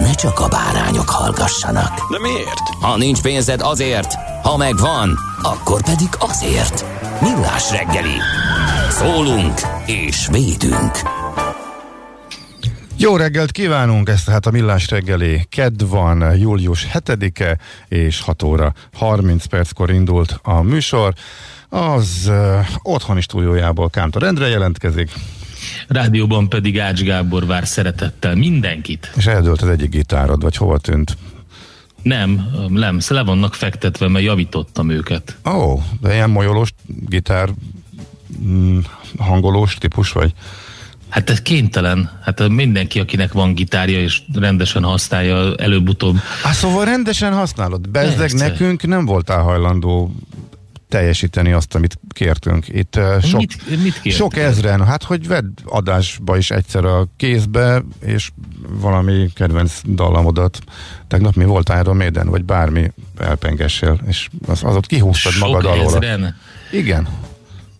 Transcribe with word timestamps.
ne 0.00 0.14
csak 0.14 0.40
a 0.40 0.48
bárányok 0.48 1.08
hallgassanak. 1.08 2.10
De 2.10 2.18
miért? 2.18 2.68
Ha 2.80 2.96
nincs 2.96 3.22
pénzed 3.22 3.60
azért, 3.60 4.14
ha 4.42 4.56
megvan, 4.56 5.18
akkor 5.42 5.82
pedig 5.82 6.08
azért. 6.18 6.84
Millás 7.20 7.70
reggeli. 7.70 8.16
Szólunk 8.90 9.60
és 9.86 10.28
védünk. 10.30 10.98
Jó 12.96 13.16
reggelt 13.16 13.50
kívánunk, 13.50 14.08
ez 14.08 14.24
tehát 14.24 14.46
a 14.46 14.50
Millás 14.50 14.88
reggeli. 14.88 15.46
Kedd 15.48 15.86
van, 15.86 16.36
július 16.36 16.86
7-e, 16.92 17.58
és 17.88 18.20
6 18.20 18.42
óra 18.42 18.72
30 18.92 19.44
perckor 19.44 19.90
indult 19.90 20.38
a 20.42 20.62
műsor. 20.62 21.14
Az 21.68 22.24
uh, 22.26 22.66
otthoni 22.82 23.20
stúdiójából 23.20 23.90
Kántor 23.90 24.22
Endre 24.22 24.48
jelentkezik. 24.48 25.10
Rádióban 25.88 26.48
pedig 26.48 26.80
Ács 26.80 27.02
Gábor 27.02 27.46
vár 27.46 27.66
szeretettel 27.66 28.34
mindenkit. 28.34 29.12
És 29.16 29.26
eldőlt 29.26 29.62
az 29.62 29.68
egyik 29.68 29.90
gitárod, 29.90 30.42
vagy 30.42 30.56
hova 30.56 30.78
tűnt? 30.78 31.16
Nem, 32.02 32.50
nem, 32.68 32.98
le 33.08 33.22
vannak 33.22 33.54
fektetve, 33.54 34.08
mert 34.08 34.24
javítottam 34.24 34.90
őket. 34.90 35.36
Ó, 35.44 35.50
oh, 35.50 35.82
de 36.00 36.14
ilyen 36.14 36.30
molyolós 36.30 36.72
gitár 36.86 37.48
mm, 38.42 38.78
hangolós 39.18 39.74
típus 39.74 40.12
vagy? 40.12 40.32
Hát 41.08 41.30
ez 41.30 41.42
kénytelen. 41.42 42.20
Hát 42.22 42.48
mindenki, 42.48 43.00
akinek 43.00 43.32
van 43.32 43.54
gitárja 43.54 44.00
és 44.00 44.22
rendesen 44.34 44.82
használja, 44.82 45.54
előbb-utóbb. 45.54 46.16
Á, 46.44 46.52
szóval 46.52 46.84
rendesen 46.84 47.32
használod. 47.32 47.88
Bezzeg 47.88 48.32
nekünk 48.32 48.86
nem 48.86 49.04
voltál 49.04 49.42
hajlandó 49.42 50.14
teljesíteni 50.90 51.52
azt, 51.52 51.74
amit 51.74 51.98
kértünk. 52.08 52.68
Itt 52.68 52.96
uh, 52.96 53.22
sok, 53.22 53.40
mit, 53.40 53.82
mit 54.02 54.12
sok 54.12 54.36
ezren, 54.36 54.84
hát 54.84 55.02
hogy 55.02 55.26
vedd 55.26 55.46
adásba 55.64 56.36
is 56.36 56.50
egyszer 56.50 56.84
a 56.84 57.08
kézbe, 57.16 57.82
és 58.04 58.30
valami 58.68 59.28
kedvenc 59.34 59.80
dallamodat. 59.86 60.58
Tegnap 61.08 61.34
mi 61.34 61.44
volt 61.44 61.72
Iron 61.80 61.96
Maiden, 61.96 62.28
vagy 62.28 62.44
bármi 62.44 62.92
elpengessél, 63.18 64.00
és 64.06 64.28
az, 64.46 64.64
az 64.64 64.76
ott 64.76 64.86
kihúztad 64.86 65.32
sok 65.32 65.48
magad 65.48 65.64
alól. 65.64 65.84
Ezren. 65.84 66.36
Igen. 66.72 67.08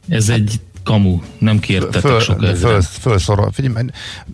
Ez 0.08 0.28
egy 0.28 0.60
kamu, 0.82 1.20
nem 1.38 1.58
kértetek 1.58 2.00
föl, 2.00 2.20
sok 2.20 2.42
ezeren. 2.42 2.82
Föl, 2.82 3.18
föl 3.18 3.50
Figyelj, 3.52 3.86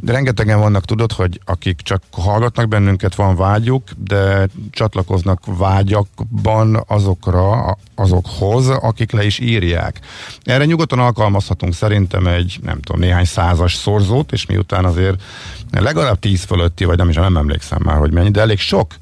rengetegen 0.06 0.58
vannak, 0.58 0.84
tudod, 0.84 1.12
hogy 1.12 1.40
akik 1.44 1.80
csak 1.80 2.02
hallgatnak 2.10 2.68
bennünket, 2.68 3.14
van 3.14 3.36
vágyuk, 3.36 3.82
de 4.04 4.48
csatlakoznak 4.70 5.42
vágyakban 5.46 6.84
azokra, 6.86 7.76
azokhoz, 7.94 8.68
akik 8.68 9.12
le 9.12 9.24
is 9.24 9.38
írják. 9.38 10.00
Erre 10.42 10.64
nyugodtan 10.64 10.98
alkalmazhatunk 10.98 11.74
szerintem 11.74 12.26
egy, 12.26 12.58
nem 12.62 12.80
tudom, 12.80 13.00
néhány 13.00 13.24
százas 13.24 13.74
szorzót, 13.74 14.32
és 14.32 14.46
miután 14.46 14.84
azért 14.84 15.22
legalább 15.70 16.18
tíz 16.18 16.42
fölötti, 16.42 16.84
vagy 16.84 16.96
nem 16.96 17.08
is, 17.08 17.14
nem 17.14 17.36
emlékszem 17.36 17.80
már, 17.84 17.96
hogy 17.96 18.12
mennyi, 18.12 18.30
de 18.30 18.40
elég 18.40 18.58
sok 18.58 18.94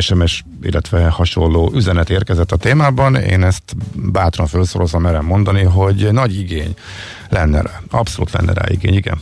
SMS, 0.00 0.44
illetve 0.62 1.08
hasonló 1.08 1.72
üzenet 1.74 2.10
érkezett 2.10 2.52
a 2.52 2.56
témában. 2.56 3.14
Én 3.14 3.42
ezt 3.42 3.76
bátran 3.94 4.46
felszorozom 4.46 5.02
merem 5.02 5.24
mondani, 5.24 5.62
hogy 5.62 6.08
nagy 6.12 6.38
igény 6.38 6.74
lenne 7.28 7.62
rá. 7.62 7.80
Abszolút 7.90 8.32
lenne 8.32 8.52
rá 8.52 8.64
igény, 8.68 8.94
igen. 8.94 9.20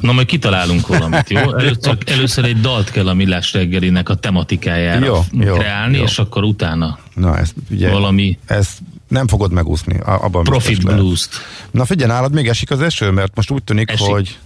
Na 0.00 0.12
majd 0.12 0.26
kitalálunk 0.26 0.86
valamit, 0.86 1.30
jó? 1.30 1.54
Először, 1.58 1.98
először 2.06 2.44
egy 2.44 2.60
dalt 2.60 2.90
kell 2.90 3.08
a 3.08 3.14
Millás 3.14 3.52
reggelinek 3.52 4.08
a 4.08 4.14
tematikájára 4.14 5.06
jó, 5.06 5.20
jó, 5.32 5.54
kreálni, 5.54 5.96
jó. 5.96 6.04
és 6.04 6.18
akkor 6.18 6.44
utána 6.44 6.98
Na, 7.14 7.38
ezt 7.38 7.54
ugye, 7.70 7.90
valami 7.90 8.38
ezt 8.46 8.78
nem 9.08 9.28
fogod 9.28 9.52
megúszni. 9.52 9.98
Abban 10.04 10.44
profit 10.44 10.84
blues-t. 10.84 11.28
Na 11.70 11.84
figyelj, 11.84 12.10
nálad 12.10 12.32
még 12.32 12.48
esik 12.48 12.70
az 12.70 12.80
eső, 12.80 13.10
mert 13.10 13.36
most 13.36 13.50
úgy 13.50 13.62
tűnik, 13.62 13.90
Esik. 13.90 14.06
hogy 14.06 14.38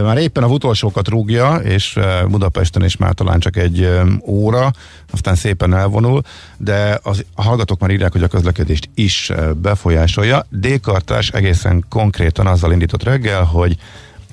már 0.00 0.18
éppen 0.18 0.42
a 0.42 0.46
utolsókat 0.46 1.08
rúgja, 1.08 1.54
és 1.54 1.98
Budapesten 2.28 2.84
is 2.84 2.96
már 2.96 3.12
talán 3.14 3.40
csak 3.40 3.56
egy 3.56 3.88
óra, 4.26 4.70
aztán 5.12 5.34
szépen 5.34 5.74
elvonul, 5.74 6.22
de 6.56 6.98
az, 7.02 7.24
a 7.34 7.42
hallgatók 7.42 7.80
már 7.80 7.90
írják, 7.90 8.12
hogy 8.12 8.22
a 8.22 8.28
közlekedést 8.28 8.88
is 8.94 9.32
befolyásolja. 9.56 10.46
D-kartás 10.48 11.28
egészen 11.28 11.84
konkrétan 11.88 12.46
azzal 12.46 12.72
indított 12.72 13.02
reggel, 13.02 13.42
hogy 13.42 13.76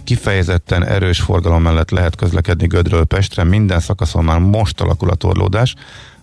kifejezetten 0.03 0.85
erős 0.85 1.19
forgalom 1.19 1.61
mellett 1.61 1.89
lehet 1.89 2.15
közlekedni 2.15 2.67
Gödről 2.67 3.05
Pestre, 3.05 3.43
minden 3.43 3.79
szakaszon 3.79 4.23
már 4.23 4.39
most 4.39 4.81
alakul 4.81 5.09
a 5.09 5.15
torlódás, 5.15 5.75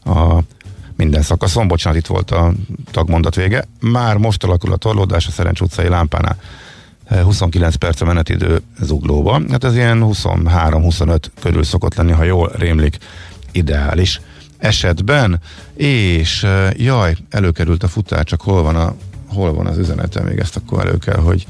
a 0.04 0.38
minden 0.96 1.22
szakaszon, 1.22 1.68
bocsánat, 1.68 1.98
itt 1.98 2.06
volt 2.06 2.30
a 2.30 2.52
tagmondat 2.90 3.34
vége, 3.34 3.64
már 3.80 4.16
most 4.16 4.44
alakul 4.44 4.72
a 4.72 4.76
torlódás 4.76 5.26
a 5.26 5.30
Szerencs 5.30 5.60
utcai 5.60 5.88
lámpánál. 5.88 6.36
29 7.08 7.74
perc 7.74 8.00
a 8.00 8.04
menetidő 8.04 8.60
zuglóba. 8.80 9.40
Hát 9.50 9.64
ez 9.64 9.74
ilyen 9.74 10.00
23-25 10.04 11.18
körül 11.40 11.62
szokott 11.62 11.94
lenni, 11.94 12.12
ha 12.12 12.24
jól 12.24 12.52
rémlik, 12.54 12.96
ideális 13.52 14.20
esetben. 14.58 15.40
És 15.76 16.46
jaj, 16.76 17.16
előkerült 17.30 17.82
a 17.82 17.88
futár, 17.88 18.24
csak 18.24 18.40
hol 18.40 18.62
van, 18.62 18.76
a, 18.76 18.94
hol 19.28 19.54
van 19.54 19.66
az 19.66 19.78
üzenete, 19.78 20.22
még 20.22 20.38
ezt 20.38 20.56
akkor 20.56 20.86
elő 20.86 20.98
kell, 20.98 21.20
hogy 21.20 21.46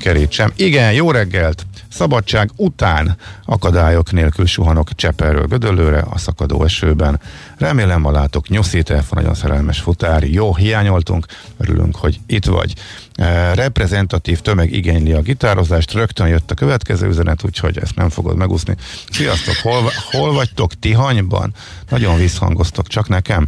kerítsem. 0.00 0.52
Igen, 0.56 0.92
jó 0.92 1.10
reggelt! 1.10 1.66
Szabadság 1.88 2.50
után 2.56 3.16
akadályok 3.44 4.12
nélkül 4.12 4.46
suhanok 4.46 4.94
Cseperről 4.94 5.46
Gödöllőre 5.46 6.04
a 6.10 6.18
szakadó 6.18 6.64
esőben. 6.64 7.20
Remélem 7.56 8.00
ma 8.00 8.10
látok 8.10 8.48
nyuszít, 8.48 9.10
nagyon 9.10 9.34
szerelmes 9.34 9.80
futár. 9.80 10.22
Jó, 10.22 10.54
hiányoltunk, 10.54 11.26
örülünk, 11.56 11.96
hogy 11.96 12.20
itt 12.26 12.44
vagy. 12.44 12.74
E, 13.14 13.54
reprezentatív 13.54 14.40
tömeg 14.40 14.72
igényli 14.72 15.12
a 15.12 15.20
gitározást, 15.20 15.92
rögtön 15.92 16.26
jött 16.26 16.50
a 16.50 16.54
következő 16.54 17.06
üzenet, 17.06 17.44
úgyhogy 17.44 17.78
ezt 17.78 17.96
nem 17.96 18.08
fogod 18.08 18.36
megúszni. 18.36 18.76
Sziasztok, 19.10 19.56
hol, 19.62 19.90
hol 20.10 20.32
vagytok? 20.32 20.74
Tihanyban? 20.74 21.54
Nagyon 21.88 22.16
visszhangoztok, 22.16 22.86
csak 22.86 23.08
nekem. 23.08 23.46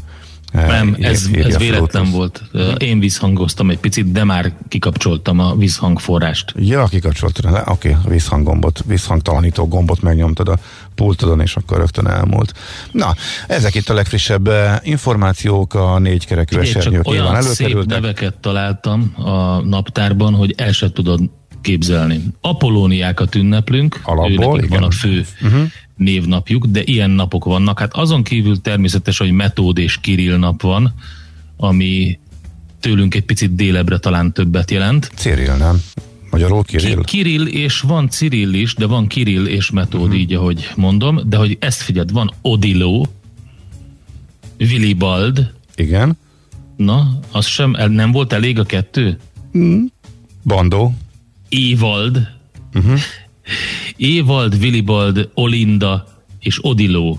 Nem, 0.53 0.89
Ír- 0.89 1.05
ez, 1.05 1.29
ez 1.33 1.57
véletlen 1.57 2.11
volt. 2.11 2.43
Én 2.79 2.99
visszhangoztam 2.99 3.71
egy 3.71 3.79
picit, 3.79 4.13
de 4.13 4.25
már 4.25 4.53
kikapcsoltam 4.69 5.39
a 5.39 5.55
visszhangforrást. 5.55 6.53
Ja, 6.57 6.85
kikapcsoltad 6.85 7.53
le, 7.53 7.63
oké, 7.67 7.97
a 8.05 8.09
visszhanggombot, 8.09 8.83
visszhangtalanító 8.87 9.69
gombot 9.69 10.03
megnyomtad 10.03 10.49
a 10.49 10.59
pultodon, 10.95 11.41
és 11.41 11.57
akkor 11.57 11.79
rögtön 11.79 12.07
elmúlt. 12.07 12.55
Na, 12.93 13.15
ezek 13.47 13.75
itt 13.75 13.89
a 13.89 13.95
legfrissebb 13.95 14.49
eh, 14.49 14.77
információk, 14.83 15.75
a 15.75 15.99
négykerekű 15.99 16.57
Figyelj, 16.57 16.77
esernyők 16.77 17.05
nyilván 17.05 17.31
olyan 17.31 17.43
szép 17.43 17.67
előkerültek. 17.67 18.01
neveket 18.01 18.35
találtam 18.35 19.15
a 19.17 19.61
naptárban, 19.61 20.35
hogy 20.35 20.55
el 20.57 20.73
sem 20.73 20.93
tudod 20.93 21.21
képzelni. 21.61 22.25
Apolóniákat 22.41 23.35
ünneplünk, 23.35 24.01
Alapból, 24.03 24.59
őnek 24.59 24.69
van 24.69 24.83
a 24.83 24.91
fő 24.91 25.27
uh-huh. 25.43 25.63
Névnapjuk, 26.01 26.67
de 26.67 26.83
ilyen 26.85 27.11
napok 27.11 27.45
vannak. 27.45 27.79
Hát 27.79 27.95
azon 27.95 28.23
kívül 28.23 28.61
természetes, 28.61 29.19
hogy 29.19 29.31
Metód 29.31 29.79
és 29.79 30.01
Kirill 30.01 30.37
nap 30.37 30.63
van, 30.63 30.95
ami 31.57 32.19
tőlünk 32.81 33.15
egy 33.15 33.25
picit 33.25 33.55
délebre 33.55 33.99
talán 33.99 34.33
többet 34.33 34.71
jelent. 34.71 35.11
Cyril, 35.15 35.57
nem? 35.57 35.83
Magyarul 36.31 36.65
Kirill? 36.65 36.95
Ki- 36.95 37.05
Kirill 37.05 37.47
és 37.47 37.81
van 37.81 38.09
Cyril 38.09 38.55
is, 38.55 38.75
de 38.75 38.87
van 38.87 39.07
Kirill 39.07 39.47
és 39.47 39.71
Metód, 39.71 40.01
uh-huh. 40.01 40.19
így 40.19 40.35
ahogy 40.35 40.71
mondom, 40.77 41.21
de 41.27 41.37
hogy 41.37 41.57
ezt 41.61 41.83
figyeld, 41.83 42.13
van 42.13 42.31
Odiló, 42.41 43.07
Willibald, 44.59 45.53
Igen. 45.75 46.19
na, 46.77 47.19
az 47.31 47.47
sem, 47.47 47.77
nem 47.89 48.13
volt 48.13 48.33
elég 48.33 48.59
a 48.59 48.65
kettő? 48.65 49.19
Bandó. 50.43 50.95
Évald, 51.49 52.29
uh-huh. 52.75 52.99
Évald, 53.97 54.55
Willibald, 54.55 55.29
Olinda, 55.35 56.07
és 56.41 56.59
Odiló 56.63 57.19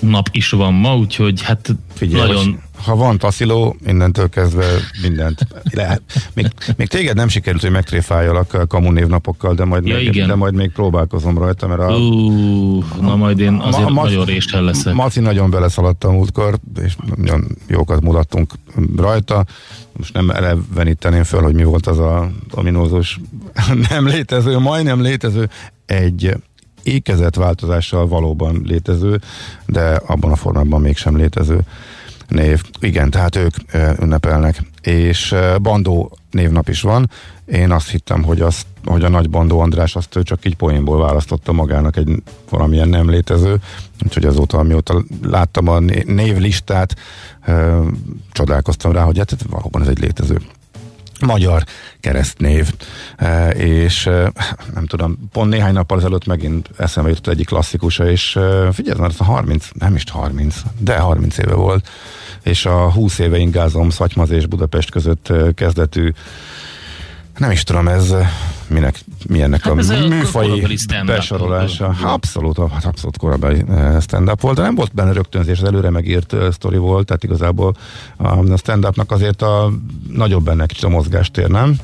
nap 0.00 0.28
is 0.32 0.50
van 0.50 0.74
ma, 0.74 0.96
úgyhogy 0.96 1.42
hát 1.42 1.74
Figyelj, 1.94 2.26
nagyon... 2.32 2.60
Ha 2.84 2.96
van 2.96 3.18
tasziló, 3.18 3.76
innentől 3.86 4.28
kezdve 4.28 4.66
mindent 5.02 5.46
lehet. 5.70 6.02
Még, 6.34 6.46
még 6.76 6.88
téged 6.88 7.16
nem 7.16 7.28
sikerült, 7.28 7.62
hogy 7.62 7.70
megtréfáljalak 7.70 8.68
kamunévnapokkal, 8.68 9.54
de 9.54 9.64
majd, 9.64 9.86
Ja, 9.86 9.94
még, 9.96 10.06
igen. 10.06 10.28
de 10.28 10.34
majd 10.34 10.54
még 10.54 10.72
próbálkozom 10.72 11.38
rajta, 11.38 11.66
mert 11.66 11.80
a, 11.80 11.96
Ú, 11.96 12.84
na 13.00 13.16
majd 13.16 13.38
én 13.38 13.54
azért 13.54 13.88
Ma- 13.88 13.90
ma- 13.90 14.02
nagyon 14.02 14.24
résten 14.24 14.64
leszek. 14.64 14.94
Maci 14.94 15.20
nagyon 15.20 15.50
beleszaladt 15.50 16.04
a 16.04 16.10
múltkor, 16.10 16.58
és 16.84 16.96
nagyon 17.16 17.56
jókat 17.66 18.00
mutattunk 18.00 18.52
rajta. 18.96 19.44
Most 19.96 20.12
nem 20.12 20.30
eleveníteném 20.30 21.22
föl, 21.22 21.42
hogy 21.42 21.54
mi 21.54 21.64
volt 21.64 21.86
az 21.86 21.98
a 21.98 22.30
ominózus 22.50 23.20
nem 23.90 24.06
létező, 24.06 24.58
majdnem 24.58 25.00
létező, 25.00 25.48
egy 25.86 26.36
ékezett 26.82 27.34
változással 27.34 28.06
valóban 28.06 28.62
létező, 28.64 29.20
de 29.66 30.00
abban 30.06 30.30
a 30.30 30.36
formában 30.36 30.80
mégsem 30.80 31.16
létező 31.16 31.60
név. 32.28 32.62
Igen, 32.80 33.10
tehát 33.10 33.36
ők 33.36 33.54
ünnepelnek. 34.00 34.62
És 34.82 35.34
Bandó 35.62 36.18
névnap 36.30 36.68
is 36.68 36.80
van. 36.80 37.10
Én 37.52 37.70
azt 37.70 37.90
hittem, 37.90 38.22
hogy, 38.22 38.40
azt, 38.40 38.66
hogy 38.84 39.04
a 39.04 39.08
nagy 39.08 39.30
Bandó 39.30 39.60
András 39.60 39.96
azt 39.96 40.16
ő 40.16 40.22
csak 40.22 40.44
így 40.44 40.56
poénból 40.56 40.98
választotta 40.98 41.52
magának 41.52 41.96
egy 41.96 42.22
valamilyen 42.48 42.88
nem 42.88 43.10
létező, 43.10 43.56
úgyhogy 44.04 44.24
azóta, 44.24 44.58
amióta 44.58 45.02
láttam 45.22 45.68
a 45.68 45.78
né- 45.78 46.06
névlistát, 46.06 46.96
csodálkoztam 48.32 48.92
rá, 48.92 49.02
hogy 49.02 49.18
hát 49.18 49.36
valóban 49.50 49.82
ez 49.82 49.88
egy 49.88 49.98
létező 49.98 50.40
magyar 51.20 51.64
keresztnév, 52.00 52.74
E, 53.16 53.50
és 53.50 54.06
e, 54.06 54.32
nem 54.74 54.86
tudom, 54.86 55.18
pont 55.32 55.50
néhány 55.50 55.72
nappal 55.72 55.98
ezelőtt 55.98 56.26
megint 56.26 56.70
eszembe 56.76 57.08
jutott 57.08 57.26
egyik 57.26 57.46
klasszikusa, 57.46 58.10
és 58.10 58.36
e, 58.36 58.72
figyelj, 58.72 59.04
ez 59.04 59.14
a 59.18 59.24
30, 59.24 59.68
nem 59.72 59.94
is 59.94 60.04
30, 60.10 60.56
de 60.78 60.98
30 60.98 61.38
éve 61.38 61.54
volt, 61.54 61.88
és 62.42 62.66
a 62.66 62.92
20 62.92 63.18
éve 63.18 63.38
ingázom 63.38 63.90
Szatymaz 63.90 64.30
és 64.30 64.46
Budapest 64.46 64.90
között 64.90 65.32
kezdetű 65.54 66.12
nem 67.38 67.50
is 67.50 67.62
tudom, 67.62 67.88
ez 67.88 68.10
e, 68.10 68.28
minek, 68.66 68.98
milyennek 69.28 69.62
Hát 69.62 69.72
a 69.72 69.78
ez 69.78 69.90
a 69.90 69.94
korabeli 70.32 70.76
stand-up. 70.76 71.16
besorolása. 71.16 71.94
Abszolút, 72.02 72.58
hát 72.72 72.84
abszolút 72.84 73.16
korabeli 73.16 73.64
e, 73.70 74.00
stand-up 74.00 74.40
volt, 74.40 74.56
de 74.56 74.62
nem 74.62 74.74
volt 74.74 74.94
benne 74.94 75.12
rögtönzés, 75.12 75.58
az 75.58 75.64
előre 75.64 75.90
megírt 75.90 76.32
e, 76.32 76.50
sztori 76.50 76.76
volt, 76.76 77.06
tehát 77.06 77.24
igazából 77.24 77.76
a 78.16 78.56
stand-upnak 78.56 79.10
azért 79.10 79.42
a 79.42 79.72
nagyobb 80.12 80.44
benne 80.44 80.66
kicsit 80.66 80.84
a 80.84 80.88
mozgástér, 80.88 81.48
nem? 81.48 81.76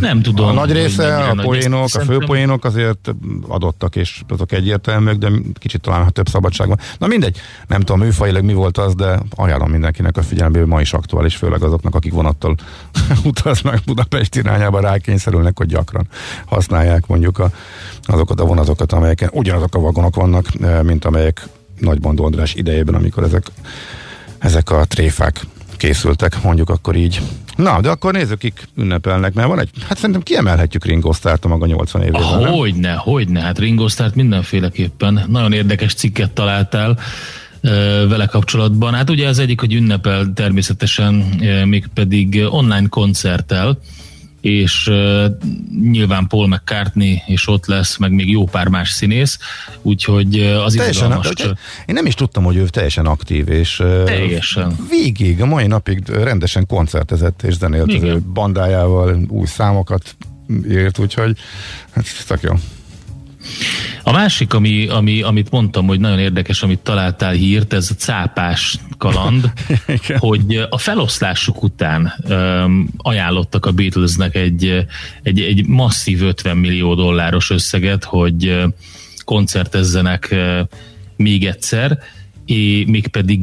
Nem 0.00 0.22
tudom, 0.22 0.46
A 0.46 0.52
nagy 0.52 0.72
része, 0.72 1.16
a 1.16 1.34
nagy. 1.34 1.44
poénok, 1.44 1.94
a 1.94 2.00
főpoénok 2.00 2.64
azért 2.64 3.10
adottak, 3.48 3.96
és 3.96 4.22
azok 4.28 4.52
egyértelműek, 4.52 5.16
de 5.16 5.30
kicsit 5.54 5.80
talán 5.80 6.04
ha 6.04 6.10
több 6.10 6.28
szabadság 6.28 6.68
van. 6.68 6.78
Na 6.98 7.06
mindegy, 7.06 7.40
nem 7.66 7.80
tudom 7.80 8.00
műfajilag 8.00 8.44
mi 8.44 8.52
volt 8.52 8.78
az, 8.78 8.94
de 8.94 9.18
ajánlom 9.30 9.70
mindenkinek 9.70 10.16
a 10.16 10.22
figyelmébe, 10.22 10.66
ma 10.66 10.80
is 10.80 10.92
aktuális, 10.92 11.36
főleg 11.36 11.62
azoknak, 11.62 11.94
akik 11.94 12.12
vonattal 12.12 12.54
utaznak 13.24 13.80
Budapest 13.84 14.36
irányába, 14.36 14.80
rákényszerülnek, 14.80 15.58
hogy 15.58 15.66
gyakran 15.66 16.08
használják 16.44 17.06
mondjuk 17.06 17.38
a, 17.38 17.50
azokat 18.02 18.40
a 18.40 18.44
vonatokat, 18.44 18.92
amelyeken 18.92 19.30
ugyanazok 19.32 19.74
a 19.74 19.80
vagonok 19.80 20.14
vannak, 20.14 20.46
mint 20.82 21.04
amelyek 21.04 21.48
Nagybandó 21.78 22.24
András 22.24 22.54
idejében, 22.54 22.94
amikor 22.94 23.22
ezek, 23.22 23.46
ezek 24.38 24.70
a 24.70 24.84
tréfák 24.84 25.40
készültek, 25.78 26.42
mondjuk 26.42 26.70
akkor 26.70 26.96
így. 26.96 27.20
Na, 27.56 27.80
de 27.80 27.88
akkor 27.88 28.12
nézzük, 28.12 28.38
kik 28.38 28.68
ünnepelnek, 28.76 29.34
mert 29.34 29.48
van 29.48 29.60
egy, 29.60 29.70
hát 29.88 29.96
szerintem 29.96 30.22
kiemelhetjük 30.22 30.84
Ringo 30.84 31.12
Starrt 31.12 31.44
a 31.44 31.48
maga 31.48 31.66
80 31.66 32.02
évében. 32.02 32.22
Ah? 32.22 32.56
Hogyne, 32.56 32.92
hogyne, 32.92 33.40
hát 33.40 33.58
Ringo 33.58 33.88
Starrt 33.88 34.14
mindenféleképpen. 34.14 35.24
Nagyon 35.28 35.52
érdekes 35.52 35.94
cikket 35.94 36.30
találtál 36.30 36.98
vele 38.08 38.26
kapcsolatban. 38.26 38.94
Hát 38.94 39.10
ugye 39.10 39.28
az 39.28 39.38
egyik, 39.38 39.60
hogy 39.60 39.74
ünnepel 39.74 40.32
természetesen, 40.34 41.14
mégpedig 41.64 42.46
online 42.48 42.86
koncerttel, 42.88 43.78
és 44.40 44.86
uh, 44.86 45.24
nyilván 45.90 46.26
Paul 46.26 46.48
McCartney 46.48 47.22
is 47.26 47.48
ott 47.48 47.66
lesz, 47.66 47.96
meg 47.96 48.12
még 48.12 48.30
jó 48.30 48.44
pár 48.44 48.68
más 48.68 48.90
színész, 48.90 49.38
úgyhogy 49.82 50.38
uh, 50.38 50.64
az 50.64 50.74
Teljesen, 50.74 51.04
izgalmas. 51.06 51.28
de- 51.34 51.44
én 51.86 51.94
nem 51.94 52.06
is 52.06 52.14
tudtam, 52.14 52.44
hogy 52.44 52.56
ő 52.56 52.68
teljesen 52.68 53.06
aktív, 53.06 53.48
és 53.48 53.80
ö, 53.80 54.02
Teljesen. 54.04 54.76
végig, 54.90 55.40
a 55.42 55.46
mai 55.46 55.66
napig 55.66 56.08
rendesen 56.08 56.66
koncertezett 56.66 57.42
és 57.42 57.54
zenélt 57.56 57.92
Igen. 57.92 58.32
bandájával, 58.32 59.18
új 59.28 59.46
számokat 59.46 60.16
írt, 60.68 60.98
úgyhogy 60.98 61.38
hát 61.90 62.04
tök 62.26 62.40
jó. 62.42 62.52
A 64.02 64.12
másik, 64.12 64.54
ami, 64.54 64.86
ami, 64.86 65.22
amit 65.22 65.50
mondtam, 65.50 65.86
hogy 65.86 66.00
nagyon 66.00 66.18
érdekes, 66.18 66.62
amit 66.62 66.78
találtál 66.78 67.32
hírt, 67.32 67.72
ez 67.72 67.90
a 67.90 67.94
cápás 67.94 68.78
kaland, 68.98 69.52
hogy 70.18 70.66
a 70.70 70.78
feloszlásuk 70.78 71.62
után 71.62 72.14
um, 72.28 72.88
ajánlottak 72.96 73.66
a 73.66 73.72
Beatlesnek 73.72 74.34
egy, 74.34 74.86
egy, 75.22 75.40
egy 75.40 75.66
masszív 75.66 76.22
50 76.22 76.56
millió 76.56 76.94
dolláros 76.94 77.50
összeget, 77.50 78.04
hogy 78.04 78.64
koncertezzenek 79.24 80.34
még 81.16 81.46
egyszer, 81.46 81.98
és 82.46 82.84
mégpedig 82.86 83.40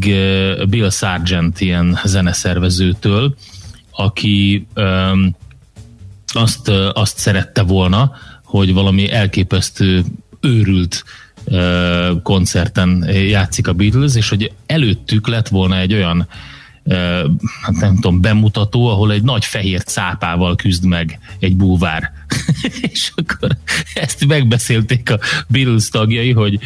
Bill 0.70 0.90
Sargent 0.90 1.62
ilyen 1.62 2.00
zeneszervezőtől, 2.04 3.36
aki 3.92 4.68
um, 4.76 5.36
azt, 6.28 6.70
azt 6.94 7.18
szerette 7.18 7.62
volna, 7.62 8.12
hogy 8.58 8.74
valami 8.74 9.12
elképesztő 9.12 10.04
őrült 10.42 11.04
koncerten 12.24 13.10
játszik 13.10 13.68
a 13.68 13.74
Beatles, 13.74 14.16
és 14.16 14.30
hogy 14.30 14.52
előttük 14.66 15.28
lett 15.28 15.48
volna 15.48 15.78
egy 15.78 15.94
olyan 15.94 16.28
hát 17.62 17.76
nem 17.80 17.96
tudom, 17.96 18.22
bemutató, 18.22 18.88
ahol 18.88 19.12
egy 19.12 19.24
nagy 19.24 19.46
fehér 19.46 19.84
cápával 19.84 20.56
küzd 20.56 20.86
meg 20.86 21.20
egy 21.40 21.56
búvár. 21.56 22.12
és 22.92 23.12
akkor 23.16 23.50
ezt 23.94 24.26
megbeszélték 24.28 25.12
a 25.12 25.20
Beatles 25.48 25.90
tagjai, 25.90 26.32
hogy 26.32 26.60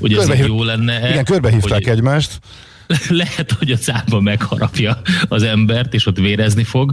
hogy 0.00 0.14
ez 0.14 0.34
így 0.34 0.46
jó 0.46 0.62
lenne 0.62 1.10
Igen, 1.10 1.24
körbehívták 1.24 1.84
hogy, 1.84 1.88
egymást. 1.88 2.38
lehet, 3.08 3.52
hogy 3.52 3.70
a 3.70 3.76
cápa 3.76 4.20
megharapja 4.20 5.00
az 5.28 5.42
embert, 5.42 5.94
és 5.94 6.06
ott 6.06 6.16
vérezni 6.16 6.64
fog, 6.64 6.92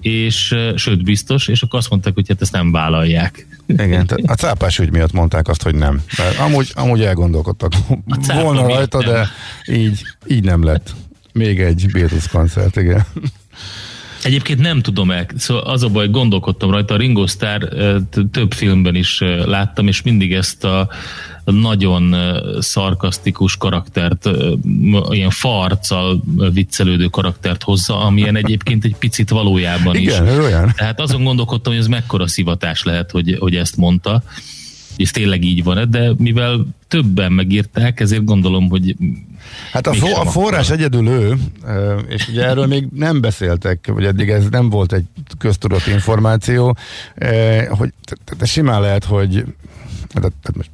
és 0.00 0.56
sőt 0.76 1.04
biztos, 1.04 1.48
és 1.48 1.62
akkor 1.62 1.78
azt 1.78 1.90
mondták, 1.90 2.14
hogy 2.14 2.28
hát 2.28 2.40
ezt 2.40 2.52
nem 2.52 2.72
vállalják. 2.72 3.46
Igen, 3.66 4.08
a 4.26 4.34
cápás 4.34 4.78
ügy 4.78 4.90
miatt 4.90 5.12
mondták 5.12 5.48
azt, 5.48 5.62
hogy 5.62 5.74
nem. 5.74 6.02
Mert 6.18 6.38
amúgy, 6.38 6.70
amúgy 6.74 7.02
elgondolkodtak 7.02 7.72
volna 8.42 8.66
rajta, 8.66 8.98
nem. 8.98 9.12
de 9.12 9.28
így, 9.74 10.02
így 10.26 10.44
nem 10.44 10.64
lett. 10.64 10.94
Még 11.32 11.60
egy 11.60 11.86
Beatles 11.92 12.28
koncert, 12.28 12.76
igen. 12.76 13.06
Egyébként 14.22 14.60
nem 14.60 14.80
tudom 14.82 15.10
el, 15.10 15.26
szóval 15.36 15.62
az 15.62 15.82
a 15.82 15.88
baj, 15.88 16.08
gondolkodtam 16.08 16.70
rajta, 16.70 16.94
a 16.94 16.96
Ringo 16.96 17.26
Starr 17.26 17.64
több 18.30 18.52
filmben 18.52 18.94
is 18.94 19.20
láttam, 19.44 19.86
és 19.86 20.02
mindig 20.02 20.32
ezt 20.34 20.64
a 20.64 20.88
nagyon 21.54 22.14
szarkasztikus 22.60 23.56
karaktert, 23.56 24.28
ilyen 25.10 25.30
farccal 25.30 26.22
viccelődő 26.52 27.06
karaktert 27.06 27.62
hozza, 27.62 28.00
amilyen 28.00 28.36
egyébként 28.36 28.84
egy 28.84 28.96
picit 28.96 29.30
valójában 29.30 29.96
is. 29.96 30.02
Igen, 30.02 30.26
ő 30.26 30.42
olyan. 30.42 30.72
Tehát 30.76 31.00
azon 31.00 31.24
gondolkodtam, 31.24 31.72
hogy 31.72 31.82
ez 31.82 31.88
mekkora 31.88 32.28
szivatás 32.28 32.82
lehet, 32.82 33.10
hogy, 33.10 33.36
hogy 33.38 33.56
ezt 33.56 33.76
mondta, 33.76 34.22
és 34.96 35.10
tényleg 35.10 35.44
így 35.44 35.64
van 35.64 35.90
de 35.90 36.12
mivel 36.16 36.66
többen 36.88 37.32
megírták, 37.32 38.00
ezért 38.00 38.24
gondolom, 38.24 38.68
hogy 38.68 38.96
Hát 39.72 39.86
a, 39.86 39.92
fo- 39.92 40.16
a 40.16 40.24
forrás 40.24 40.70
egyedül 40.70 41.08
ő, 41.08 41.36
és 42.08 42.28
ugye 42.28 42.46
erről 42.46 42.66
még 42.66 42.86
nem 42.94 43.20
beszéltek, 43.20 43.86
vagy 43.86 44.04
eddig 44.04 44.28
ez 44.28 44.48
nem 44.50 44.70
volt 44.70 44.92
egy 44.92 45.04
köztudott 45.38 45.86
információ, 45.86 46.76
hogy 47.68 47.92
simán 48.42 48.80
lehet, 48.80 49.04
hogy 49.04 49.44
hát, 50.14 50.32
hát 50.42 50.56
most 50.56 50.70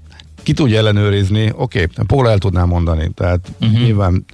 ki 0.47 0.53
tudja 0.53 0.79
ellenőrizni, 0.79 1.53
oké, 1.57 1.83
okay, 1.83 2.05
Paul 2.07 2.29
el 2.29 2.38
tudná 2.38 2.65
mondani, 2.65 3.11
tehát 3.15 3.49
uh-huh. 3.61 3.79
nyilván 3.79 4.25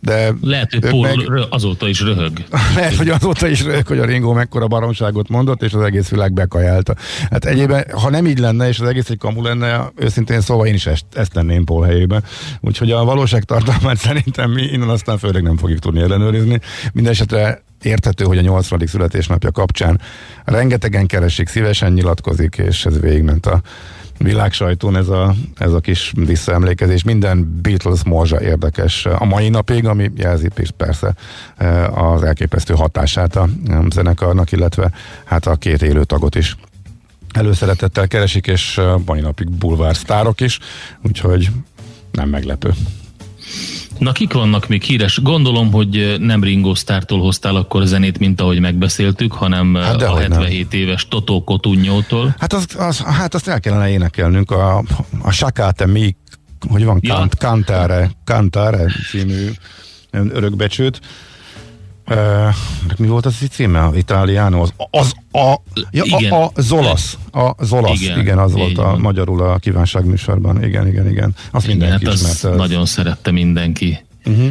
de 0.00 0.34
lehet, 0.42 0.72
hogy 0.72 0.80
Paul 0.80 1.00
meg... 1.00 1.46
azóta 1.50 1.88
is 1.88 2.00
röhög. 2.00 2.44
lehet, 2.76 2.94
hogy 2.94 3.08
azóta 3.08 3.48
is 3.48 3.62
röhög, 3.62 3.86
hogy 3.86 3.98
a 3.98 4.04
Ringo 4.04 4.32
mekkora 4.32 4.66
baromságot 4.66 5.28
mondott, 5.28 5.62
és 5.62 5.72
az 5.72 5.82
egész 5.82 6.08
világ 6.08 6.32
bekajálta. 6.32 6.94
Hát 7.30 7.44
egyébben, 7.44 7.84
ha 7.90 8.10
nem 8.10 8.26
így 8.26 8.38
lenne, 8.38 8.68
és 8.68 8.80
az 8.80 8.88
egész 8.88 9.10
egy 9.10 9.18
kamu 9.18 9.42
lenne, 9.42 9.92
őszintén 9.96 10.40
szóval 10.40 10.66
én 10.66 10.74
is 10.74 10.86
ezt, 10.86 11.04
ezt 11.12 11.32
tenném 11.32 11.64
Paul 11.64 11.86
helyében. 11.86 12.24
Úgyhogy 12.60 12.90
a 12.90 13.04
valóság 13.04 13.44
tartalmát 13.44 13.98
szerintem 14.08 14.50
mi 14.50 14.62
innen 14.62 14.88
aztán 14.88 15.18
főleg 15.18 15.42
nem 15.42 15.56
fogjuk 15.56 15.78
tudni 15.78 16.00
ellenőrizni. 16.00 16.60
Mindenesetre 16.92 17.62
érthető, 17.82 18.24
hogy 18.24 18.38
a 18.38 18.42
80. 18.42 18.86
születésnapja 18.86 19.50
kapcsán 19.50 20.00
rengetegen 20.44 21.06
keresik, 21.06 21.48
szívesen 21.48 21.92
nyilatkozik, 21.92 22.56
és 22.56 22.86
ez 22.86 23.00
végigment 23.00 23.46
a 23.46 23.60
világsajtón 24.18 24.96
ez 24.96 25.08
a, 25.08 25.34
ez 25.56 25.72
a 25.72 25.80
kis 25.80 26.12
visszaemlékezés. 26.16 27.02
Minden 27.02 27.58
Beatles 27.62 28.04
morzsa 28.04 28.40
érdekes 28.42 29.06
a 29.06 29.24
mai 29.24 29.48
napig, 29.48 29.86
ami 29.86 30.10
jelzi 30.16 30.48
persze 30.76 31.14
eh, 31.56 32.12
az 32.12 32.22
elképesztő 32.22 32.74
hatását 32.74 33.36
a 33.36 33.48
zenekarnak, 33.90 34.52
illetve 34.52 34.90
hát 35.24 35.46
a 35.46 35.56
két 35.56 35.82
élő 35.82 36.04
tagot 36.04 36.34
is. 36.34 36.56
előszeretettel 37.32 38.08
keresik, 38.08 38.46
és 38.46 38.80
mai 39.04 39.20
napig 39.20 39.50
bulvársztárok 39.50 40.40
is, 40.40 40.58
úgyhogy 41.02 41.50
nem 42.12 42.28
meglepő. 42.28 42.74
Na 43.98 44.12
kik 44.12 44.32
vannak 44.32 44.68
még 44.68 44.82
híres? 44.82 45.20
Gondolom, 45.22 45.72
hogy 45.72 46.16
nem 46.18 46.42
Ringo 46.42 46.74
Starrtól 46.74 47.20
hoztál 47.20 47.56
akkor 47.56 47.84
zenét, 47.84 48.18
mint 48.18 48.40
ahogy 48.40 48.60
megbeszéltük, 48.60 49.32
hanem 49.32 49.74
hát 49.74 50.02
a 50.02 50.16
77 50.16 50.70
nem. 50.70 50.80
éves 50.80 51.08
Totó 51.08 51.44
Kotunnyótól. 51.44 52.34
Hát, 52.38 52.52
az, 52.52 52.66
az, 52.78 52.98
hát 52.98 53.34
azt 53.34 53.48
el 53.48 53.60
kellene 53.60 53.88
énekelnünk, 53.88 54.50
a, 54.50 54.84
a 55.22 55.30
Sakate 55.30 55.86
Mi, 55.86 56.16
hogy 56.68 56.84
van, 56.84 56.98
ja. 57.02 57.14
Kant, 57.14 57.36
Kantare, 57.36 58.10
Kantare 58.24 58.92
című 59.10 59.50
örökbecsőt. 60.10 61.00
Uh, 62.10 62.54
mi 62.96 63.06
volt 63.06 63.26
az 63.26 63.36
a 63.42 63.46
címe? 63.46 63.90
Italiano? 63.94 64.62
Az, 64.62 64.72
az 64.90 65.12
a, 65.32 65.54
ja, 65.90 66.02
igen. 66.04 66.32
a, 66.32 66.44
a 66.44 66.50
Zolasz. 66.56 67.18
A 67.32 67.64
Zolasz, 67.64 68.00
igen, 68.00 68.18
igen 68.18 68.38
az 68.38 68.52
volt 68.52 68.78
a 68.78 68.96
magyarul 68.96 69.42
a 69.42 69.58
kívánságműsorban. 69.58 70.64
Igen, 70.64 70.86
igen, 70.86 71.08
igen. 71.08 71.34
Azt 71.50 71.66
igen, 71.66 71.76
mindenki 71.76 72.04
hát 72.04 72.14
ismerte. 72.14 72.48
Nagyon 72.48 72.86
szerette 72.86 73.30
mindenki. 73.30 74.04
Uh-huh. 74.24 74.48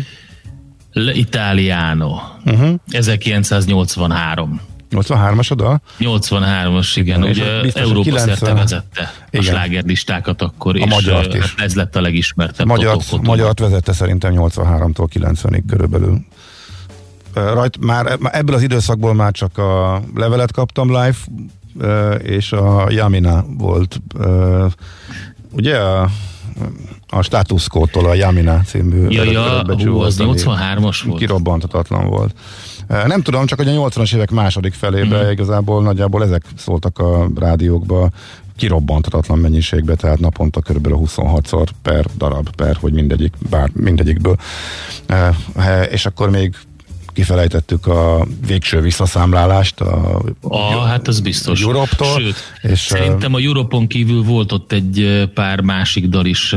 Le 0.92 1.14
Italiano. 1.14 2.20
Uh-huh. 2.46 2.76
1983. 2.90 4.62
83-as 4.92 5.52
oda? 5.52 5.82
83-as, 6.00 6.92
igen. 6.96 7.24
igen 7.24 7.30
ugye 7.30 7.62
biztos, 7.62 7.82
Európa 7.82 8.04
90... 8.04 8.36
szerte 8.36 8.54
vezette 8.54 9.14
igen. 9.30 9.46
a 9.46 9.50
slágerlistákat 9.50 10.42
akkor, 10.42 10.76
a 10.76 10.80
és 10.80 10.90
magyart 10.90 11.34
is. 11.34 11.54
ez 11.58 11.76
lett 11.76 11.96
a 11.96 12.02
legismertebb. 12.02 12.68
Magyart, 12.68 13.22
magyart 13.22 13.60
vezette 13.60 13.94
szerintem 13.94 14.34
83-tól 14.36 15.08
90-ig 15.14 15.64
körülbelül 15.68 16.26
rajt, 17.54 17.86
már 17.86 18.18
ebből 18.32 18.56
az 18.56 18.62
időszakból 18.62 19.14
már 19.14 19.32
csak 19.32 19.58
a 19.58 20.02
levelet 20.16 20.52
kaptam 20.52 20.88
live, 20.88 21.18
és 22.24 22.52
a 22.52 22.90
Yamina 22.90 23.46
volt, 23.58 24.02
ugye 25.52 25.78
a, 25.78 26.10
a 27.10 27.22
Status 27.22 27.68
Quo-tól 27.68 28.06
a 28.06 28.14
Yamina 28.14 28.62
című 28.66 29.10
ja, 29.10 29.24
ja, 29.24 29.64
hú, 29.76 30.00
az 30.00 30.18
83-as 30.20 31.02
volt. 31.06 31.20
Kirobbantatatlan 31.20 32.06
volt. 32.06 32.36
Nem 32.88 33.22
tudom, 33.22 33.46
csak 33.46 33.58
hogy 33.58 33.68
a 33.68 33.90
80-as 33.90 34.16
évek 34.16 34.32
második 34.32 34.74
felébe 34.74 35.26
mm. 35.26 35.30
igazából 35.30 35.84
nagyjából 35.84 36.24
ezek 36.24 36.44
szóltak 36.56 37.00
a 37.00 37.28
rádiókba 37.36 38.10
kirobbantatatlan 38.56 39.40
mennyiségbe, 39.40 39.96
tehát 39.96 40.20
naponta 40.20 40.60
kb. 40.60 40.88
26-szor 40.92 41.68
per 41.82 42.06
darab, 42.18 42.56
per, 42.56 42.78
hogy 42.80 42.94
mindegyik, 42.94 43.34
bár 43.50 43.70
mindegyikből. 43.74 44.36
És 45.90 46.06
akkor 46.06 46.30
még 46.30 46.56
kifelejtettük 47.18 47.88
a 47.88 48.28
végső 48.48 48.82
visszaszámlálást. 48.82 49.82
A, 49.82 50.22
a 50.42 50.82
hát 50.82 51.08
az 51.08 51.20
biztos. 51.20 51.62
Europtól. 51.62 52.20
Sőt, 52.20 52.36
és 52.62 52.80
szerintem 52.80 53.34
a 53.34 53.40
Europon 53.40 53.88
kívül 53.88 54.24
volt 54.24 54.52
ott 54.52 54.72
egy 54.72 55.30
pár 55.34 55.62
másik 55.62 56.06
dal 56.06 56.26
is 56.26 56.56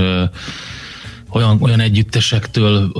olyan, 1.31 1.59
olyan 1.61 1.81
együttesektől, 1.81 2.93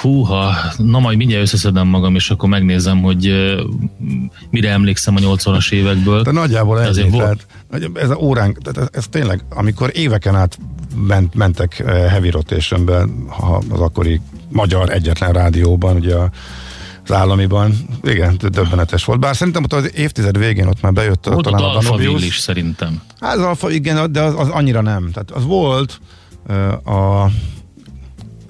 húha, 0.00 0.54
na 0.76 0.98
majd 0.98 1.16
mindjárt 1.16 1.42
összeszedem 1.42 1.86
magam, 1.86 2.14
és 2.14 2.30
akkor 2.30 2.48
megnézem, 2.48 3.02
hogy 3.02 3.34
mire 4.50 4.70
emlékszem 4.70 5.16
a 5.16 5.20
80-as 5.20 5.72
évekből. 5.72 6.22
De 6.22 6.30
nagyjából 6.30 6.80
ennyi, 6.80 7.08
volt. 7.08 7.46
tehát, 7.70 7.90
ez 7.94 8.10
a 8.10 8.16
óránk, 8.16 8.58
tehát 8.62 8.78
ez, 8.78 8.98
ez 8.98 9.06
tényleg, 9.08 9.44
amikor 9.48 9.90
éveken 9.94 10.34
át 10.34 10.58
ment, 11.06 11.34
mentek 11.34 11.76
heavy 11.86 12.30
rotationbe, 12.30 13.04
ha 13.28 13.62
az 13.70 13.80
akkori 13.80 14.20
magyar 14.48 14.90
egyetlen 14.90 15.32
rádióban, 15.32 15.96
ugye 15.96 16.14
a 16.14 16.30
az 17.08 17.16
államiban. 17.16 17.74
Igen, 18.02 18.36
döbbenetes 18.50 19.04
volt. 19.04 19.20
Bár 19.20 19.36
szerintem 19.36 19.62
ott 19.62 19.72
az 19.72 19.92
évtized 19.94 20.38
végén 20.38 20.66
ott 20.66 20.80
már 20.80 20.92
bejött 20.92 21.24
volt 21.24 21.44
talán 21.44 21.62
a 21.62 21.80
Danubius. 21.80 22.24
is 22.24 22.38
szerintem. 22.38 23.00
Hát 23.20 23.36
az 23.36 23.42
Alfa, 23.42 23.70
igen, 23.70 24.12
de 24.12 24.22
az, 24.22 24.34
az 24.36 24.48
annyira 24.48 24.80
nem. 24.80 25.10
Tehát 25.12 25.30
az 25.30 25.44
volt 25.44 26.00
uh, 26.48 27.22
a 27.22 27.30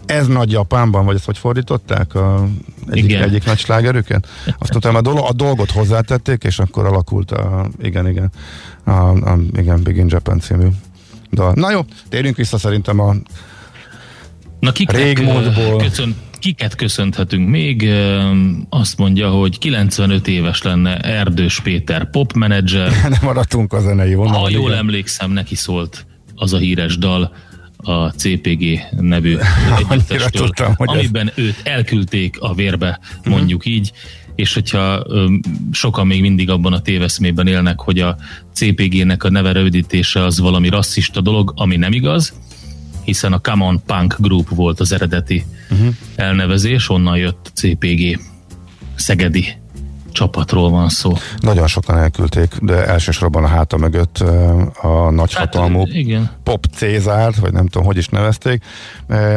ez 0.06 0.26
nagy 0.26 0.50
Japánban, 0.50 1.04
vagy 1.04 1.14
ezt 1.14 1.24
hogy 1.24 1.38
fordították? 1.38 2.14
A, 2.14 2.48
egyik, 2.90 3.04
igen. 3.04 3.22
egyik 3.22 3.44
nagy 3.44 3.58
slágerüket? 3.58 4.28
Azt 4.58 4.74
utána 4.74 4.98
a, 4.98 5.00
dolog, 5.00 5.24
a 5.28 5.32
dolgot 5.32 5.70
hozzátették, 5.70 6.44
és 6.44 6.58
akkor 6.58 6.86
alakult 6.86 7.30
a, 7.30 7.68
igen, 7.82 8.08
igen, 8.08 8.30
a, 8.84 8.90
a 8.90 9.38
igen, 9.56 9.82
Big 9.82 9.96
in 9.96 10.06
Japan 10.08 10.40
című 10.40 10.66
dal. 11.32 11.52
Na 11.54 11.70
jó, 11.70 11.80
térjünk 12.08 12.36
vissza 12.36 12.58
szerintem 12.58 13.00
a 13.00 13.14
Na 14.60 14.72
régmúltból. 14.86 15.76
Köszön, 15.76 16.16
Kiket 16.38 16.74
köszönhetünk 16.74 17.48
még? 17.48 17.88
Azt 18.68 18.98
mondja, 18.98 19.30
hogy 19.30 19.58
95 19.58 20.28
éves 20.28 20.62
lenne 20.62 20.96
Erdős 20.96 21.60
Péter 21.60 22.10
popmenedzser. 22.10 22.92
Nem 23.08 23.20
maradtunk 23.22 23.72
a 23.72 23.80
zenei 23.80 24.14
vonalon. 24.14 24.40
Ha 24.40 24.48
jól 24.50 24.68
igen. 24.68 24.78
emlékszem, 24.78 25.30
neki 25.30 25.54
szólt 25.54 26.06
az 26.34 26.52
a 26.52 26.58
híres 26.58 26.98
dal 26.98 27.32
a 27.76 28.08
CPG 28.08 28.80
nevű 29.00 29.36
együttestől, 29.88 30.50
amiben 30.76 31.26
ez... 31.28 31.32
őt 31.36 31.60
elküldték 31.62 32.40
a 32.40 32.54
vérbe, 32.54 33.00
mondjuk 33.24 33.58
uh-huh. 33.58 33.74
így, 33.74 33.92
és 34.34 34.54
hogyha 34.54 35.04
öm, 35.08 35.40
sokan 35.70 36.06
még 36.06 36.20
mindig 36.20 36.50
abban 36.50 36.72
a 36.72 36.80
téveszmében 36.80 37.46
élnek, 37.46 37.80
hogy 37.80 37.98
a 37.98 38.16
CPG-nek 38.54 39.24
a 39.24 39.30
neve 39.30 39.52
rövidítése 39.52 40.24
az 40.24 40.40
valami 40.40 40.68
rasszista 40.68 41.20
dolog, 41.20 41.52
ami 41.56 41.76
nem 41.76 41.92
igaz, 41.92 42.32
hiszen 43.08 43.32
a 43.32 43.38
Come 43.38 43.64
On 43.64 43.82
Punk 43.86 44.16
Group 44.18 44.48
volt 44.48 44.80
az 44.80 44.92
eredeti 44.92 45.44
uh-huh. 45.70 45.94
elnevezés, 46.16 46.88
onnan 46.88 47.16
jött 47.16 47.50
CPG 47.54 48.20
Szegedi 48.94 49.46
csapatról 50.12 50.70
van 50.70 50.88
szó. 50.88 51.12
Nagyon 51.38 51.66
sokan 51.66 51.98
elküldték, 51.98 52.54
de 52.60 52.86
elsősorban 52.86 53.44
a 53.44 53.46
háta 53.46 53.76
mögött 53.76 54.18
a 54.82 55.10
nagyhatalmú 55.10 55.78
hát, 55.78 55.88
igen. 55.88 56.30
Pop 56.42 56.64
Cézárt, 56.74 57.36
vagy 57.36 57.52
nem 57.52 57.66
tudom, 57.66 57.86
hogy 57.86 57.96
is 57.96 58.08
nevezték. 58.08 58.64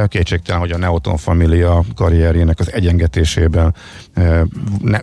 Kétségtelen, 0.07 0.61
hogy 0.61 0.71
a 0.71 0.77
Neoton 0.77 1.17
Familia 1.17 1.83
karrierjének 1.95 2.59
az 2.59 2.71
egyengetésében 2.73 3.75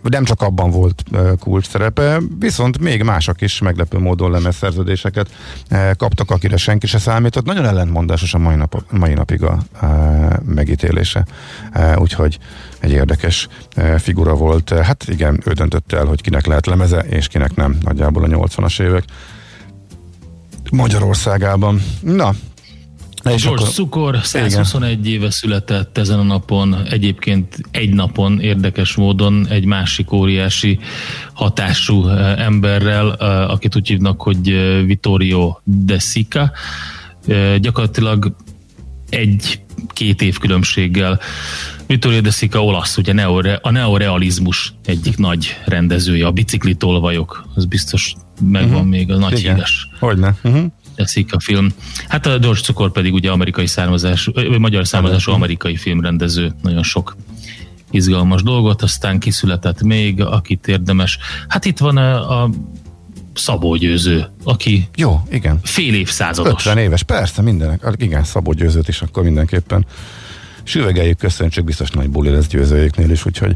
nem 0.03 0.25
csak 0.25 0.43
abban 0.43 0.71
volt 0.71 1.05
kulcs 1.41 1.69
szerepe, 1.69 2.21
viszont 2.39 2.79
még 2.79 3.03
mások 3.03 3.41
is 3.41 3.61
meglepő 3.61 3.99
módon 3.99 4.31
lemezszerződéseket 4.31 5.29
kaptak, 5.97 6.31
akire 6.31 6.57
senki 6.57 6.87
se 6.87 6.99
számított. 6.99 7.45
Nagyon 7.45 7.67
ellentmondásos 7.67 8.35
a 8.35 8.39
mai, 8.39 8.55
nap, 8.57 8.85
mai 8.91 9.15
napig 9.15 9.43
a, 9.43 9.59
a 9.81 9.87
megítélése. 10.45 11.27
Úgyhogy 11.97 12.39
egy 12.81 12.91
érdekes 12.91 13.49
figura 13.99 14.35
volt. 14.35 14.69
Hát 14.69 15.05
igen, 15.09 15.41
ő 15.47 15.53
döntött 15.53 15.93
el, 15.93 16.05
hogy 16.05 16.21
kinek 16.21 16.47
lehet 16.47 16.67
lemeze, 16.67 16.99
és 16.99 17.27
kinek 17.27 17.55
nem. 17.55 17.79
Nagyjából 17.83 18.25
a 18.25 18.27
80-as 18.27 18.83
évek 18.83 19.05
Magyarországában. 20.71 21.83
Na, 22.01 22.35
és 23.25 23.43
George 23.43 23.63
akkor... 23.63 23.75
Cukor 23.75 24.19
121 24.23 24.91
igen. 24.91 25.13
éve 25.13 25.31
született 25.31 25.99
ezen 25.99 26.19
a 26.19 26.23
napon, 26.23 26.77
egyébként 26.91 27.61
egy 27.71 27.95
napon 27.95 28.41
érdekes 28.41 28.95
módon 28.95 29.47
egy 29.49 29.65
másik 29.65 30.13
óriási 30.13 30.79
hatású 31.33 32.09
emberrel, 32.37 33.09
akit 33.49 33.77
úgy 33.77 33.89
hívnak, 33.89 34.23
hogy 34.23 34.49
Vittorio 34.87 35.59
De 35.65 35.99
Sica. 35.99 36.53
Gyakorlatilag 37.59 38.37
egy-két 39.83 40.23
év 40.23 40.39
különbséggel 40.39 41.21
Vittorio 41.87 42.21
De 42.21 42.31
Sica 42.31 42.65
olasz, 42.65 42.97
ugye 42.97 43.13
neore, 43.13 43.59
a 43.63 43.71
neorealizmus 43.71 44.75
egyik 44.85 45.17
nagy 45.17 45.57
rendezője, 45.65 46.27
a 46.27 46.31
biciklitolvajok, 46.31 47.45
az 47.55 47.65
biztos 47.65 48.15
megvan 48.41 48.73
uh-huh. 48.73 48.89
még, 48.89 49.11
a 49.11 49.17
nagy 49.17 49.39
Igen. 49.39 49.55
híres. 49.55 49.89
Hogyne. 49.99 50.35
Uh-huh. 50.43 50.65
Teszik 50.95 51.35
a 51.35 51.41
film. 51.41 51.69
Hát 52.09 52.27
a 52.27 52.39
George 52.39 52.61
Cukor 52.61 52.93
pedig 52.93 53.13
ugye 53.13 53.31
amerikai 53.31 53.67
származású, 53.67 54.33
vagy 54.33 54.59
magyar 54.59 54.87
származású 54.87 55.33
amerikai 55.33 55.77
filmrendező, 55.77 56.55
nagyon 56.63 56.83
sok 56.83 57.17
izgalmas 57.91 58.43
dolgot, 58.43 58.83
aztán 58.83 59.19
kiszületett 59.19 59.83
még, 59.83 60.21
akit 60.23 60.69
érdemes. 60.69 61.19
Hát 61.49 61.65
itt 61.65 61.79
van 61.79 61.97
a, 61.97 62.43
a 62.43 62.51
Szabó 63.39 63.77
Győző, 63.77 64.27
aki 64.45 64.89
Jó, 64.97 65.21
igen. 65.31 65.61
fél 65.63 65.95
évszázados. 65.95 66.53
50 66.53 66.79
éves, 66.79 67.03
persze, 67.03 67.43
mindenek. 67.43 67.83
Igen, 67.97 68.25
Szabó 68.25 68.53
Győzőt 68.53 68.89
is 68.89 69.03
akkor 69.03 69.23
mindenképpen 69.23 69.87
süvegeljük, 70.63 71.19
köszöntsük, 71.19 71.65
biztos 71.65 71.91
nagy 71.91 72.09
buli 72.09 72.31
lesz 72.31 72.47
győzőjéknél 72.47 73.11
is, 73.11 73.27
úgyhogy 73.27 73.55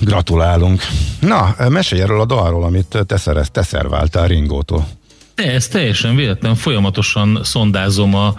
gratulálunk. 0.00 0.82
Na, 1.20 1.54
mesélj 1.68 2.02
erről 2.02 2.20
a 2.20 2.24
dalról, 2.24 2.64
amit 2.64 2.98
te, 3.06 3.16
szerez, 3.16 3.50
te 3.50 3.62
szerváltál 3.62 4.26
Ringótól. 4.26 4.88
De 5.34 5.52
ez 5.52 5.68
teljesen 5.68 6.16
véletlen, 6.16 6.54
folyamatosan 6.54 7.40
szondázom 7.42 8.14
a 8.14 8.34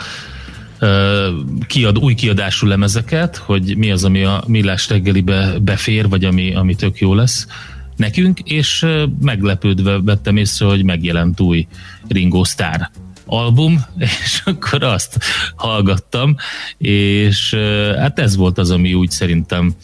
kiad, 1.67 1.97
új 1.97 2.13
kiadású 2.13 2.67
lemezeket, 2.67 3.37
hogy 3.37 3.77
mi 3.77 3.91
az, 3.91 4.03
ami 4.03 4.23
a 4.23 4.43
millás 4.47 4.89
reggelibe 4.89 5.53
befér, 5.61 6.09
vagy 6.09 6.23
ami, 6.23 6.55
ami 6.55 6.75
tök 6.75 6.99
jó 6.99 7.13
lesz 7.13 7.47
nekünk, 7.97 8.39
és 8.39 8.85
meglepődve 9.21 10.01
vettem 10.01 10.37
észre, 10.37 10.65
hogy 10.65 10.83
megjelent 10.83 11.39
új 11.39 11.67
Ringo 12.07 12.43
Starr 12.43 12.81
album, 13.25 13.85
és 14.23 14.41
akkor 14.45 14.83
azt 14.83 15.17
hallgattam, 15.55 16.35
és 16.77 17.53
hát 17.97 18.19
ez 18.19 18.35
volt 18.35 18.57
az, 18.57 18.71
ami 18.71 18.93
úgy 18.93 19.09
szerintem, 19.11 19.75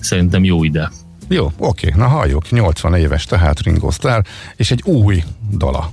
szerintem 0.00 0.44
jó 0.44 0.64
ide. 0.64 0.90
Jó, 1.28 1.52
oké, 1.58 1.92
na 1.96 2.06
halljuk, 2.06 2.50
80 2.50 2.94
éves 2.94 3.24
tehát 3.24 3.60
Ringo 3.60 3.90
Starr, 3.90 4.20
és 4.56 4.70
egy 4.70 4.82
új 4.84 5.22
dala. 5.56 5.90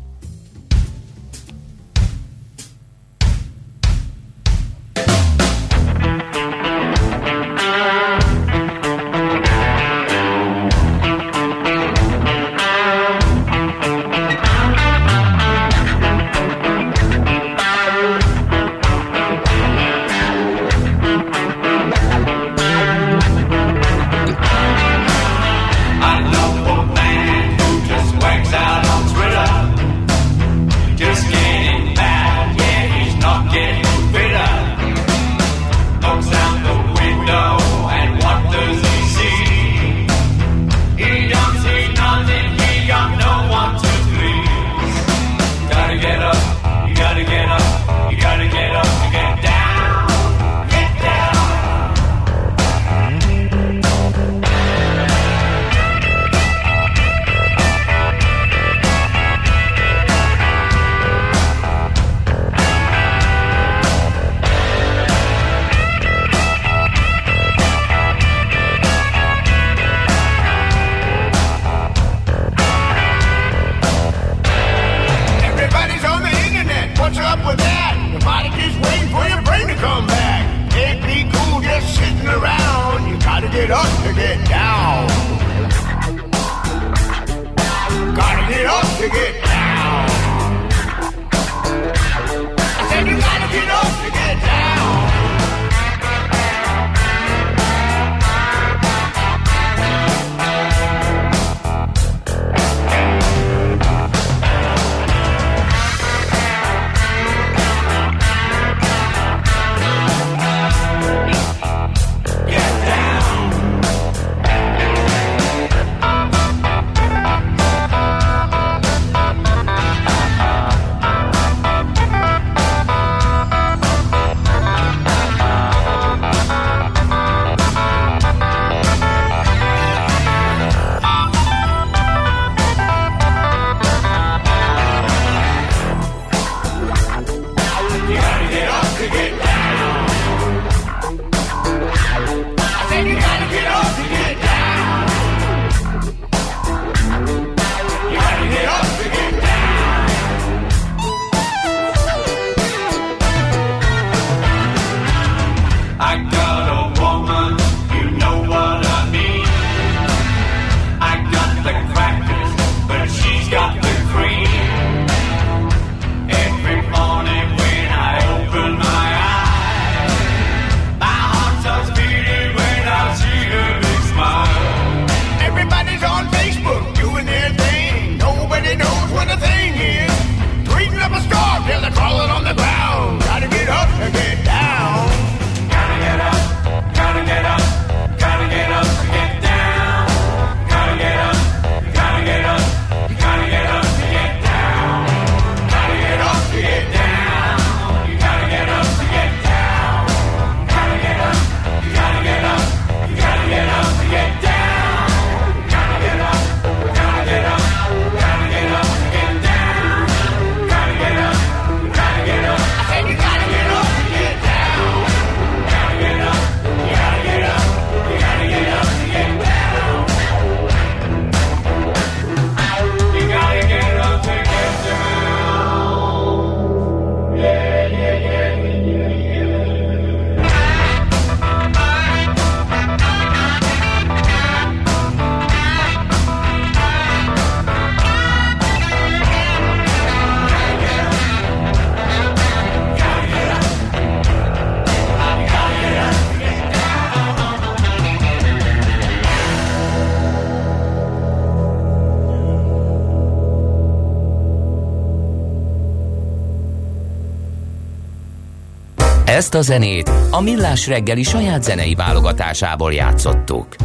Ezt 259.51 259.69
a 259.69 259.71
zenét 259.73 260.11
a 260.29 260.41
Millás 260.41 260.87
reggeli 260.87 261.23
saját 261.23 261.63
zenei 261.63 261.95
válogatásából 261.95 262.93
játszottuk. 262.93 263.75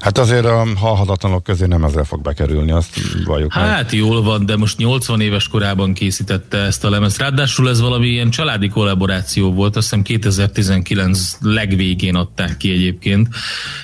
Hát 0.00 0.18
azért 0.18 0.44
a 0.44 0.66
halhatatlanok 0.76 1.42
közé 1.42 1.66
nem 1.66 1.84
ezzel 1.84 2.04
fog 2.04 2.22
bekerülni, 2.22 2.72
azt 2.72 3.00
valljuk 3.24 3.52
Hát 3.52 3.82
meg. 3.82 3.94
jól 3.94 4.22
van, 4.22 4.46
de 4.46 4.56
most 4.56 4.78
80 4.78 5.20
éves 5.20 5.48
korában 5.48 5.92
készítette 5.92 6.58
ezt 6.58 6.84
a 6.84 6.90
lemezt. 6.90 7.18
Ráadásul 7.18 7.68
ez 7.68 7.80
valami 7.80 8.06
ilyen 8.06 8.30
családi 8.30 8.68
kollaboráció 8.68 9.52
volt, 9.52 9.76
azt 9.76 9.88
hiszem 9.88 10.02
2019 10.02 11.36
legvégén 11.40 12.14
adták 12.14 12.56
ki 12.56 12.70
egyébként, 12.70 13.28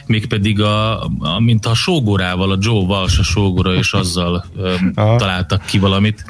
mégpedig 0.06 0.61
a, 0.61 1.02
a 1.02 1.40
mint 1.40 1.66
a 1.66 1.74
sógorával, 1.74 2.50
a 2.50 2.56
Joe 2.61 2.84
Walsh 2.84 3.20
a 3.20 3.22
sógora, 3.22 3.74
és 3.74 3.92
azzal 3.92 4.44
találtak 4.94 5.64
ki 5.64 5.78
valamit. 5.78 6.24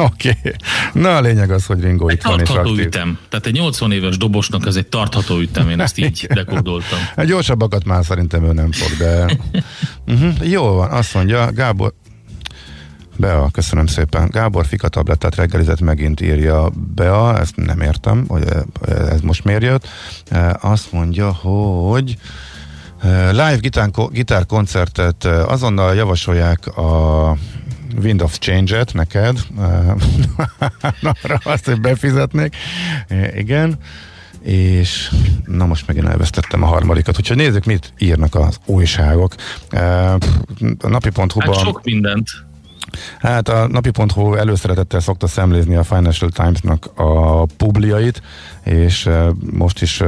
Oké. 0.12 0.36
Okay. 0.38 0.52
Na 0.92 1.16
a 1.16 1.20
lényeg 1.20 1.50
az, 1.50 1.66
hogy 1.66 1.80
Ringo 1.80 2.08
egy 2.08 2.14
itt 2.14 2.22
van 2.22 2.40
és 2.40 2.48
aktív. 2.48 2.78
ütem. 2.78 3.18
Tehát 3.28 3.46
egy 3.46 3.52
80 3.52 3.92
éves 3.92 4.16
dobosnak 4.16 4.66
ez 4.66 4.76
egy 4.76 4.86
tartható 4.86 5.38
ütem, 5.38 5.68
én 5.68 5.80
ezt 5.80 5.98
így 5.98 6.26
dekódoltam. 6.34 6.98
A 7.16 7.24
gyorsabbakat 7.24 7.84
már 7.84 8.04
szerintem 8.04 8.44
ő 8.44 8.52
nem 8.52 8.72
fog, 8.72 8.96
de 8.98 9.36
uh-huh. 10.06 10.50
jó 10.50 10.62
van, 10.62 10.90
azt 10.90 11.14
mondja 11.14 11.52
Gábor, 11.52 11.94
Bea, 13.16 13.48
köszönöm 13.52 13.86
szépen. 13.86 14.28
Gábor 14.30 14.66
Fika 14.66 14.88
tablettát 14.88 15.34
reggelizett 15.34 15.80
megint 15.80 16.20
írja 16.20 16.70
Bea, 16.94 17.38
ezt 17.38 17.56
nem 17.56 17.80
értem, 17.80 18.24
hogy 18.28 18.44
ez 18.88 19.20
most 19.20 19.44
miért 19.44 19.62
jött. 19.62 19.88
Azt 20.60 20.92
mondja, 20.92 21.32
hogy 21.32 22.16
live 23.30 23.56
gitár, 23.60 23.90
gitárkoncertet 24.10 25.24
azonnal 25.24 25.94
javasolják 25.94 26.66
a 26.76 27.36
Wind 28.02 28.22
of 28.22 28.38
Change-et 28.38 28.92
neked, 28.92 29.38
arra 31.22 31.40
azt, 31.42 31.64
hogy 31.64 31.80
befizetnék. 31.80 32.56
Igen, 33.36 33.78
és 34.42 35.10
na 35.44 35.66
most 35.66 35.86
megint 35.86 36.06
elvesztettem 36.06 36.62
a 36.62 36.66
harmadikat, 36.66 37.18
úgyhogy 37.18 37.36
nézzük, 37.36 37.64
mit 37.64 37.92
írnak 37.98 38.34
az 38.34 38.58
újságok. 38.64 39.34
A 40.78 40.88
napi.hu-ban... 40.88 41.54
Hát 41.54 41.64
sok 41.64 41.84
mindent. 41.84 42.28
Hát 43.18 43.48
a 43.48 43.66
napi.hu 43.66 44.34
előszeretettel 44.34 45.00
szokta 45.00 45.26
szemlézni 45.26 45.76
a 45.76 45.82
Financial 45.82 46.30
Times-nak 46.30 46.90
a 46.94 47.44
publiait, 47.44 48.22
és 48.64 49.08
most 49.52 49.82
is 49.82 50.02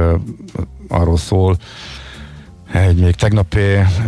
arról 0.87 1.17
szól, 1.17 1.57
egy 2.73 2.99
még 2.99 3.15
tegnapi 3.15 3.61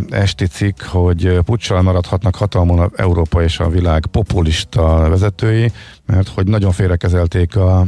esti 0.10 0.45
cikk, 0.47 0.82
hogy 0.82 1.39
puccsal 1.45 1.82
maradhatnak 1.82 2.36
hatalmon 2.36 2.91
Európa 2.95 3.43
és 3.43 3.60
a 3.60 3.69
világ 3.69 4.06
populista 4.06 5.10
vezetői, 5.10 5.71
mert 6.05 6.27
hogy 6.27 6.47
nagyon 6.47 6.71
félrekezelték 6.71 7.55
a 7.55 7.87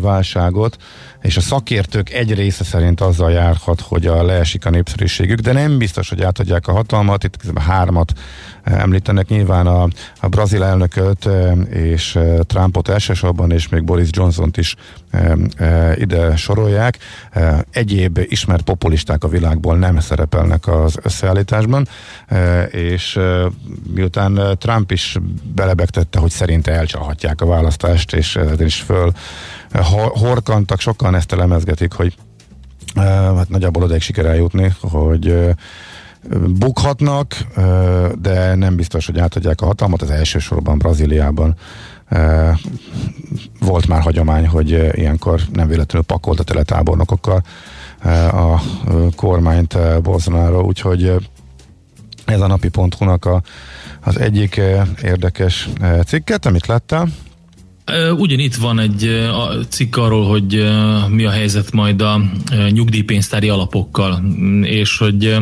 válságot, 0.00 0.76
és 1.22 1.36
a 1.36 1.40
szakértők 1.40 2.10
egy 2.10 2.34
része 2.34 2.64
szerint 2.64 3.00
azzal 3.00 3.30
járhat, 3.30 3.80
hogy 3.80 4.06
a 4.06 4.22
leesik 4.22 4.66
a 4.66 4.70
népszerűségük, 4.70 5.38
de 5.38 5.52
nem 5.52 5.78
biztos, 5.78 6.08
hogy 6.08 6.22
átadják 6.22 6.66
a 6.68 6.72
hatalmat, 6.72 7.24
itt 7.24 7.58
hármat 7.58 8.12
említenek. 8.62 9.28
Nyilván 9.28 9.66
a, 9.66 9.88
a 10.20 10.28
brazil 10.28 10.64
elnököt 10.64 11.28
és 11.70 12.18
Trumpot 12.40 12.88
elsősorban, 12.88 13.50
és 13.50 13.68
még 13.68 13.84
Boris 13.84 14.08
Johnson-t 14.10 14.56
is 14.56 14.76
ide 15.94 16.36
sorolják. 16.36 16.98
Egyéb 17.70 18.18
ismert 18.22 18.62
populisták 18.62 19.24
a 19.24 19.28
világból 19.28 19.76
nem 19.76 20.00
szerepelnek 20.00 20.66
az 20.66 20.98
összeállításban, 21.02 21.88
és 22.70 23.18
miután 23.94 24.58
Trump 24.58 24.90
is 24.90 25.16
belebegtette, 25.54 26.18
hogy 26.18 26.30
szerinte 26.30 26.72
elcsalhatják 26.72 27.40
a 27.40 27.45
választást, 27.46 28.14
és 28.14 28.36
ez 28.36 28.60
is 28.60 28.80
föl 28.80 29.12
horkantak, 30.08 30.80
sokan 30.80 31.14
ezt 31.14 31.32
elemezgetik, 31.32 31.92
hogy 31.92 32.14
hát 32.94 33.48
nagyjából 33.48 33.82
odaig 33.82 34.00
siker 34.00 34.26
eljutni, 34.26 34.74
hogy 34.80 35.54
bukhatnak, 36.46 37.36
de 38.20 38.54
nem 38.54 38.76
biztos, 38.76 39.06
hogy 39.06 39.18
átadják 39.18 39.60
a 39.60 39.66
hatalmat. 39.66 40.02
Az 40.02 40.10
elsősorban 40.10 40.78
Brazíliában 40.78 41.56
volt 43.60 43.86
már 43.86 44.00
hagyomány, 44.00 44.46
hogy 44.46 44.70
ilyenkor 44.92 45.40
nem 45.52 45.68
véletlenül 45.68 46.06
pakolt 46.06 46.40
a 46.40 46.44
teletábornokokkal 46.44 47.42
a 48.30 48.60
kormányt 49.16 50.02
Bolsonaro, 50.02 50.60
úgyhogy 50.60 51.28
ez 52.24 52.40
a 52.40 52.46
napi 52.46 52.68
ponthunak 52.68 53.24
a, 53.24 53.42
az 54.00 54.18
egyik 54.18 54.60
érdekes 55.02 55.68
cikket, 56.06 56.46
amit 56.46 56.66
láttál. 56.66 57.08
Ugyanitt 58.16 58.54
van 58.54 58.78
egy 58.78 59.28
cikk 59.68 59.96
arról, 59.96 60.26
hogy 60.26 60.72
mi 61.08 61.24
a 61.24 61.30
helyzet 61.30 61.72
majd 61.72 62.02
a 62.02 62.20
nyugdíjpénztári 62.70 63.48
alapokkal, 63.48 64.22
és 64.62 64.98
hogy 64.98 65.36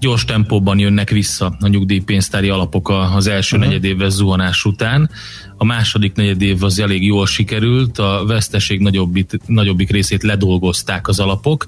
gyors 0.00 0.24
tempóban 0.24 0.78
jönnek 0.78 1.10
vissza 1.10 1.56
a 1.60 1.68
nyugdíjpénztári 1.68 2.48
alapok 2.48 2.88
az 3.14 3.26
első 3.26 3.56
uh-huh. 3.56 3.72
negyedéves 3.72 4.12
zuhanás 4.12 4.64
után. 4.64 5.10
A 5.56 5.64
második 5.64 6.14
negyedév 6.14 6.62
az 6.62 6.78
elég 6.78 7.04
jól 7.04 7.26
sikerült, 7.26 7.98
a 7.98 8.24
veszteség 8.26 8.80
nagyobbik, 8.80 9.30
nagyobbik 9.46 9.90
részét 9.90 10.22
ledolgozták 10.22 11.08
az 11.08 11.20
alapok, 11.20 11.66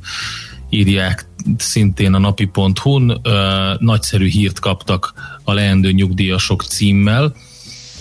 írják 0.71 1.27
szintén 1.59 2.15
a 2.15 2.19
napi.hu-n, 2.19 3.21
nagyszerű 3.79 4.29
hírt 4.29 4.59
kaptak 4.59 5.13
a 5.45 5.53
leendő 5.53 5.91
nyugdíjasok 5.93 6.63
címmel, 6.63 7.35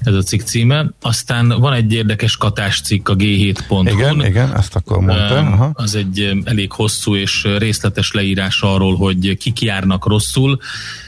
ez 0.05 0.13
a 0.13 0.21
cikk 0.21 0.41
címe. 0.41 0.89
Aztán 1.01 1.47
van 1.47 1.73
egy 1.73 1.93
érdekes 1.93 2.37
katás 2.37 2.81
cikk 2.81 3.09
a 3.09 3.15
g7.hu. 3.15 3.89
Igen, 3.89 4.25
igen, 4.25 4.55
ezt 4.55 4.75
akkor 4.75 4.99
mondtam. 4.99 5.53
Aha. 5.53 5.71
Az 5.73 5.95
egy 5.95 6.41
elég 6.43 6.71
hosszú 6.71 7.15
és 7.15 7.47
részletes 7.57 8.11
leírás 8.11 8.61
arról, 8.61 8.95
hogy 8.95 9.37
kik 9.37 9.61
járnak 9.61 10.07
rosszul, 10.07 10.59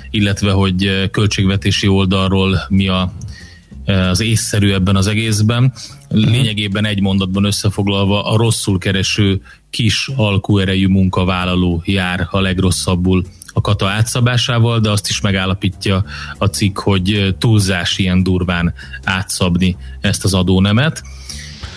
illetve 0.09 0.51
hogy 0.51 1.09
költségvetési 1.11 1.87
oldalról 1.87 2.59
mi 2.69 2.87
a 2.87 3.11
az 3.87 4.19
észszerű 4.19 4.71
ebben 4.71 4.95
az 4.95 5.07
egészben. 5.07 5.73
Mhm. 6.09 6.29
Lényegében 6.29 6.85
egy 6.85 7.01
mondatban 7.01 7.43
összefoglalva 7.43 8.23
a 8.23 8.37
rosszul 8.37 8.77
kereső 8.77 9.41
kis 9.69 10.09
alkuerejű 10.15 10.87
munkavállaló 10.87 11.81
jár 11.85 12.27
a 12.31 12.39
legrosszabbul 12.39 13.25
kata 13.67 13.89
átszabásával, 13.89 14.79
de 14.79 14.89
azt 14.89 15.09
is 15.09 15.21
megállapítja 15.21 16.03
a 16.37 16.45
cikk, 16.45 16.79
hogy 16.79 17.35
túlzás 17.39 17.97
ilyen 17.97 18.23
durván 18.23 18.73
átszabni 19.03 19.77
ezt 20.01 20.23
az 20.23 20.33
adónemet. 20.33 21.03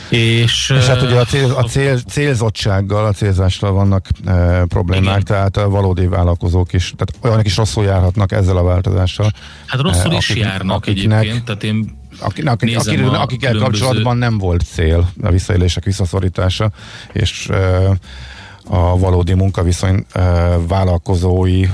És, 0.09 0.72
és 0.76 0.87
hát 0.87 1.03
ugye 1.03 1.18
a, 1.18 1.24
cél, 1.24 1.53
a 1.53 1.64
cél, 1.64 1.98
célzottsággal, 1.98 3.07
a 3.07 3.12
célzással 3.12 3.72
vannak 3.72 4.07
e, 4.24 4.64
problémák, 4.68 5.05
igen. 5.05 5.24
tehát 5.24 5.57
a 5.57 5.68
valódi 5.68 6.07
vállalkozók 6.07 6.72
is, 6.72 6.94
tehát 6.96 7.24
olyanok 7.24 7.46
is 7.46 7.57
rosszul 7.57 7.85
járhatnak 7.85 8.33
ezzel 8.33 8.57
a 8.57 8.62
változással. 8.62 9.31
Hát 9.66 9.81
rosszul 9.81 10.12
e, 10.12 10.16
is 10.16 10.31
akik, 10.31 10.42
járnak 10.42 10.76
akiknek, 10.76 11.20
egyébként, 11.20 11.44
tehát 11.44 11.62
én 11.62 11.98
akik, 12.20 12.48
akik, 12.48 12.79
akik, 12.79 13.00
akikkel 13.00 13.53
különböző... 13.53 13.61
kapcsolatban 13.61 14.16
nem 14.16 14.38
volt 14.38 14.62
cél 14.62 15.11
a 15.22 15.31
visszaélések 15.31 15.85
visszaszorítása, 15.85 16.70
és 17.12 17.48
e, 17.48 17.90
a 18.70 18.98
valódi 18.98 19.35
munkaviszony 19.35 20.04
vállalkozói 20.68 21.66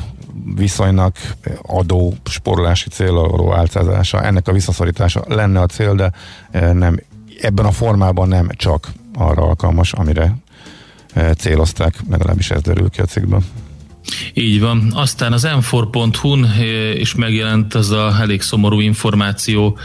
viszonynak 0.54 1.16
adó 1.62 2.14
sporolási 2.24 2.88
célra 2.88 3.28
való 3.28 3.52
álcázása, 3.52 4.22
ennek 4.22 4.48
a 4.48 4.52
visszaszorítása 4.52 5.24
lenne 5.28 5.61
a 5.61 5.66
cél, 5.66 5.94
de 5.94 6.12
nem, 6.72 7.00
ebben 7.40 7.64
a 7.64 7.70
formában 7.70 8.28
nem 8.28 8.48
csak 8.56 8.92
arra 9.14 9.42
alkalmas, 9.42 9.92
amire 9.92 10.37
célozták, 11.38 11.94
legalábbis 12.11 12.50
ez 12.50 12.61
derül 12.61 12.90
ki 12.90 13.00
a 13.00 13.04
cikkben. 13.04 13.44
Így 14.35 14.61
van. 14.61 14.92
Aztán 14.94 15.32
az 15.32 15.46
m4.hu-n 15.50 16.46
is 16.94 17.14
megjelent 17.14 17.74
az 17.74 17.90
a 17.90 18.16
elég 18.20 18.42
szomorú 18.42 18.80
információ, 18.80 19.78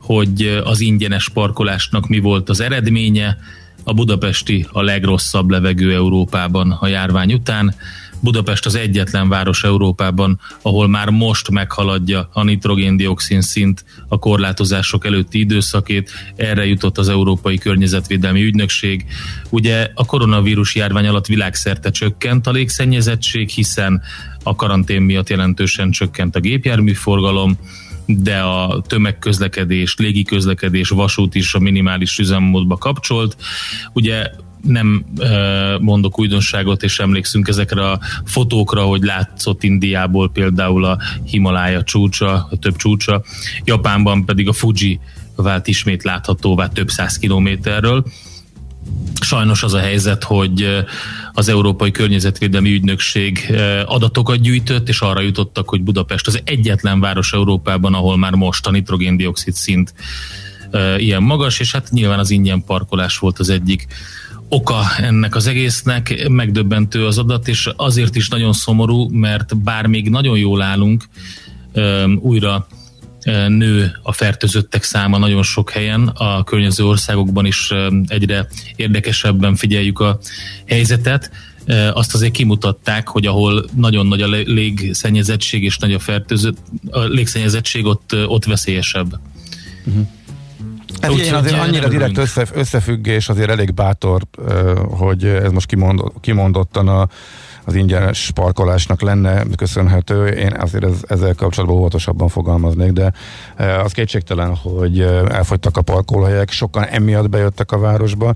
hogy 0.00 0.60
az 0.64 0.80
ingyenes 0.80 1.28
parkolásnak 1.28 2.08
mi 2.08 2.18
volt 2.18 2.48
az 2.48 2.60
eredménye, 2.60 3.38
a 3.84 3.92
budapesti 3.92 4.66
a 4.72 4.82
legrosszabb 4.82 5.50
levegő 5.50 5.94
Európában 5.94 6.70
a 6.70 6.86
járvány 6.86 7.32
után. 7.32 7.74
Budapest 8.20 8.66
az 8.66 8.74
egyetlen 8.74 9.28
város 9.28 9.64
Európában, 9.64 10.40
ahol 10.62 10.88
már 10.88 11.08
most 11.08 11.50
meghaladja 11.50 12.28
a 12.32 12.42
nitrogéndioxin 12.42 13.40
szint 13.40 13.84
a 14.08 14.18
korlátozások 14.18 15.06
előtti 15.06 15.38
időszakét. 15.38 16.10
Erre 16.36 16.66
jutott 16.66 16.98
az 16.98 17.08
Európai 17.08 17.58
Környezetvédelmi 17.58 18.42
Ügynökség. 18.42 19.04
Ugye 19.50 19.90
a 19.94 20.04
koronavírus 20.04 20.74
járvány 20.74 21.06
alatt 21.06 21.26
világszerte 21.26 21.90
csökkent 21.90 22.46
a 22.46 22.50
légszennyezettség, 22.50 23.48
hiszen 23.48 24.02
a 24.42 24.54
karantén 24.54 25.02
miatt 25.02 25.28
jelentősen 25.28 25.90
csökkent 25.90 26.36
a 26.36 26.40
gépjárműforgalom, 26.40 27.58
de 28.06 28.38
a 28.38 28.82
tömegközlekedés, 28.86 29.94
légiközlekedés, 29.96 30.88
vasút 30.88 31.34
is 31.34 31.54
a 31.54 31.58
minimális 31.58 32.18
üzemmódba 32.18 32.76
kapcsolt. 32.76 33.36
Ugye 33.92 34.30
nem 34.62 35.04
mondok 35.80 36.18
újdonságot, 36.18 36.82
és 36.82 36.98
emlékszünk 36.98 37.48
ezekre 37.48 37.90
a 37.90 38.00
fotókra, 38.24 38.82
hogy 38.82 39.02
látszott 39.02 39.62
Indiából 39.62 40.30
például 40.30 40.84
a 40.84 40.98
Himalája 41.24 41.82
csúcsa, 41.82 42.48
a 42.50 42.56
több 42.60 42.76
csúcsa, 42.76 43.22
Japánban 43.64 44.24
pedig 44.24 44.48
a 44.48 44.52
Fuji 44.52 45.00
vált 45.36 45.66
ismét 45.66 46.02
láthatóvá 46.02 46.68
több 46.68 46.88
száz 46.88 47.18
kilométerről. 47.18 48.04
Sajnos 49.20 49.62
az 49.62 49.74
a 49.74 49.78
helyzet, 49.78 50.24
hogy 50.24 50.84
az 51.32 51.48
Európai 51.48 51.90
Környezetvédelmi 51.90 52.72
Ügynökség 52.72 53.54
adatokat 53.86 54.40
gyűjtött, 54.40 54.88
és 54.88 55.00
arra 55.00 55.20
jutottak, 55.20 55.68
hogy 55.68 55.82
Budapest 55.82 56.26
az 56.26 56.40
egyetlen 56.44 57.00
város 57.00 57.32
Európában, 57.32 57.94
ahol 57.94 58.16
már 58.16 58.32
most 58.32 58.66
a 58.66 58.70
nitrogéndioxid 58.70 59.54
szint 59.54 59.94
ilyen 60.96 61.22
magas, 61.22 61.60
és 61.60 61.72
hát 61.72 61.90
nyilván 61.90 62.18
az 62.18 62.30
ingyen 62.30 62.64
parkolás 62.64 63.18
volt 63.18 63.38
az 63.38 63.48
egyik 63.48 63.86
oka 64.48 64.82
ennek 64.98 65.34
az 65.34 65.46
egésznek, 65.46 66.28
megdöbbentő 66.28 67.06
az 67.06 67.18
adat, 67.18 67.48
és 67.48 67.68
azért 67.76 68.16
is 68.16 68.28
nagyon 68.28 68.52
szomorú, 68.52 69.08
mert 69.10 69.56
bár 69.56 69.86
még 69.86 70.10
nagyon 70.10 70.38
jól 70.38 70.62
állunk, 70.62 71.04
újra 72.20 72.66
nő 73.48 73.98
a 74.02 74.12
fertőzöttek 74.12 74.82
száma 74.82 75.18
nagyon 75.18 75.42
sok 75.42 75.70
helyen, 75.70 76.06
a 76.06 76.44
környező 76.44 76.84
országokban 76.84 77.46
is 77.46 77.72
egyre 78.06 78.46
érdekesebben 78.76 79.54
figyeljük 79.54 80.00
a 80.00 80.18
helyzetet. 80.66 81.30
Azt 81.92 82.14
azért 82.14 82.32
kimutatták, 82.32 83.08
hogy 83.08 83.26
ahol 83.26 83.64
nagyon 83.76 84.06
nagy 84.06 84.22
a 84.22 84.28
légszennyezettség 84.28 85.64
és 85.64 85.78
nagy 85.78 85.92
a 85.92 85.98
fertőzött, 85.98 86.56
a 86.90 87.00
légszennyezettség 87.00 87.86
ott, 87.86 88.14
ott 88.26 88.44
veszélyesebb. 88.44 89.20
Uh-huh. 89.86 90.06
Hát 91.00 91.10
igen, 91.10 91.34
azért 91.34 91.60
annyira 91.60 91.88
direkt 91.88 92.18
összefüggés, 92.54 93.28
azért 93.28 93.50
elég 93.50 93.74
bátor, 93.74 94.22
hogy 94.88 95.24
ez 95.24 95.50
most 95.50 95.66
kimondott, 95.66 96.14
kimondottan 96.20 96.88
a 96.88 97.08
az 97.64 97.74
ingyenes 97.74 98.30
parkolásnak 98.34 99.00
lenne 99.00 99.42
köszönhető. 99.56 100.26
Én 100.26 100.52
azért 100.58 100.84
ez, 100.84 101.04
ezzel 101.08 101.34
kapcsolatban 101.34 101.78
óvatosabban 101.78 102.28
fogalmaznék, 102.28 102.92
de 102.92 103.12
e, 103.56 103.80
az 103.80 103.92
kétségtelen, 103.92 104.54
hogy 104.54 105.00
e, 105.00 105.06
elfogytak 105.28 105.76
a 105.76 105.82
parkolóhelyek, 105.82 106.50
sokan 106.50 106.84
emiatt 106.84 107.28
bejöttek 107.28 107.72
a 107.72 107.78
városba, 107.78 108.34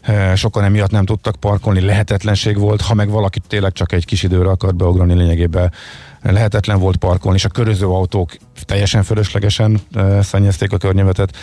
e, 0.00 0.34
sokan 0.34 0.64
emiatt 0.64 0.90
nem 0.90 1.04
tudtak 1.04 1.36
parkolni, 1.36 1.80
lehetetlenség 1.80 2.58
volt, 2.58 2.80
ha 2.80 2.94
meg 2.94 3.10
valaki 3.10 3.40
tényleg 3.48 3.72
csak 3.72 3.92
egy 3.92 4.04
kis 4.04 4.22
időre 4.22 4.48
akart 4.48 4.76
beugrani, 4.76 5.14
lényegében 5.14 5.72
lehetetlen 6.22 6.78
volt 6.78 6.96
parkolni, 6.96 7.38
és 7.38 7.44
a 7.44 7.48
köröző 7.48 7.86
autók 7.86 8.36
teljesen 8.64 9.02
fölöslegesen 9.02 9.80
szennyezték 10.20 10.72
a 10.72 10.76
környezetet. 10.76 11.36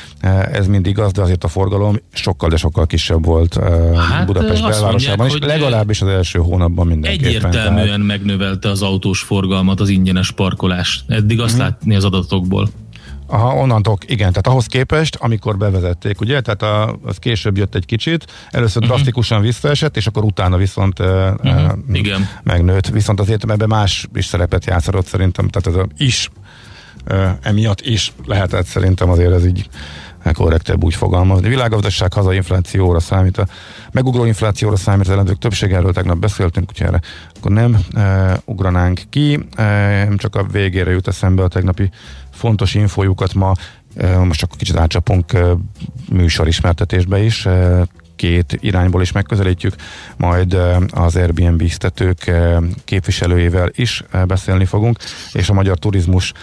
Ez 0.52 0.68
mind 0.68 0.88
igaz, 0.88 1.12
de 1.12 1.22
azért 1.22 1.44
a 1.44 1.48
forgalom 1.48 2.00
sokkal, 2.14 2.50
de 2.50 2.58
sokkal 2.58 2.86
kisebb 2.86 3.26
volt 3.26 3.60
hát, 3.96 4.26
Budapest 4.26 4.68
belvárosában, 4.68 5.28
és 5.28 5.38
legalábbis 5.40 6.02
az 6.02 6.08
első 6.08 6.40
hónapban 6.40 6.88
mindenképpen. 6.88 7.28
Egyértelműen 7.28 7.86
tehát... 7.86 8.04
megnövelte 8.04 8.70
az 8.70 8.82
autós 8.82 9.20
forgalmat 9.20 9.80
az 9.80 9.90
ingyenes 9.90 10.32
parkolás. 10.32 11.04
Eddig 11.08 11.40
azt 11.40 11.54
mm-hmm. 11.54 11.64
látni 11.64 11.96
az 11.96 12.04
adatokból. 12.04 12.70
Aha, 13.28 13.56
onnantól, 13.56 13.98
igen, 14.06 14.30
tehát 14.30 14.48
ahhoz 14.48 14.66
képest, 14.66 15.16
amikor 15.16 15.58
bevezették, 15.58 16.22
ugye, 16.22 16.42
tehát 16.42 16.62
a, 16.62 16.98
az 17.04 17.18
később 17.18 17.58
jött 17.58 17.76
egy 17.76 17.86
kicsit, 17.86 18.26
először 18.50 18.82
uh-huh. 18.82 18.96
drasztikusan 18.96 19.42
visszaesett, 19.42 19.98
és 19.98 20.08
akkor 20.08 20.24
utána 20.24 20.58
viszont 20.58 21.00
uh, 21.00 21.08
uh-huh. 21.44 21.72
igen. 21.92 22.30
megnőtt. 22.44 22.88
Viszont 22.88 23.20
azért 23.20 23.50
ebben 23.50 23.68
más 23.68 24.08
is 24.14 24.26
szerepet 24.26 24.66
játszott 24.66 25.06
szerintem, 25.06 25.48
tehát 25.48 25.80
ez 25.80 25.86
is 25.98 26.30
uh, 27.12 27.30
emiatt 27.42 27.82
is 27.82 28.14
lehetett 28.26 28.66
szerintem 28.66 29.10
azért 29.10 29.34
ez 29.34 29.46
így 29.46 29.70
korrektebb 30.34 30.84
úgy 30.84 30.94
fogalmazni. 30.94 31.50
Világgazdaság 31.50 32.14
hazai 32.14 32.36
inflációra 32.36 33.00
számít, 33.00 33.38
a 33.38 33.48
megugró 33.92 34.26
inflációra 34.26 34.76
számít, 34.76 35.06
az 35.06 35.10
ellenzők 35.10 35.38
többségéről 35.38 35.94
tegnap 35.94 36.18
beszéltünk, 36.18 36.70
úgyhogy 36.70 36.88
erre 36.88 37.00
akkor 37.36 37.52
nem 37.52 37.78
e, 37.94 38.38
ugranánk 38.46 39.02
ki, 39.10 39.48
e, 39.56 40.08
csak 40.16 40.36
a 40.36 40.44
végére 40.44 40.92
jut 40.92 41.08
eszembe 41.08 41.44
a 41.44 41.48
tegnapi 41.48 41.90
fontos 42.36 42.74
infójukat 42.74 43.34
ma, 43.34 43.54
most 44.24 44.40
csak 44.40 44.52
kicsit 44.58 44.76
átcsapunk 44.76 45.34
e, 45.34 45.44
műsor 46.10 46.48
ismertetésbe 46.48 47.24
is, 47.24 47.48
két 48.16 48.58
irányból 48.60 49.02
is 49.02 49.12
megközelítjük, 49.12 49.76
majd 50.18 50.58
az 50.90 51.16
Airbnb 51.16 51.58
biztetők 51.58 52.32
képviselőjével 52.86 53.70
is 53.72 54.04
beszélni 54.28 54.66
fogunk, 54.66 54.98
és 55.34 55.50
a 55.50 55.54
magyar 55.54 55.78
turizmus 55.78 56.34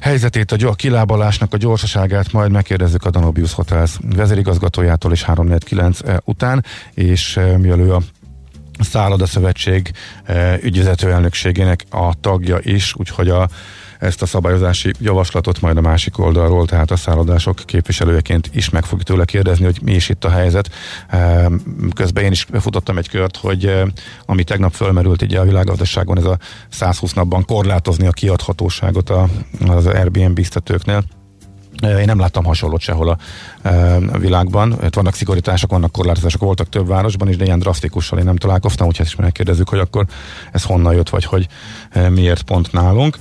helyzetét, 0.00 0.52
a 0.52 0.74
kilábalásnak 0.74 1.54
a 1.54 1.56
gyorsaságát 1.56 2.32
majd 2.32 2.50
megkérdezzük 2.50 3.04
a 3.04 3.10
Danobius 3.10 3.52
Hotels 3.52 3.98
vezérigazgatójától 4.16 5.12
is 5.12 5.22
349 5.22 5.98
után, 6.24 6.64
és 6.94 7.40
mielő 7.58 7.92
a 7.92 8.02
Szálloda 8.78 9.26
Szövetség 9.26 9.92
ügyvezető 10.62 11.12
elnökségének 11.12 11.84
a 11.90 12.14
tagja 12.20 12.58
is, 12.62 12.94
úgyhogy 12.96 13.28
a 13.28 13.48
ezt 14.06 14.22
a 14.22 14.26
szabályozási 14.26 14.92
javaslatot 14.98 15.60
majd 15.60 15.76
a 15.76 15.80
másik 15.80 16.18
oldalról, 16.18 16.66
tehát 16.66 16.90
a 16.90 16.96
szállodások 16.96 17.56
képviselőjeként 17.64 18.50
is 18.52 18.70
meg 18.70 18.84
fogjuk 18.84 19.02
tőle 19.02 19.24
kérdezni, 19.24 19.64
hogy 19.64 19.78
mi 19.82 19.92
is 19.92 20.08
itt 20.08 20.24
a 20.24 20.30
helyzet. 20.30 20.70
Ehm, 21.08 21.54
közben 21.94 22.24
én 22.24 22.30
is 22.30 22.46
futottam 22.60 22.98
egy 22.98 23.08
kört, 23.08 23.36
hogy 23.36 23.66
eh, 23.66 23.82
ami 24.26 24.44
tegnap 24.44 24.72
fölmerült 24.72 25.22
így 25.22 25.34
a 25.34 25.44
világgazdaságon, 25.44 26.18
ez 26.18 26.24
a 26.24 26.38
120 26.68 27.12
napban 27.12 27.44
korlátozni 27.44 28.06
a 28.06 28.10
kiadhatóságot 28.10 29.10
az 29.66 29.86
Airbnb 29.86 30.34
biztetőknél. 30.34 31.04
Eh, 31.78 31.98
én 32.00 32.04
nem 32.04 32.18
láttam 32.18 32.44
hasonlót 32.44 32.80
sehol 32.80 33.08
a, 33.08 33.18
eh, 33.62 33.96
a 34.12 34.18
világban. 34.18 34.76
Itt 34.84 34.94
vannak 34.94 35.14
szigorítások, 35.14 35.70
vannak 35.70 35.92
korlátozások, 35.92 36.40
voltak 36.40 36.68
több 36.68 36.86
városban 36.86 37.28
is, 37.28 37.36
de 37.36 37.44
ilyen 37.44 37.58
drasztikussal 37.58 38.18
én 38.18 38.24
nem 38.24 38.36
találkoztam, 38.36 38.86
úgyhogy 38.86 39.06
is 39.06 39.16
megkérdezzük, 39.16 39.68
hogy 39.68 39.78
akkor 39.78 40.06
ez 40.52 40.62
honnan 40.62 40.94
jött, 40.94 41.08
vagy 41.08 41.24
hogy 41.24 41.46
miért 42.10 42.42
pont 42.42 42.72
nálunk. 42.72 43.16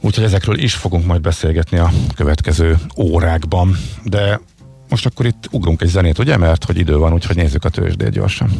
Úgyhogy 0.00 0.24
ezekről 0.24 0.58
is 0.58 0.74
fogunk 0.74 1.06
majd 1.06 1.20
beszélgetni 1.20 1.78
a 1.78 1.90
következő 2.16 2.78
órákban. 2.96 3.76
De 4.04 4.40
most 4.88 5.06
akkor 5.06 5.26
itt 5.26 5.48
ugrunk 5.50 5.82
egy 5.82 5.88
zenét, 5.88 6.18
ugye? 6.18 6.36
Mert 6.36 6.64
hogy 6.64 6.78
idő 6.78 6.96
van, 6.96 7.12
úgyhogy 7.12 7.36
nézzük 7.36 7.64
a 7.64 7.68
tőzsdét 7.68 8.10
gyorsan. 8.10 8.50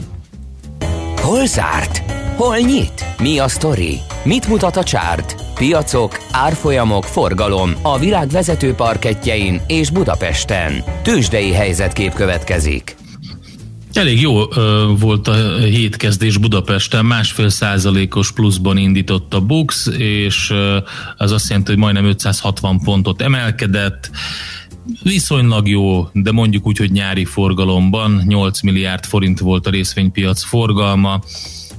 Hol 1.16 1.46
zárt? 1.46 2.02
Hol 2.36 2.56
nyit? 2.56 3.04
Mi 3.18 3.38
a 3.38 3.48
sztori? 3.48 3.98
Mit 4.24 4.48
mutat 4.48 4.76
a 4.76 4.82
csárt? 4.82 5.34
Piacok, 5.54 6.18
árfolyamok, 6.32 7.04
forgalom 7.04 7.72
a 7.82 7.98
világ 7.98 8.28
vezető 8.28 8.74
parketjein 8.74 9.60
és 9.66 9.90
Budapesten. 9.90 10.84
Tőzsdei 11.02 11.52
helyzetkép 11.52 12.12
következik. 12.12 12.99
Elég 13.92 14.20
jó 14.20 14.54
ö, 14.54 14.92
volt 14.98 15.28
a 15.28 15.56
hétkezdés 15.58 16.36
Budapesten, 16.36 17.04
másfél 17.04 17.48
százalékos 17.48 18.32
pluszban 18.32 18.76
indított 18.76 19.34
a 19.34 19.40
Bux, 19.40 19.86
és 19.86 20.52
az 21.16 21.32
azt 21.32 21.48
jelenti, 21.48 21.70
hogy 21.70 21.80
majdnem 21.80 22.04
560 22.04 22.80
pontot 22.80 23.22
emelkedett, 23.22 24.10
viszonylag 25.02 25.68
jó, 25.68 26.08
de 26.12 26.32
mondjuk 26.32 26.66
úgy, 26.66 26.78
hogy 26.78 26.92
nyári 26.92 27.24
forgalomban 27.24 28.22
8 28.26 28.60
milliárd 28.60 29.04
forint 29.04 29.38
volt 29.38 29.66
a 29.66 29.70
részvénypiac 29.70 30.42
forgalma, 30.44 31.20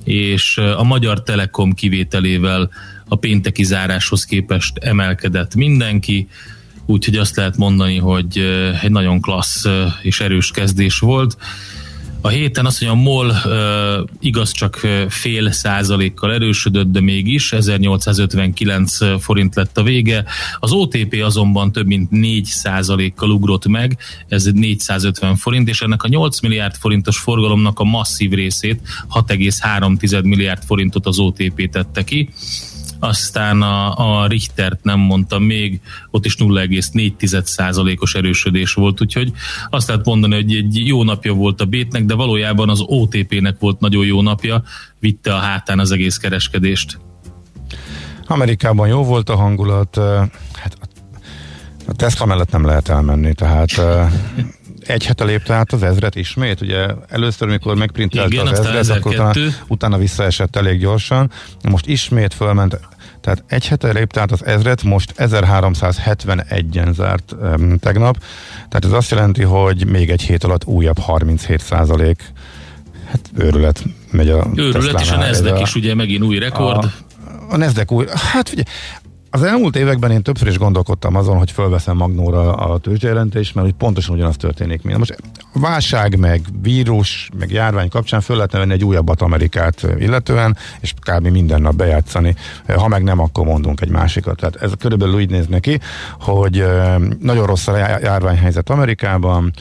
és 0.03 0.57
a 0.57 0.83
Magyar 0.83 1.23
Telekom 1.23 1.73
kivételével 1.73 2.69
a 3.07 3.15
pénteki 3.15 3.63
záráshoz 3.63 4.25
képest 4.25 4.77
emelkedett 4.77 5.55
mindenki, 5.55 6.27
úgyhogy 6.85 7.15
azt 7.15 7.35
lehet 7.35 7.57
mondani, 7.57 7.97
hogy 7.97 8.37
egy 8.81 8.91
nagyon 8.91 9.21
klassz 9.21 9.65
és 10.01 10.19
erős 10.19 10.51
kezdés 10.51 10.99
volt. 10.99 11.37
A 12.23 12.27
héten 12.27 12.65
azt 12.65 12.81
mondja, 12.81 12.99
a 12.99 13.03
MOL 13.03 13.33
igaz 14.19 14.51
csak 14.51 14.75
fél 15.09 15.51
százalékkal 15.51 16.33
erősödött, 16.33 16.91
de 16.91 16.99
mégis 16.99 17.53
1859 17.53 18.97
forint 19.21 19.55
lett 19.55 19.77
a 19.77 19.83
vége. 19.83 20.25
Az 20.59 20.71
OTP 20.71 21.21
azonban 21.23 21.71
több 21.71 21.85
mint 21.85 22.11
4 22.11 22.45
százalékkal 22.45 23.29
ugrott 23.29 23.67
meg, 23.67 23.97
ez 24.27 24.45
450 24.45 25.35
forint, 25.35 25.69
és 25.69 25.81
ennek 25.81 26.03
a 26.03 26.07
8 26.07 26.39
milliárd 26.39 26.75
forintos 26.75 27.17
forgalomnak 27.17 27.79
a 27.79 27.83
masszív 27.83 28.31
részét, 28.31 28.81
6,3 29.13 30.23
milliárd 30.23 30.63
forintot 30.63 31.05
az 31.05 31.19
OTP 31.19 31.69
tette 31.69 32.03
ki 32.03 32.29
aztán 33.01 33.61
a, 33.61 33.97
a 34.21 34.27
Richtert 34.27 34.83
nem 34.83 34.99
mondtam 34.99 35.43
még, 35.43 35.81
ott 36.11 36.25
is 36.25 36.35
0,4%-os 36.35 38.15
erősödés 38.15 38.73
volt, 38.73 39.01
úgyhogy 39.01 39.31
azt 39.69 39.87
lehet 39.87 40.05
mondani, 40.05 40.35
hogy 40.35 40.55
egy 40.55 40.87
jó 40.87 41.03
napja 41.03 41.33
volt 41.33 41.61
a 41.61 41.65
Bétnek, 41.65 42.05
de 42.05 42.13
valójában 42.13 42.69
az 42.69 42.81
OTP-nek 42.85 43.59
volt 43.59 43.79
nagyon 43.79 44.05
jó 44.05 44.21
napja, 44.21 44.63
vitte 44.99 45.33
a 45.35 45.39
hátán 45.39 45.79
az 45.79 45.91
egész 45.91 46.17
kereskedést. 46.17 46.99
Amerikában 48.27 48.87
jó 48.87 49.03
volt 49.03 49.29
a 49.29 49.35
hangulat, 49.35 49.95
hát 50.53 50.77
a 51.87 51.93
Tesla 51.93 52.25
mellett 52.25 52.51
nem 52.51 52.65
lehet 52.65 52.89
elmenni, 52.89 53.33
tehát 53.33 53.81
egy 54.85 55.05
hete 55.05 55.23
lépte 55.23 55.53
át 55.53 55.71
az 55.71 55.83
ezret 55.83 56.15
ismét, 56.15 56.61
ugye 56.61 56.87
először, 57.09 57.47
mikor 57.47 57.75
megprintelte 57.75 58.41
az 58.41 58.59
ezret, 58.59 58.97
akkor 58.97 59.13
utána, 59.13 59.33
utána 59.67 59.97
visszaesett 59.97 60.55
elég 60.55 60.79
gyorsan, 60.79 61.31
most 61.69 61.87
ismét 61.87 62.33
fölment 62.33 62.79
tehát 63.21 63.43
egy 63.47 63.67
hete 63.67 63.91
lépte 63.91 64.21
át 64.21 64.31
az 64.31 64.45
ezret, 64.45 64.83
most 64.83 65.13
1371-en 65.17 66.93
zárt 66.93 67.35
um, 67.41 67.77
tegnap, 67.77 68.17
tehát 68.53 68.85
ez 68.85 68.91
azt 68.91 69.11
jelenti, 69.11 69.43
hogy 69.43 69.87
még 69.87 70.09
egy 70.09 70.21
hét 70.21 70.43
alatt 70.43 70.65
újabb 70.65 70.97
37 70.99 71.61
százalék. 71.61 72.23
Hát 73.05 73.19
őrület 73.37 73.83
megy 74.11 74.29
a 74.29 74.47
Őrület, 74.55 75.01
és 75.01 75.11
a 75.11 75.15
Nasdaq 75.15 75.61
is 75.61 75.75
ugye 75.75 75.95
megint 75.95 76.23
új 76.23 76.39
rekord. 76.39 76.83
A, 76.83 77.53
a 77.53 77.57
Nasdaq 77.57 77.95
új, 77.95 78.05
hát 78.31 78.51
ugye 78.53 78.63
az 79.33 79.43
elmúlt 79.43 79.75
években 79.75 80.11
én 80.11 80.21
többször 80.21 80.47
is 80.47 80.57
gondolkodtam 80.57 81.15
azon, 81.15 81.37
hogy 81.37 81.51
fölveszem 81.51 81.97
Magnóra 81.97 82.53
a 82.53 82.77
tőzsdejelentést, 82.77 83.55
mert 83.55 83.67
hogy 83.67 83.75
pontosan 83.75 84.15
ugyanaz 84.15 84.37
történik, 84.37 84.83
mint 84.83 84.97
most 84.97 85.17
válság, 85.53 86.19
meg 86.19 86.41
vírus, 86.61 87.29
meg 87.39 87.51
járvány 87.51 87.89
kapcsán 87.89 88.21
föl 88.21 88.35
lehetne 88.35 88.59
venni 88.59 88.73
egy 88.73 88.83
újabbat 88.83 89.21
Amerikát 89.21 89.87
illetően, 89.97 90.57
és 90.79 90.93
kb. 90.99 91.27
minden 91.27 91.61
nap 91.61 91.75
bejátszani. 91.75 92.35
Ha 92.67 92.87
meg 92.87 93.03
nem, 93.03 93.19
akkor 93.19 93.45
mondunk 93.45 93.81
egy 93.81 93.89
másikat. 93.89 94.35
Tehát 94.35 94.55
ez 94.55 94.71
körülbelül 94.79 95.15
úgy 95.15 95.29
néz 95.29 95.47
neki, 95.47 95.79
hogy 96.19 96.65
nagyon 97.19 97.45
rossz 97.45 97.67
a 97.67 97.77
járványhelyzet 97.77 98.69
Amerikában, 98.69 99.53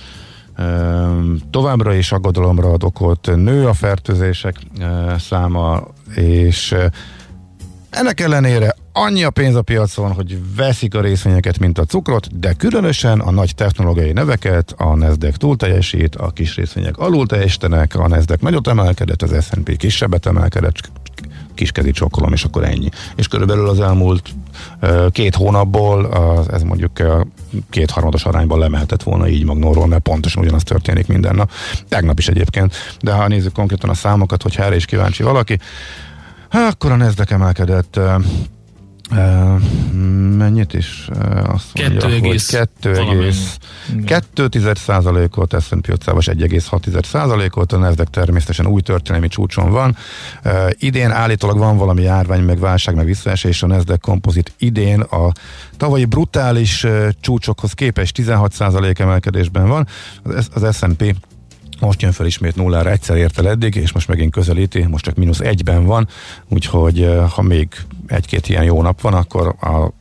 továbbra 1.50 1.94
is 1.94 2.12
aggodalomra 2.12 2.72
ad 2.72 2.84
okot, 2.84 3.30
nő 3.36 3.66
a 3.66 3.72
fertőzések 3.72 4.56
száma, 5.18 5.82
és 6.14 6.74
ennek 7.90 8.20
ellenére 8.20 8.74
annyi 8.92 9.24
a 9.24 9.30
pénz 9.30 9.54
a 9.54 9.62
piacon, 9.62 10.12
hogy 10.12 10.38
veszik 10.56 10.94
a 10.94 11.00
részvényeket, 11.00 11.58
mint 11.58 11.78
a 11.78 11.84
cukrot, 11.84 12.38
de 12.38 12.52
különösen 12.52 13.20
a 13.20 13.30
nagy 13.30 13.54
technológiai 13.54 14.12
neveket, 14.12 14.74
a 14.76 14.94
Nasdaq 14.94 15.36
túl 15.36 15.56
teljesít, 15.56 16.16
a 16.16 16.30
kis 16.30 16.56
részvények 16.56 16.98
alul 16.98 17.26
teljesítenek, 17.26 17.94
a 17.94 18.08
Nasdaq 18.08 18.42
nagyot 18.42 18.68
emelkedett, 18.68 19.22
az 19.22 19.44
S&P 19.44 19.76
kisebbet 19.76 20.26
emelkedett, 20.26 20.74
kiskezi 21.54 21.90
csokolom, 21.90 22.32
és 22.32 22.44
akkor 22.44 22.64
ennyi. 22.64 22.88
És 23.16 23.28
körülbelül 23.28 23.68
az 23.68 23.80
elmúlt 23.80 24.28
két 25.10 25.34
hónapból 25.34 26.08
ez 26.52 26.62
mondjuk 26.62 26.90
kétharmados 27.70 28.24
arányban 28.24 28.58
lemehetett 28.58 29.02
volna 29.02 29.28
így 29.28 29.44
magnóról, 29.44 29.86
mert 29.86 30.02
pontosan 30.02 30.42
ugyanaz 30.42 30.62
történik 30.62 31.06
minden 31.06 31.34
nap. 31.34 31.50
Tegnap 31.88 32.18
is 32.18 32.28
egyébként. 32.28 32.74
De 33.00 33.12
ha 33.12 33.28
nézzük 33.28 33.52
konkrétan 33.52 33.90
a 33.90 33.94
számokat, 33.94 34.42
hogy 34.42 34.56
erre 34.58 34.74
is 34.76 34.84
kíváncsi 34.84 35.22
valaki, 35.22 35.58
Hát 36.50 36.72
akkor 36.72 36.92
a 36.92 36.96
Nasdaq 36.96 37.34
emelkedett 37.34 38.00
uh, 39.10 39.60
mennyit 40.36 40.74
is? 40.74 41.08
Uh, 41.14 41.54
azt 41.54 41.64
mondja, 41.74 42.00
2, 42.44 42.94
hogy 42.94 43.34
2,2 44.06 44.76
százalékot, 44.76 45.62
S&P 45.62 45.88
500 45.88 46.14
1,6 46.26 47.04
százalékot, 47.04 47.72
a 47.72 47.76
Nasdaq 47.76 48.10
természetesen 48.10 48.66
új 48.66 48.80
történelmi 48.80 49.28
csúcson 49.28 49.70
van. 49.70 49.96
Uh, 50.44 50.70
idén 50.78 51.10
állítólag 51.10 51.58
van 51.58 51.76
valami 51.76 52.02
járvány, 52.02 52.42
meg 52.42 52.58
válság, 52.58 52.94
meg 52.94 53.04
visszaesés, 53.04 53.62
a 53.62 53.66
Nasdaq 53.66 54.00
kompozit 54.00 54.52
idén 54.58 55.00
a 55.00 55.32
tavalyi 55.76 56.04
brutális 56.04 56.84
uh, 56.84 57.08
csúcsokhoz 57.20 57.72
képest 57.72 58.14
16 58.14 58.52
százalék 58.52 58.98
emelkedésben 58.98 59.68
van, 59.68 59.86
az, 60.22 60.48
az 60.54 60.76
S&P 60.76 61.14
most 61.80 62.02
jön 62.02 62.12
fel 62.12 62.26
ismét 62.26 62.56
nullára, 62.56 62.90
egyszer 62.90 63.16
ért 63.16 63.38
el 63.38 63.48
eddig, 63.48 63.74
és 63.74 63.92
most 63.92 64.08
megint 64.08 64.32
közelíti, 64.32 64.82
most 64.82 65.04
csak 65.04 65.14
mínusz 65.14 65.40
egyben 65.40 65.84
van, 65.84 66.08
úgyhogy 66.48 67.10
ha 67.34 67.42
még 67.42 67.68
egy-két 68.10 68.48
ilyen 68.48 68.64
jó 68.64 68.82
nap 68.82 69.00
van, 69.00 69.14
akkor 69.14 69.54
a 69.60 69.92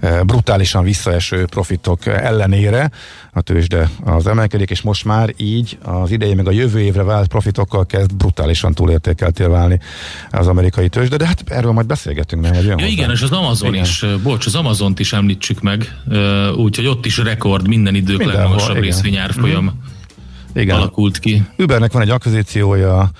eh, 0.00 0.20
brutálisan 0.22 0.84
visszaeső 0.84 1.44
profitok 1.44 2.06
ellenére 2.06 2.90
a 3.32 3.40
tőzsde 3.40 3.90
az 4.04 4.26
emelkedik, 4.26 4.70
és 4.70 4.82
most 4.82 5.04
már 5.04 5.34
így 5.36 5.78
az 5.82 6.10
idei 6.10 6.34
meg 6.34 6.46
a 6.46 6.50
jövő 6.50 6.80
évre 6.80 7.02
vált 7.02 7.28
profitokkal 7.28 7.86
kezd 7.86 8.14
brutálisan 8.14 8.74
túlértékeltél 8.74 9.48
válni 9.48 9.80
az 10.30 10.46
amerikai 10.46 10.88
tőzsde, 10.88 11.16
de 11.16 11.26
hát 11.26 11.42
erről 11.46 11.72
majd 11.72 11.86
beszélgetünk, 11.86 12.42
nem? 12.42 12.78
Ja, 12.78 12.86
igen, 12.86 13.10
és 13.10 13.22
az 13.22 13.30
Amazon 13.30 13.72
igen. 13.72 13.84
is, 13.84 14.04
bocs, 14.22 14.46
az 14.46 14.54
Amazont 14.54 14.98
is 14.98 15.12
említsük 15.12 15.60
meg, 15.60 15.96
úgyhogy 16.56 16.86
ott 16.86 17.06
is 17.06 17.18
rekord 17.18 17.68
minden 17.68 17.94
idők 17.94 18.24
legmagasabb 18.24 18.80
részvényárfolyam. 18.80 19.64
Mm-hmm 19.64 19.98
igen. 20.54 20.76
alakult 20.76 21.18
ki. 21.18 21.42
Ubernek 21.58 21.92
van 21.92 22.02
egy 22.02 22.10
akvizíciója, 22.10 23.10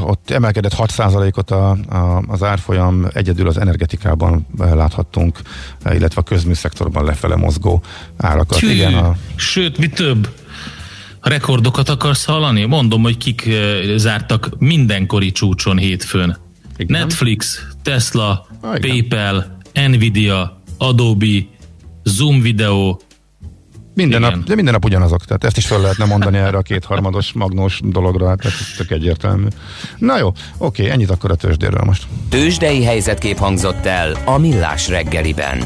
ott 0.00 0.30
emelkedett 0.30 0.74
6%-ot 0.76 1.50
a, 1.50 1.70
a, 1.70 2.22
az 2.26 2.42
árfolyam, 2.42 3.06
egyedül 3.12 3.48
az 3.48 3.58
energetikában 3.58 4.46
láthattunk, 4.58 5.40
illetve 5.84 6.20
a 6.20 6.24
közműszektorban 6.24 7.04
lefele 7.04 7.36
mozgó 7.36 7.82
árakat. 8.16 8.58
Tű, 8.58 8.70
Igen, 8.70 8.94
a... 8.94 9.16
Sőt, 9.36 9.78
mi 9.78 9.86
több? 9.88 10.28
Rekordokat 11.20 11.88
akarsz 11.88 12.24
hallani? 12.24 12.64
Mondom, 12.64 13.02
hogy 13.02 13.16
kik 13.16 13.48
zártak 13.96 14.48
mindenkori 14.58 15.32
csúcson 15.32 15.78
hétfőn. 15.78 16.36
Igen. 16.76 17.00
Netflix, 17.00 17.66
Tesla, 17.82 18.46
Ah, 18.60 18.76
igen. 18.76 18.90
PayPal, 18.90 19.56
Nvidia, 19.88 20.62
Adobe, 20.78 21.46
Zoom 22.02 22.40
Video, 22.40 22.96
Minden 23.98 24.20
Igen. 24.20 24.32
nap, 24.38 24.46
de 24.46 24.54
minden 24.54 24.72
nap 24.74 24.84
ugyanazok, 24.84 25.24
tehát 25.24 25.44
ezt 25.44 25.56
is 25.56 25.66
fel 25.66 25.80
lehetne 25.80 26.04
mondani 26.04 26.38
erre 26.38 26.56
a 26.56 26.62
kétharmados 26.62 27.32
magnós 27.32 27.80
dologra, 27.84 28.28
hát 28.28 28.44
ez 28.44 28.52
tök 28.76 28.90
egyértelmű. 28.90 29.46
Na 29.98 30.18
jó, 30.18 30.32
oké, 30.58 30.90
ennyit 30.90 31.10
akkor 31.10 31.30
a 31.30 31.34
tőzsdéről 31.34 31.82
most. 31.84 32.06
Tőzsdei 32.28 32.84
helyzetkép 32.84 33.36
hangzott 33.36 33.86
el 33.86 34.16
a 34.24 34.38
Millás 34.38 34.88
reggeliben. 34.88 35.64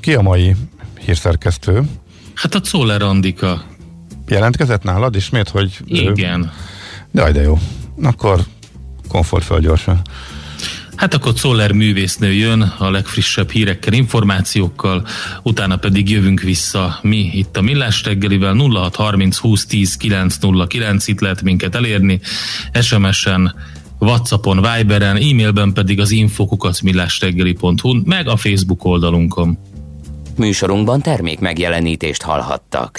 Ki 0.00 0.14
a 0.14 0.20
mai 0.20 0.54
hírszerkesztő? 1.04 1.82
hát 2.34 2.54
a 2.54 2.60
Czoller 2.60 3.02
Andika. 3.02 3.62
Jelentkezett 4.28 4.82
nálad 4.82 5.16
ismét, 5.16 5.48
hogy... 5.48 5.78
ő- 5.88 6.10
Igen. 6.10 6.52
Jaj, 7.12 7.32
de 7.32 7.40
jó. 7.42 7.58
Akkor 8.02 8.40
komfort 9.08 9.44
föl 9.44 9.60
gyorsan. 9.60 10.00
Hát 11.00 11.14
akkor 11.14 11.32
Czoller 11.32 11.72
művésznő 11.72 12.32
jön 12.32 12.62
a 12.78 12.90
legfrissebb 12.90 13.50
hírekkel, 13.50 13.92
információkkal, 13.92 15.06
utána 15.42 15.76
pedig 15.76 16.10
jövünk 16.10 16.40
vissza 16.40 16.98
mi 17.02 17.30
itt 17.32 17.56
a 17.56 17.60
Millás 17.60 18.04
reggelivel 18.04 18.54
0630 18.54 19.36
20 19.36 19.66
10 19.66 19.96
909 19.96 21.06
itt 21.06 21.20
lehet 21.20 21.42
minket 21.42 21.74
elérni, 21.74 22.20
SMS-en, 22.80 23.54
Whatsappon, 23.98 24.56
Viberen, 24.56 25.16
e-mailben 25.16 25.72
pedig 25.72 26.00
az 26.00 26.10
infokukacmillásreggeli.hu, 26.10 28.00
meg 28.04 28.28
a 28.28 28.36
Facebook 28.36 28.84
oldalunkon. 28.84 29.58
Műsorunkban 30.36 31.02
termék 31.02 31.38
megjelenítést 31.38 32.22
hallhattak. 32.22 32.98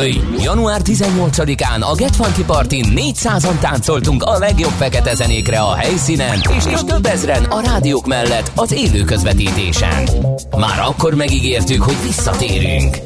Öj, 0.00 0.20
január 0.38 0.80
18-án 0.84 1.80
a 1.80 1.94
Get 1.94 2.16
Funky 2.16 2.44
Party 2.44 2.80
400-an 2.82 3.58
táncoltunk 3.58 4.22
a 4.22 4.38
legjobb 4.38 4.72
fekete 4.78 5.14
zenékre 5.14 5.58
a 5.58 5.74
helyszínen, 5.74 6.40
és, 6.56 6.64
és 6.66 6.80
több 6.86 7.06
ezren 7.06 7.44
a 7.44 7.60
rádiók 7.60 8.06
mellett 8.06 8.52
az 8.54 8.72
élő 8.72 9.04
közvetítésen. 9.04 10.08
Már 10.56 10.78
akkor 10.78 11.14
megígértük, 11.14 11.82
hogy 11.82 11.96
visszatérünk. 12.02 12.96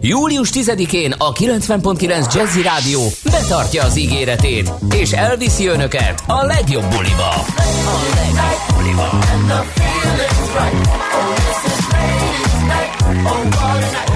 Július 0.00 0.50
10-én 0.52 1.14
a 1.18 1.32
90.9 1.32 2.34
Jazzy 2.34 2.62
Rádió 2.62 3.00
betartja 3.24 3.84
az 3.84 3.98
ígéretét, 3.98 4.72
és 4.90 5.12
elviszi 5.12 5.66
önöket 5.66 6.22
a 6.26 6.44
legjobb 6.44 6.84
buliba. 6.84 7.28
A 7.28 7.44
legjobb 8.14 8.76
buliba. 8.76 9.10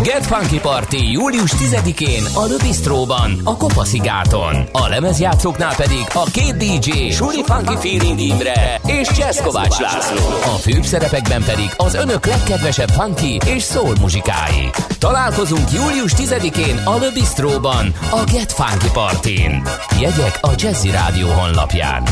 Get 0.03 0.27
Funky 0.27 0.59
Party 0.59 1.11
július 1.13 1.53
10-én 1.53 2.25
a 2.35 2.47
The 2.47 2.57
Bistróban, 2.63 3.41
a 3.45 3.57
Kopaszigáton. 3.57 4.69
A 4.73 4.89
lemezjátszóknál 4.89 5.77
pedig 5.77 6.05
a 6.13 6.25
két 6.33 6.57
DJ, 6.57 7.11
Suli 7.11 7.43
Funky 7.45 7.77
Feeling 7.77 8.21
Imre 8.21 8.81
és 8.87 9.09
Jazz 9.19 9.41
Kovács 9.41 9.79
László. 9.79 10.27
A 10.43 10.57
főbb 10.61 10.83
szerepekben 10.83 11.43
pedig 11.45 11.71
az 11.77 11.95
önök 11.95 12.27
legkedvesebb 12.27 12.89
funky 12.89 13.39
és 13.47 13.65
soul 13.65 13.95
muzsikái. 14.01 14.71
Találkozunk 14.99 15.73
július 15.73 16.13
10-én 16.17 16.81
a 16.85 16.99
The 16.99 17.11
Bistróban, 17.15 17.93
a 18.11 18.25
Get 18.33 18.53
Funky 18.53 18.91
Partyn. 18.93 19.63
Jegyek 20.01 20.39
a 20.41 20.51
Jazzy 20.57 20.91
Rádió 20.91 21.29
honlapján. 21.29 22.03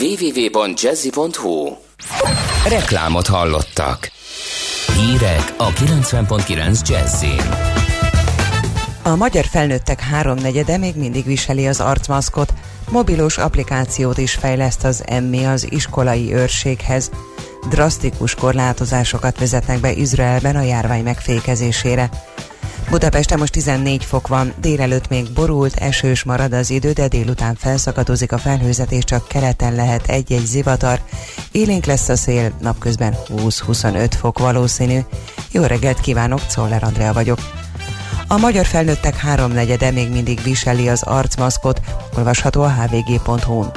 www.jazzy.hu 0.00 1.76
Reklámot 2.68 3.26
hallottak. 3.26 4.19
Hírek 4.86 5.54
a 5.56 5.68
90.9 5.68 6.88
Jazzin. 6.88 7.42
A 9.02 9.16
magyar 9.16 9.44
felnőttek 9.44 10.00
háromnegyede 10.00 10.76
még 10.76 10.96
mindig 10.96 11.24
viseli 11.24 11.66
az 11.66 11.80
arcmaszkot, 11.80 12.52
mobilos 12.90 13.38
applikációt 13.38 14.18
is 14.18 14.34
fejleszt 14.34 14.84
az 14.84 15.02
emmi 15.06 15.44
az 15.44 15.72
iskolai 15.72 16.34
őrséghez. 16.34 17.10
Drasztikus 17.68 18.34
korlátozásokat 18.34 19.38
vezetnek 19.38 19.80
be 19.80 19.92
Izraelben 19.92 20.56
a 20.56 20.62
járvány 20.62 21.02
megfékezésére. 21.02 22.10
Budapesten 22.90 23.38
most 23.38 23.52
14 23.52 24.04
fok 24.04 24.28
van, 24.28 24.52
délelőtt 24.60 25.08
még 25.08 25.32
borult, 25.32 25.76
esős 25.76 26.22
marad 26.22 26.52
az 26.52 26.70
idő, 26.70 26.92
de 26.92 27.08
délután 27.08 27.54
felszakadozik 27.54 28.32
a 28.32 28.38
felhőzet, 28.38 28.98
csak 28.98 29.28
keleten 29.28 29.74
lehet 29.74 30.08
egy-egy 30.08 30.46
zivatar. 30.46 31.00
Élénk 31.52 31.84
lesz 31.84 32.08
a 32.08 32.16
szél, 32.16 32.52
napközben 32.60 33.14
20-25 33.28 34.12
fok 34.18 34.38
valószínű. 34.38 34.98
Jó 35.50 35.62
reggelt 35.62 36.00
kívánok, 36.00 36.46
Czoller 36.46 36.82
Andrea 36.82 37.12
vagyok. 37.12 37.38
A 38.28 38.36
magyar 38.36 38.66
felnőttek 38.66 39.16
háromnegyede 39.16 39.90
még 39.90 40.10
mindig 40.10 40.42
viseli 40.42 40.88
az 40.88 41.02
arcmaszkot, 41.02 41.80
olvasható 42.16 42.62
a 42.62 42.70
hvg.hu-n. 42.70 43.70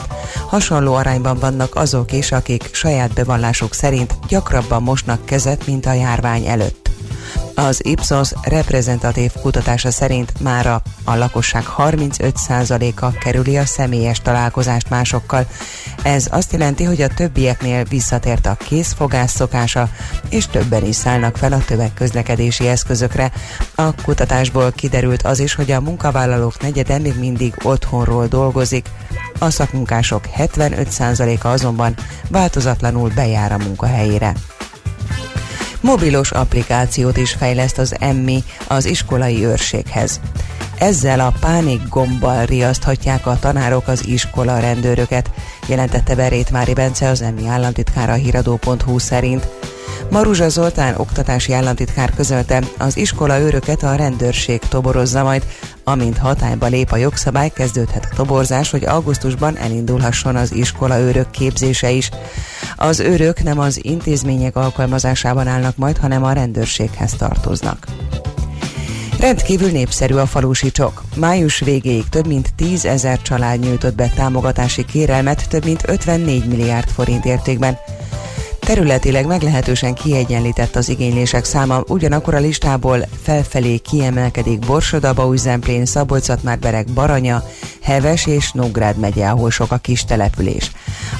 Hasonló 0.47 0.93
arányban 0.93 1.39
vannak 1.39 1.75
azok 1.75 2.11
is, 2.11 2.31
akik 2.31 2.69
saját 2.71 3.13
bevallásuk 3.13 3.73
szerint 3.73 4.13
gyakrabban 4.27 4.83
mosnak 4.83 5.25
kezet, 5.25 5.65
mint 5.65 5.85
a 5.85 5.93
járvány 5.93 6.45
előtt. 6.45 6.82
Az 7.55 7.85
Ipsos 7.85 8.31
reprezentatív 8.41 9.31
kutatása 9.41 9.91
szerint 9.91 10.39
mára 10.39 10.81
a 11.03 11.15
lakosság 11.15 11.63
35%-a 11.77 13.11
kerüli 13.11 13.57
a 13.57 13.65
személyes 13.65 14.19
találkozást 14.19 14.89
másokkal. 14.89 15.47
Ez 16.03 16.27
azt 16.31 16.51
jelenti, 16.51 16.83
hogy 16.83 17.01
a 17.01 17.07
többieknél 17.07 17.83
visszatért 17.83 18.45
a 18.45 18.55
készfogás 18.55 19.29
szokása, 19.29 19.89
és 20.29 20.47
többen 20.47 20.85
is 20.85 20.95
szállnak 20.95 21.37
fel 21.37 21.53
a 21.53 21.65
tömegközlekedési 21.65 22.67
eszközökre. 22.67 23.31
A 23.75 23.95
kutatásból 24.03 24.71
kiderült 24.71 25.21
az 25.21 25.39
is, 25.39 25.55
hogy 25.55 25.71
a 25.71 25.81
munkavállalók 25.81 26.61
negyede 26.61 26.99
még 26.99 27.19
mindig 27.19 27.55
otthonról 27.63 28.27
dolgozik. 28.27 28.89
A 29.39 29.49
szakmunkások 29.49 30.23
75%-a 30.37 31.47
azonban 31.47 31.95
változatlanul 32.29 33.11
bejár 33.15 33.51
a 33.51 33.57
munkahelyére. 33.57 34.33
Mobilos 35.83 36.31
applikációt 36.31 37.17
is 37.17 37.31
fejleszt 37.31 37.77
az 37.77 37.95
Emmi 37.99 38.43
az 38.67 38.85
iskolai 38.85 39.45
őrséghez. 39.45 40.19
Ezzel 40.77 41.19
a 41.19 41.33
pánik 41.39 41.87
gombbal 41.89 42.45
riaszthatják 42.45 43.27
a 43.27 43.37
tanárok 43.39 43.87
az 43.87 44.07
iskola 44.07 44.59
rendőröket, 44.59 45.29
jelentette 45.67 46.15
be 46.15 46.27
Rétmári 46.27 46.73
Bence 46.73 47.09
az 47.09 47.21
Emmi 47.21 47.47
államtitkára 47.47 48.11
a 48.11 48.15
híradó.hu 48.15 48.99
szerint. 48.99 49.47
Maruzsa 50.11 50.49
Zoltán 50.49 50.95
oktatási 50.97 51.53
államtitkár 51.53 52.13
közölte, 52.15 52.63
az 52.77 52.97
iskola 52.97 53.39
őröket 53.39 53.83
a 53.83 53.95
rendőrség 53.95 54.59
toborozza 54.59 55.23
majd, 55.23 55.45
amint 55.83 56.17
hatályba 56.17 56.65
lép 56.65 56.91
a 56.91 56.97
jogszabály, 56.97 57.49
kezdődhet 57.49 58.07
a 58.11 58.15
toborzás, 58.15 58.71
hogy 58.71 58.85
augusztusban 58.85 59.57
elindulhasson 59.57 60.35
az 60.35 60.53
iskola 60.53 60.99
őrök 60.99 61.31
képzése 61.31 61.91
is. 61.91 62.09
Az 62.75 62.99
őrök 62.99 63.43
nem 63.43 63.59
az 63.59 63.85
intézmények 63.85 64.55
alkalmazásában 64.55 65.47
állnak 65.47 65.77
majd, 65.77 65.97
hanem 65.97 66.23
a 66.23 66.33
rendőrséghez 66.33 67.13
tartoznak. 67.13 67.87
Rendkívül 69.19 69.71
népszerű 69.71 70.15
a 70.15 70.25
falusi 70.25 70.71
csok. 70.71 71.03
Május 71.15 71.59
végéig 71.59 72.09
több 72.09 72.27
mint 72.27 72.53
10 72.55 72.85
ezer 72.85 73.21
család 73.21 73.59
nyújtott 73.59 73.95
be 73.95 74.09
támogatási 74.15 74.85
kérelmet 74.85 75.49
több 75.49 75.65
mint 75.65 75.83
54 75.87 76.45
milliárd 76.45 76.87
forint 76.87 77.25
értékben. 77.25 77.77
Területileg 78.65 79.25
meglehetősen 79.25 79.93
kiegyenlített 79.93 80.75
az 80.75 80.89
igénylések 80.89 81.45
száma, 81.45 81.83
ugyanakkor 81.87 82.33
a 82.33 82.39
listából 82.39 82.99
felfelé 83.21 83.77
kiemelkedik 83.77 84.59
Borsoda, 84.59 85.13
Bauüzemplén, 85.13 85.85
Szabolcs-Szatmárbereg, 85.85 86.87
Baranya, 86.87 87.43
Heves 87.81 88.27
és 88.27 88.51
Nógrád 88.51 88.97
megye, 88.97 89.27
ahol 89.27 89.51
sok 89.51 89.71
a 89.71 89.77
kis 89.77 90.05
település. 90.05 90.71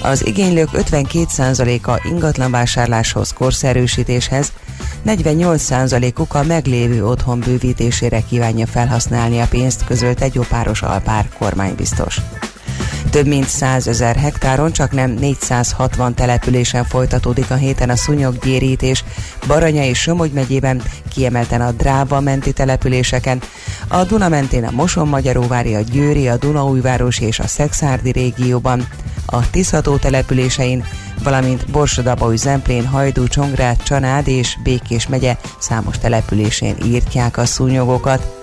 Az 0.01 0.25
igénylők 0.25 0.69
52%-a 0.73 2.07
ingatlanvásárláshoz, 2.09 3.33
korszerűsítéshez, 3.33 4.51
48%-uk 5.05 6.33
a 6.33 6.43
meglévő 6.43 7.05
otthon 7.05 7.39
bővítésére 7.39 8.21
kívánja 8.29 8.67
felhasználni 8.67 9.39
a 9.39 9.47
pénzt, 9.47 9.85
közölt 9.85 10.21
egy 10.21 10.37
opáros 10.37 10.81
alpár 10.81 11.29
kormánybiztos. 11.37 12.21
Több 13.09 13.27
mint 13.27 13.47
100 13.47 13.87
ezer 13.87 14.15
hektáron, 14.15 14.71
csak 14.71 14.91
nem 14.91 15.11
460 15.11 16.13
településen 16.13 16.83
folytatódik 16.83 17.51
a 17.51 17.55
héten 17.55 17.89
a 17.89 17.95
szúnyoggyérítés, 17.95 19.03
Baranya 19.47 19.83
és 19.83 19.99
Somogy 19.99 20.31
megyében, 20.31 20.81
kiemelten 21.09 21.61
a 21.61 21.71
Dráva 21.71 22.19
menti 22.19 22.51
településeken, 22.51 23.41
a 23.87 24.03
Duna 24.03 24.29
mentén 24.29 24.63
a 24.63 24.71
Moson-Magyaróvári, 24.71 25.75
a 25.75 25.81
Győri, 25.81 26.27
a 26.27 26.37
Dunaújvárosi 26.37 27.25
és 27.25 27.39
a 27.39 27.47
Szexárdi 27.47 28.11
régióban, 28.11 28.87
a 29.25 29.49
Tiszató 29.49 29.97
településein, 29.97 30.85
valamint 31.23 31.71
Borsodabói, 31.71 32.37
Zemplén, 32.37 32.87
Hajdú, 32.87 33.27
Csongrád, 33.27 33.83
Csanád 33.83 34.27
és 34.27 34.57
Békés 34.63 35.07
megye 35.07 35.37
számos 35.59 35.97
településén 35.97 36.75
írtják 36.85 37.37
a 37.37 37.45
szúnyogokat. 37.45 38.42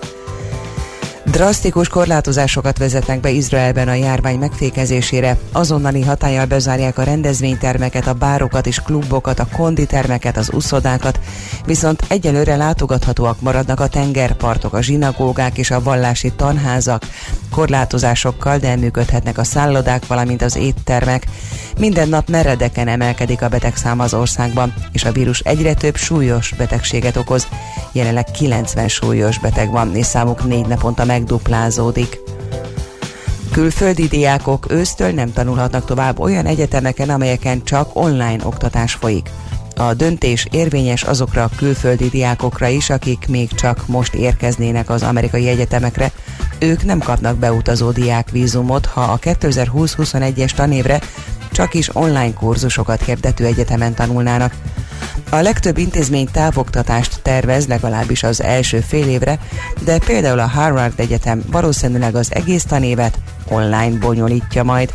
Drasztikus 1.31 1.87
korlátozásokat 1.87 2.77
vezetnek 2.77 3.19
be 3.19 3.29
Izraelben 3.29 3.87
a 3.87 3.93
járvány 3.93 4.39
megfékezésére. 4.39 5.37
Azonnali 5.51 6.01
hatállyal 6.01 6.45
bezárják 6.45 6.97
a 6.97 7.03
rendezvénytermeket, 7.03 8.07
a 8.07 8.13
bárokat 8.13 8.67
és 8.67 8.79
klubokat, 8.79 9.39
a 9.39 9.47
konditermeket, 9.53 10.37
az 10.37 10.49
uszodákat, 10.53 11.19
viszont 11.65 12.03
egyelőre 12.07 12.55
látogathatóak 12.55 13.41
maradnak 13.41 13.79
a 13.79 13.87
tengerpartok, 13.87 14.73
a 14.73 14.81
zsinagógák 14.81 15.57
és 15.57 15.71
a 15.71 15.81
vallási 15.81 16.31
tanházak. 16.35 17.03
Korlátozásokkal, 17.51 18.57
de 18.57 18.75
működhetnek 18.75 19.37
a 19.37 19.43
szállodák, 19.43 20.07
valamint 20.07 20.41
az 20.41 20.55
éttermek. 20.55 21.25
Minden 21.79 22.09
nap 22.09 22.29
meredeken 22.29 22.87
emelkedik 22.87 23.41
a 23.41 23.47
betegszám 23.47 23.99
az 23.99 24.13
országban, 24.13 24.73
és 24.91 25.03
a 25.03 25.11
vírus 25.11 25.39
egyre 25.39 25.73
több 25.73 25.95
súlyos 25.95 26.53
betegséget 26.57 27.15
okoz. 27.15 27.47
Jelenleg 27.91 28.25
90 28.31 28.87
súlyos 28.87 29.39
beteg 29.39 29.71
van, 29.71 29.95
és 29.95 30.05
számuk 30.05 30.43
négy 30.43 30.67
naponta 30.67 31.03
megduplázódik. 31.21 32.19
Külföldi 33.51 34.07
diákok 34.07 34.71
ősztől 34.71 35.11
nem 35.11 35.33
tanulhatnak 35.33 35.85
tovább 35.85 36.19
olyan 36.19 36.45
egyetemeken, 36.45 37.09
amelyeken 37.09 37.63
csak 37.63 37.89
online 37.93 38.45
oktatás 38.45 38.93
folyik. 38.93 39.29
A 39.75 39.93
döntés 39.93 40.47
érvényes 40.51 41.03
azokra 41.03 41.43
a 41.43 41.49
külföldi 41.57 42.09
diákokra 42.09 42.67
is, 42.67 42.89
akik 42.89 43.27
még 43.27 43.53
csak 43.53 43.87
most 43.87 44.13
érkeznének 44.13 44.89
az 44.89 45.03
amerikai 45.03 45.47
egyetemekre. 45.47 46.11
Ők 46.59 46.83
nem 46.83 46.99
kapnak 46.99 47.37
beutazó 47.37 47.91
diákvízumot, 47.91 48.85
ha 48.85 49.01
a 49.01 49.19
2020-21-es 49.19 50.51
tanévre 50.51 51.01
csak 51.51 51.73
is 51.73 51.95
online 51.95 52.33
kurzusokat 52.33 53.03
hirdető 53.03 53.45
egyetemen 53.45 53.93
tanulnának. 53.93 54.53
A 55.29 55.35
legtöbb 55.35 55.77
intézmény 55.77 56.27
távoktatást 56.31 57.19
tervez 57.21 57.67
legalábbis 57.67 58.23
az 58.23 58.41
első 58.41 58.79
fél 58.79 59.07
évre, 59.07 59.39
de 59.83 59.97
például 59.97 60.39
a 60.39 60.47
Harvard 60.47 60.99
Egyetem 60.99 61.43
valószínűleg 61.51 62.15
az 62.15 62.33
egész 62.33 62.63
tanévet 62.63 63.17
online 63.49 63.97
bonyolítja 63.97 64.63
majd. 64.63 64.93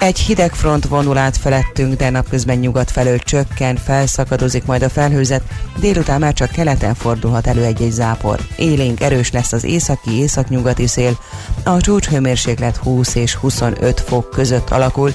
Egy 0.00 0.18
hideg 0.18 0.52
front 0.52 0.86
vonul 0.86 1.18
át 1.18 1.36
felettünk, 1.36 1.94
de 1.94 2.10
napközben 2.10 2.58
nyugat 2.58 2.90
felől 2.90 3.18
csökken, 3.18 3.76
felszakadozik 3.76 4.64
majd 4.64 4.82
a 4.82 4.88
felhőzet, 4.88 5.42
délután 5.78 6.20
már 6.20 6.32
csak 6.32 6.50
keleten 6.50 6.94
fordulhat 6.94 7.46
elő 7.46 7.64
egy-egy 7.64 7.92
zápor. 7.92 8.40
Élénk 8.56 9.00
erős 9.00 9.30
lesz 9.30 9.52
az 9.52 9.64
északi 9.64 10.10
északnyugati 10.18 10.86
szél, 10.86 11.18
a 11.64 11.80
csúcshőmérséklet 11.80 12.76
20 12.76 13.14
és 13.14 13.34
25 13.34 14.00
fok 14.00 14.30
között 14.30 14.70
alakul, 14.70 15.14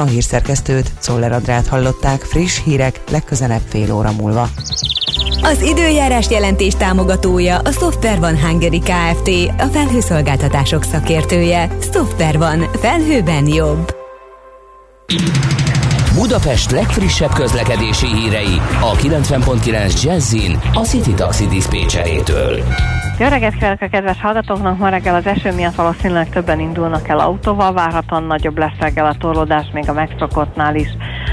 a 0.00 0.04
hírszerkesztőt, 0.04 0.92
Czoller 1.00 1.32
Adrát 1.32 1.66
hallották, 1.66 2.22
friss 2.22 2.60
hírek 2.64 3.00
legközelebb 3.10 3.62
fél 3.68 3.94
óra 3.94 4.12
múlva. 4.12 4.48
Az 5.42 5.62
időjárás 5.62 6.30
jelentés 6.30 6.74
támogatója 6.74 7.58
a 7.58 7.70
Software 7.70 8.18
van 8.18 8.40
Hungary 8.40 8.78
Kft. 8.78 9.30
A 9.58 9.66
felhőszolgáltatások 9.72 10.84
szakértője. 10.84 11.76
Software 11.92 12.38
van. 12.38 12.70
Felhőben 12.80 13.46
jobb. 13.46 13.94
Budapest 16.14 16.70
legfrissebb 16.70 17.32
közlekedési 17.32 18.06
hírei 18.06 18.60
a 18.80 18.92
90.9 18.92 20.02
Jazzin 20.02 20.58
a 20.72 20.80
City 20.80 21.14
Taxi 21.14 21.46
Dispécsejétől. 21.46 22.56
Jó 23.18 23.28
reggelt 23.28 23.54
kívánok 23.54 23.80
a 23.80 23.88
kedves 23.88 24.20
hallgatóknak! 24.20 24.78
Ma 24.78 24.88
reggel 24.88 25.14
az 25.14 25.26
eső 25.26 25.52
miatt 25.52 25.74
valószínűleg 25.74 26.28
többen 26.28 26.60
indulnak 26.60 27.08
el 27.08 27.18
autóval, 27.18 27.72
várhatóan 27.72 28.22
nagyobb 28.22 28.58
lesz 28.58 28.78
reggel 28.78 29.06
a 29.06 29.14
torlódás 29.18 29.66
még 29.72 29.88
a 29.88 29.92
megszokottnál 29.92 30.74
is. 30.74 30.88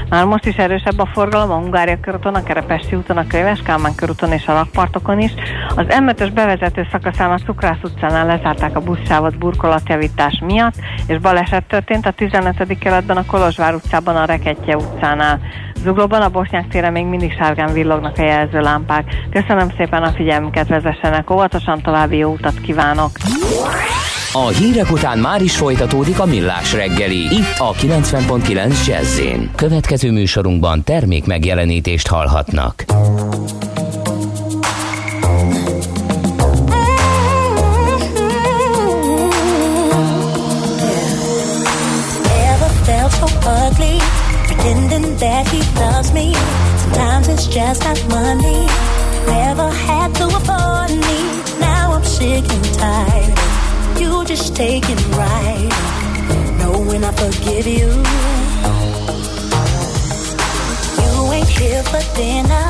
Már 0.08 0.24
most 0.24 0.46
is 0.46 0.56
erősebb 0.56 0.98
a 0.98 1.08
forgalom 1.12 1.50
a 1.50 1.58
Hungária 1.58 2.00
körúton, 2.00 2.34
a 2.34 2.42
Kerepesi 2.42 2.96
úton, 2.96 3.16
a 3.16 3.26
Könyves 3.26 3.62
Kálmán 3.62 3.94
körúton 3.94 4.32
és 4.32 4.46
a 4.46 4.52
rakpartokon 4.52 5.18
is. 5.20 5.32
Az 5.76 5.86
M5-ös 5.88 6.30
bevezető 6.34 6.86
szakaszán 6.90 7.30
a 7.30 7.38
Cukrász 7.38 7.82
utcánál 7.82 8.26
lezárták 8.26 8.76
a 8.76 8.80
buszsávot 8.80 9.38
burkolatjavítás 9.38 10.42
miatt, 10.44 10.74
és 11.06 11.18
baleset 11.18 11.64
történt 11.64 12.06
a 12.06 12.10
15. 12.10 12.78
keletben 12.78 13.16
a 13.16 13.26
Kolozsvár 13.26 13.74
utcában 13.74 14.16
a 14.16 14.24
Reketje 14.24 14.76
utcánál. 14.76 15.40
Zuglóban 15.74 16.22
a 16.22 16.28
Bosnyák 16.28 16.68
téren 16.68 16.92
még 16.92 17.06
mindig 17.06 17.32
sárgán 17.32 17.72
villognak 17.72 18.18
a 18.18 18.22
jelzőlámpák. 18.22 19.14
Köszönöm 19.30 19.68
szépen 19.76 20.02
a 20.02 20.12
figyelmüket, 20.12 20.68
vezessenek 20.68 21.30
óvatosan, 21.30 21.82
további 21.82 22.16
jó 22.16 22.32
utat 22.32 22.60
kívánok! 22.60 23.10
A 24.32 24.46
hírek 24.48 24.90
után 24.90 25.18
már 25.18 25.42
is 25.42 25.56
folytatódik 25.56 26.18
a 26.18 26.24
millás 26.24 26.72
reggeli, 26.72 27.18
itt 27.18 27.58
a 27.58 27.72
90.9 27.72 28.86
jazz 28.86 29.20
Következő 29.54 30.12
műsorunkban 30.12 30.84
termék 30.84 31.26
megjelenítést 31.26 32.06
hallhatnak. 32.06 32.84
that 45.18 45.48
he 45.48 45.58
loves 45.80 46.12
me. 46.12 46.32
Sometimes 46.82 47.28
it's 47.28 47.48
just 47.48 47.82
not 47.82 47.98
money. 48.08 48.66
Never 49.26 49.68
had 49.68 50.14
to 50.14 50.26
afford 50.26 50.90
me. 50.90 51.18
Now 51.58 51.94
I'm 51.94 52.04
sick 52.04 52.44
and 52.48 52.64
tired. 52.74 53.47
You 54.00 54.24
just 54.24 54.54
taking 54.54 54.96
right. 55.10 55.68
Knowing 56.58 57.02
I 57.04 57.12
forgive 57.12 57.66
you. 57.66 57.88
You 61.02 61.32
ain't 61.32 61.48
here 61.48 61.82
for 61.82 62.02
dinner. 62.16 62.66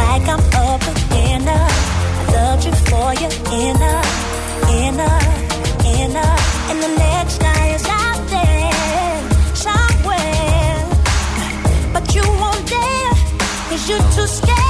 Like 0.00 0.26
I'm 0.28 0.42
up 0.64 0.82
for 0.82 0.96
dinner. 1.14 1.50
Uh, 1.52 2.20
I 2.20 2.32
loved 2.36 2.64
you 2.66 2.72
for 2.90 3.08
your 3.22 3.34
inner, 3.66 4.00
inner, 4.84 5.18
inner. 5.98 6.32
And 6.70 6.78
the 6.86 6.92
next 6.98 7.38
guy 7.40 7.66
is 7.76 7.86
out 7.88 8.22
there 8.28 9.14
somewhere. 9.54 10.78
But 11.94 12.14
you 12.14 12.22
won't 12.22 12.66
dare, 12.68 13.12
cause 13.68 13.88
you're 13.88 14.08
too 14.14 14.26
scared. 14.26 14.69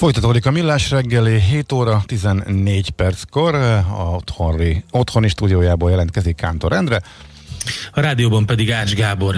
Folytatódik 0.00 0.46
a 0.46 0.50
Millás 0.50 0.90
reggeli 0.90 1.40
7 1.40 1.72
óra 1.72 2.02
14 2.06 2.90
perckor 2.90 3.54
a 3.54 4.14
otthoni, 4.14 4.84
otthoni 4.90 5.28
stúdiójából 5.28 5.90
jelentkezik 5.90 6.36
Kántor 6.36 6.72
Endre. 6.72 7.00
A 7.92 8.00
rádióban 8.00 8.46
pedig 8.46 8.72
Ács 8.72 8.94
Gábor. 8.94 9.34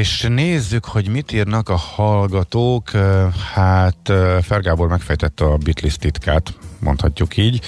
És 0.00 0.26
nézzük, 0.28 0.84
hogy 0.84 1.08
mit 1.08 1.32
írnak 1.32 1.68
a 1.68 1.76
hallgatók. 1.76 2.90
Hát 3.52 4.12
Fergábor 4.42 4.88
megfejtette 4.88 5.44
a 5.44 5.56
bitlist 5.56 5.98
titkát, 5.98 6.54
mondhatjuk 6.78 7.36
így. 7.36 7.60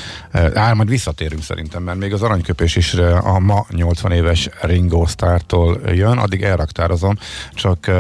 Á, 0.54 0.72
majd 0.72 0.88
visszatérünk 0.88 1.42
szerintem, 1.42 1.82
mert 1.82 1.98
még 1.98 2.12
az 2.12 2.22
aranyköpés 2.22 2.76
is 2.76 2.94
a 3.22 3.38
ma 3.38 3.66
80 3.70 4.12
éves 4.12 4.48
Ringo 4.60 5.06
Starr-tól 5.06 5.80
jön, 5.86 6.18
addig 6.18 6.42
elraktározom, 6.42 7.18
csak 7.54 7.90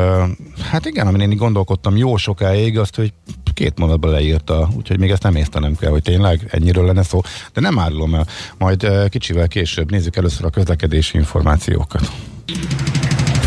hát 0.70 0.86
igen, 0.86 1.06
amin 1.06 1.20
én 1.20 1.36
gondolkodtam 1.36 1.96
jó 1.96 2.16
sokáig, 2.16 2.78
azt, 2.78 2.96
hogy 2.96 3.12
két 3.54 3.78
mondatban 3.78 4.10
leírta, 4.10 4.68
úgyhogy 4.76 4.98
még 4.98 5.10
ezt 5.10 5.22
nem 5.22 5.36
észtenem 5.36 5.76
kell, 5.76 5.90
hogy 5.90 6.02
tényleg 6.02 6.48
ennyiről 6.50 6.86
lenne 6.86 7.02
szó, 7.02 7.20
de 7.52 7.60
nem 7.60 7.78
árulom 7.78 8.14
el, 8.14 8.26
majd 8.58 9.08
kicsivel 9.08 9.48
később 9.48 9.90
nézzük 9.90 10.16
először 10.16 10.44
a 10.44 10.50
közlekedési 10.50 11.16
információkat. 11.16 12.10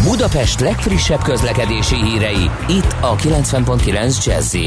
Budapest 0.03 0.59
legfrissebb 0.59 1.21
közlekedési 1.21 1.95
hírei, 1.95 2.49
itt 2.67 2.95
a 3.01 3.15
90.9 3.15 4.25
jazz 4.25 4.57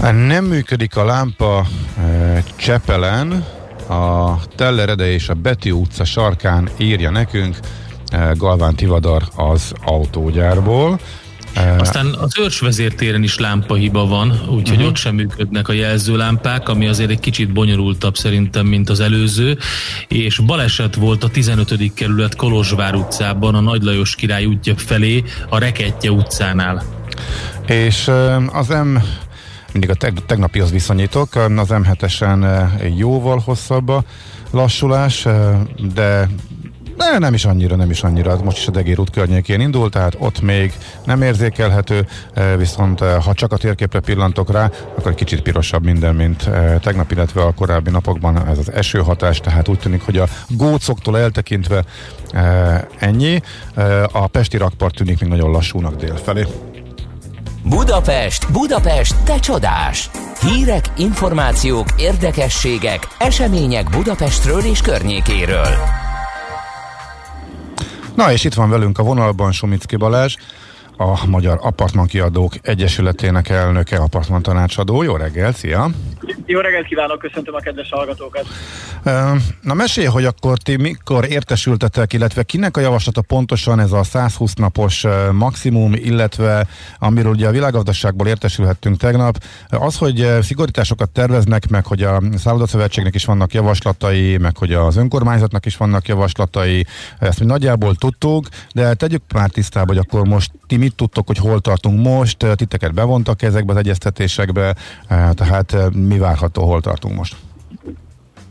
Nem 0.00 0.44
működik 0.44 0.96
a 0.96 1.04
lámpa 1.04 1.66
e, 1.98 2.42
Csepelen, 2.56 3.44
a 3.88 4.34
Tellerede 4.56 5.12
és 5.12 5.28
a 5.28 5.34
Beti 5.34 5.70
utca 5.70 6.04
sarkán 6.04 6.68
írja 6.76 7.10
nekünk 7.10 7.56
e, 8.10 8.32
Galván 8.36 8.74
Tivadar 8.74 9.22
az 9.36 9.72
autógyárból. 9.84 11.00
Aztán 11.78 12.06
az 12.06 12.38
őrsvezértéren 12.38 13.22
is 13.22 13.38
lámpahiba 13.38 14.06
van, 14.06 14.40
úgyhogy 14.48 14.76
uh-huh. 14.76 14.86
ott 14.86 14.96
sem 14.96 15.14
működnek 15.14 15.68
a 15.68 15.72
jelzőlámpák, 15.72 16.68
ami 16.68 16.86
azért 16.86 17.10
egy 17.10 17.20
kicsit 17.20 17.52
bonyolultabb 17.52 18.16
szerintem, 18.16 18.66
mint 18.66 18.88
az 18.88 19.00
előző, 19.00 19.58
és 20.08 20.38
baleset 20.38 20.94
volt 20.94 21.24
a 21.24 21.28
15. 21.28 21.94
kerület 21.94 22.36
Kolozsvár 22.36 22.94
utcában, 22.94 23.54
a 23.54 23.60
Nagy 23.60 23.82
Lajos 23.82 24.14
király 24.14 24.44
útja 24.44 24.74
felé, 24.76 25.24
a 25.48 25.58
Reketje 25.58 26.10
utcánál. 26.10 26.82
És 27.66 28.10
az 28.52 28.68
M 28.68 28.96
mindig 29.72 29.90
a 29.90 29.94
teg- 29.94 30.24
tegnapihoz 30.26 30.70
viszonyítok, 30.70 31.34
az 31.34 31.68
M7-esen 31.70 32.68
jóval 32.96 33.42
hosszabb 33.44 33.88
a 33.88 34.04
lassulás, 34.50 35.26
de 35.94 36.28
de 37.00 37.18
nem 37.18 37.34
is 37.34 37.44
annyira, 37.44 37.76
nem 37.76 37.90
is 37.90 38.02
annyira. 38.02 38.38
Most 38.42 38.56
is 38.56 38.66
a 38.66 38.70
Degér 38.70 38.98
út 38.98 39.10
környékén 39.10 39.60
indul, 39.60 39.90
tehát 39.90 40.16
ott 40.18 40.40
még 40.40 40.72
nem 41.04 41.22
érzékelhető, 41.22 42.06
viszont 42.56 43.00
ha 43.00 43.34
csak 43.34 43.52
a 43.52 43.56
térképre 43.56 44.00
pillantok 44.00 44.50
rá, 44.52 44.70
akkor 44.96 45.10
egy 45.10 45.16
kicsit 45.16 45.42
pirosabb 45.42 45.84
minden, 45.84 46.14
mint 46.14 46.50
tegnap, 46.80 47.10
illetve 47.10 47.42
a 47.42 47.52
korábbi 47.52 47.90
napokban 47.90 48.48
ez 48.48 48.58
az 48.58 48.72
esőhatás, 48.72 49.40
tehát 49.40 49.68
úgy 49.68 49.78
tűnik, 49.78 50.02
hogy 50.02 50.16
a 50.16 50.26
gócoktól 50.48 51.18
eltekintve 51.18 51.84
ennyi. 52.98 53.42
A 54.12 54.26
Pesti 54.26 54.56
rakpart 54.56 54.94
tűnik 54.94 55.20
még 55.20 55.28
nagyon 55.28 55.50
lassúnak 55.50 55.96
délfelé. 55.96 56.46
Budapest, 57.64 58.52
Budapest, 58.52 59.14
te 59.24 59.38
csodás! 59.38 60.10
Hírek, 60.40 60.84
információk, 60.96 61.86
érdekességek, 61.96 63.08
események 63.18 63.90
Budapestről 63.90 64.60
és 64.60 64.80
környékéről. 64.80 65.99
Na 68.14 68.32
és 68.32 68.44
itt 68.44 68.54
van 68.54 68.70
velünk 68.70 68.98
a 68.98 69.02
vonalban 69.02 69.52
Somicki 69.52 69.96
Balázs, 69.96 70.36
a 71.00 71.26
Magyar 71.26 71.58
Apartmankiadók 71.62 72.52
Egyesületének 72.62 73.48
elnöke, 73.48 73.96
apartman 73.96 74.42
tanácsadó. 74.42 75.02
Jó 75.02 75.16
reggel, 75.16 75.52
szia! 75.52 75.90
Jó 76.46 76.60
reggelt 76.60 76.86
kívánok, 76.86 77.18
köszöntöm 77.18 77.54
a 77.54 77.58
kedves 77.58 77.88
hallgatókat! 77.90 78.46
Na 79.60 79.74
mesélj, 79.74 80.06
hogy 80.06 80.24
akkor 80.24 80.58
ti 80.58 80.76
mikor 80.76 81.24
értesültetek, 81.30 82.12
illetve 82.12 82.42
kinek 82.42 82.76
a 82.76 82.80
javaslata 82.80 83.22
pontosan 83.22 83.80
ez 83.80 83.92
a 83.92 84.02
120 84.02 84.54
napos 84.54 85.04
maximum, 85.32 85.92
illetve 85.94 86.66
amiről 86.98 87.32
ugye 87.32 87.48
a 87.48 87.50
világgazdaságból 87.50 88.26
értesülhettünk 88.26 88.96
tegnap, 88.96 89.42
az, 89.68 89.96
hogy 89.96 90.28
szigorításokat 90.42 91.10
terveznek, 91.10 91.68
meg 91.68 91.86
hogy 91.86 92.02
a 92.02 92.22
szállodaszövetségnek 92.36 93.14
is 93.14 93.24
vannak 93.24 93.54
javaslatai, 93.54 94.36
meg 94.36 94.56
hogy 94.56 94.72
az 94.72 94.96
önkormányzatnak 94.96 95.66
is 95.66 95.76
vannak 95.76 96.08
javaslatai, 96.08 96.86
ezt 97.18 97.40
mi 97.40 97.46
nagyjából 97.46 97.94
tudtuk, 97.94 98.48
de 98.72 98.94
tegyük 98.94 99.22
már 99.34 99.50
tisztába, 99.50 99.86
hogy 99.86 100.04
akkor 100.06 100.26
most 100.26 100.50
ti 100.66 100.76
mit 100.76 100.89
tudtok, 100.94 101.26
hogy 101.26 101.38
hol 101.38 101.60
tartunk 101.60 102.00
most, 102.00 102.46
titeket 102.54 102.94
bevontak 102.94 103.42
ezekbe 103.42 103.72
az 103.72 103.78
egyeztetésekbe, 103.78 104.74
tehát 105.08 105.76
mi 105.92 106.18
várható, 106.18 106.64
hol 106.64 106.80
tartunk 106.80 107.16
most? 107.16 107.36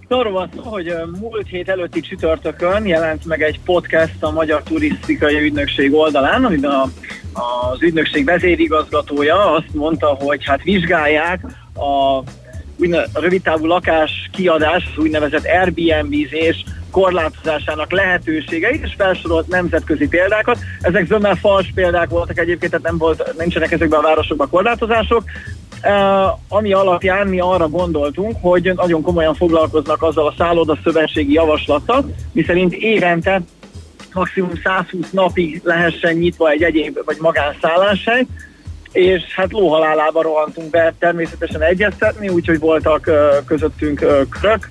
Arról 0.08 0.50
szó, 0.56 0.62
hogy 0.62 0.94
múlt 1.20 1.48
hét 1.48 1.70
előtti 1.70 2.02
csütörtökön 2.02 2.86
jelent 2.86 3.26
meg 3.26 3.42
egy 3.42 3.60
podcast 3.60 4.24
a 4.24 4.32
Magyar 4.32 4.64
Turisztikai 4.64 5.40
Ügynökség 5.40 5.94
oldalán, 5.94 6.46
amiben 6.46 6.72
a, 6.72 6.90
az 7.34 7.82
ügynökség 7.82 8.26
vezérigazgatója 8.26 9.52
azt 9.52 9.74
mondta, 9.74 10.08
hogy 10.08 10.46
hát 10.46 10.64
vizsgálják 10.64 11.46
a 11.74 12.24
a 13.14 13.20
rövidtávú 13.20 13.66
lakás 13.66 14.30
kiadás, 14.32 14.84
az 14.96 15.04
úgynevezett 15.04 15.46
Airbnb-zés 15.46 16.66
korlátozásának 16.92 17.92
lehetőségeit, 17.92 18.84
és 18.84 18.94
felsorolt 18.98 19.48
nemzetközi 19.48 20.08
példákat. 20.08 20.58
Ezek 20.82 21.06
zömmel 21.08 21.36
fals 21.36 21.72
példák 21.76 22.10
voltak 22.10 22.40
egyébként, 22.40 22.72
tehát 22.72 22.88
nem 22.88 22.98
volt, 22.98 23.34
nincsenek 23.38 23.72
ezekben 23.72 24.00
a 24.00 24.04
városokban 24.04 24.50
korlátozások. 24.50 25.24
Uh, 25.84 26.58
ami 26.58 26.74
alapján 26.74 27.28
mi 27.28 27.40
arra 27.40 27.68
gondoltunk, 27.68 28.36
hogy 28.42 28.72
nagyon 28.76 29.02
komolyan 29.02 29.34
foglalkoznak 29.34 30.04
azzal 30.04 30.28
a 30.28 30.34
szálloda 30.38 30.78
szövetségi 30.84 31.34
javaslattal, 31.34 32.06
miszerint 32.32 32.74
évente 32.74 33.42
maximum 34.14 34.52
120 34.64 35.10
napig 35.12 35.62
lehessen 35.64 36.14
nyitva 36.14 36.50
egy 36.50 36.64
egyéb 36.64 37.00
vagy 37.06 37.18
magánszálláshely, 37.20 38.26
és 38.92 39.24
hát 39.36 39.52
lóhalálába 39.52 40.22
rohantunk 40.22 40.70
be 40.70 40.94
természetesen 41.00 41.62
egyeztetni, 41.62 42.30
úgyhogy 42.30 42.60
voltak 42.60 43.08
ö, 43.08 43.38
közöttünk 43.46 44.02
ö, 44.02 44.22
körök, 44.30 44.70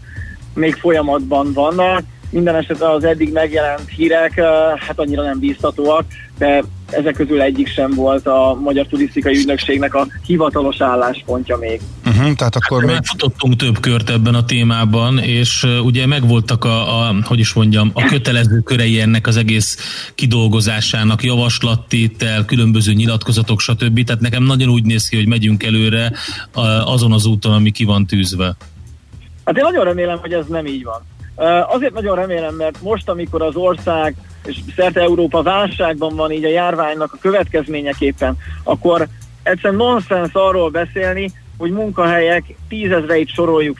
még 0.55 0.75
folyamatban 0.75 1.53
vannak. 1.53 2.03
Minden 2.31 2.57
esetre 2.57 2.91
az 2.91 3.05
eddig 3.05 3.33
megjelent 3.33 3.89
hírek 3.89 4.41
hát 4.79 4.99
annyira 4.99 5.23
nem 5.23 5.39
bíztatóak, 5.39 6.05
de 6.39 6.63
ezek 6.91 7.15
közül 7.15 7.41
egyik 7.41 7.69
sem 7.69 7.91
volt 7.91 8.27
a 8.27 8.59
Magyar 8.63 8.87
Turisztikai 8.87 9.37
Ügynökségnek 9.37 9.95
a 9.95 10.07
hivatalos 10.27 10.81
álláspontja 10.81 11.57
még. 11.57 11.81
Uh-huh, 12.07 12.33
tehát 12.33 12.57
akkor 12.57 12.81
még... 12.81 12.91
Már 12.91 13.03
futottunk 13.05 13.57
több 13.57 13.81
kört 13.81 14.11
ebben 14.11 14.35
a 14.35 14.45
témában, 14.45 15.19
és 15.19 15.63
uh, 15.63 15.85
ugye 15.85 16.07
megvoltak 16.07 16.65
a, 16.65 17.09
a, 17.09 17.15
hogy 17.23 17.39
is 17.39 17.53
mondjam, 17.53 17.91
a 17.95 18.05
kötelező 18.05 18.59
körei 18.59 19.01
ennek 19.01 19.27
az 19.27 19.37
egész 19.37 19.79
kidolgozásának, 20.15 21.23
javaslattétel, 21.23 22.45
különböző 22.45 22.93
nyilatkozatok, 22.93 23.61
stb. 23.61 24.05
Tehát 24.05 24.21
nekem 24.21 24.43
nagyon 24.43 24.69
úgy 24.69 24.85
néz 24.85 25.09
ki, 25.09 25.17
hogy 25.17 25.27
megyünk 25.27 25.63
előre 25.63 26.13
uh, 26.55 26.93
azon 26.93 27.13
az 27.13 27.27
úton, 27.27 27.53
ami 27.53 27.71
ki 27.71 27.85
van 27.85 28.07
tűzve. 28.07 28.57
Hát 29.49 29.57
én 29.57 29.65
nagyon 29.65 29.85
remélem, 29.85 30.19
hogy 30.19 30.33
ez 30.33 30.47
nem 30.47 30.67
így 30.67 30.85
van. 30.85 31.03
Azért 31.69 31.93
nagyon 31.93 32.17
remélem, 32.17 32.55
mert 32.55 32.81
most, 32.83 33.09
amikor 33.09 33.43
az 33.43 33.57
ország 33.57 34.15
és 34.45 34.59
szerte 34.77 35.01
Európa 35.01 35.43
válságban 35.43 36.17
van 36.17 36.33
így 36.33 36.45
a 36.45 36.49
járványnak 36.49 37.13
a 37.13 37.19
következményeképpen, 37.21 38.37
akkor 38.65 39.09
egyszerűen 39.43 39.81
nonsens 39.81 40.33
arról 40.33 40.71
beszélni, 40.71 41.31
hogy 41.59 41.71
munkahelyek 41.71 42.45
tízezreit 42.69 43.29
soroljuk, 43.29 43.79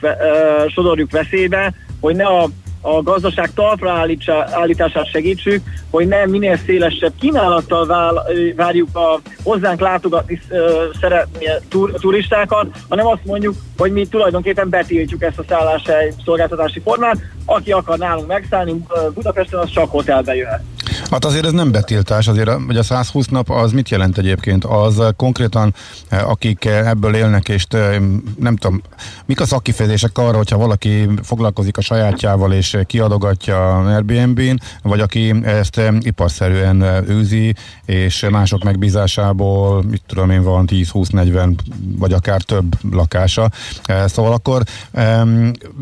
sodorjuk 0.67 1.11
veszélybe, 1.11 1.73
hogy 1.99 2.15
ne 2.15 2.25
a, 2.25 2.49
a 2.81 3.01
gazdaság 3.01 3.53
talpra 3.53 4.05
állítását 4.51 5.09
segítsük, 5.09 5.63
hogy 5.91 6.07
nem 6.07 6.29
minél 6.29 6.57
szélesebb 6.65 7.13
kínálattal 7.19 7.85
vál, 7.85 8.25
várjuk 8.55 8.95
a 8.95 9.19
hozzánk 9.43 9.79
látogatni 9.79 10.41
ö, 10.49 10.85
szeretné 10.99 11.45
tur, 11.69 11.91
turistákat, 11.91 12.67
hanem 12.89 13.05
azt 13.05 13.25
mondjuk, 13.25 13.55
hogy 13.77 13.91
mi 13.91 14.05
tulajdonképpen 14.05 14.69
betiltjuk 14.69 15.23
ezt 15.23 15.39
a 15.39 15.43
szálláshely 15.47 16.13
szolgáltatási 16.25 16.79
formát, 16.79 17.17
aki 17.45 17.71
akar 17.71 17.97
nálunk 17.97 18.27
megszállni 18.27 18.83
Budapesten, 19.13 19.59
az 19.59 19.69
csak 19.69 19.91
hotelbe 19.91 20.35
jöhet. 20.35 20.63
Hát 21.11 21.25
azért 21.25 21.45
ez 21.45 21.51
nem 21.51 21.71
betiltás, 21.71 22.27
azért 22.27 22.49
hogy 22.65 22.77
a 22.77 22.83
120 22.83 23.27
nap 23.27 23.49
az 23.49 23.71
mit 23.71 23.89
jelent 23.89 24.17
egyébként? 24.17 24.65
Az 24.65 24.99
eh, 24.99 25.07
konkrétan, 25.15 25.73
eh, 26.09 26.29
akik 26.29 26.65
eh, 26.65 26.89
ebből 26.89 27.15
élnek, 27.15 27.49
és 27.49 27.65
nem 28.39 28.55
tudom, 28.55 28.81
mik 29.25 29.39
a 29.41 29.45
szakkifejezések 29.45 30.17
arra, 30.17 30.37
hogyha 30.37 30.57
valaki 30.57 31.09
foglalkozik 31.23 31.77
a 31.77 31.81
sajátjával 31.81 32.53
és 32.53 32.77
kiadogatja 32.85 33.77
Airbnb-n, 33.77 34.59
vagy 34.81 34.99
aki 34.99 35.35
ezt 35.43 35.81
iparszerűen 35.99 36.81
őzi, 37.09 37.55
és 37.85 38.25
mások 38.29 38.63
megbízásából, 38.63 39.83
mit 39.83 40.01
tudom 40.07 40.29
én, 40.29 40.43
van 40.43 40.67
10-20-40, 40.71 41.57
vagy 41.97 42.13
akár 42.13 42.41
több 42.41 42.75
lakása. 42.91 43.51
Szóval 44.05 44.33
akkor 44.33 44.63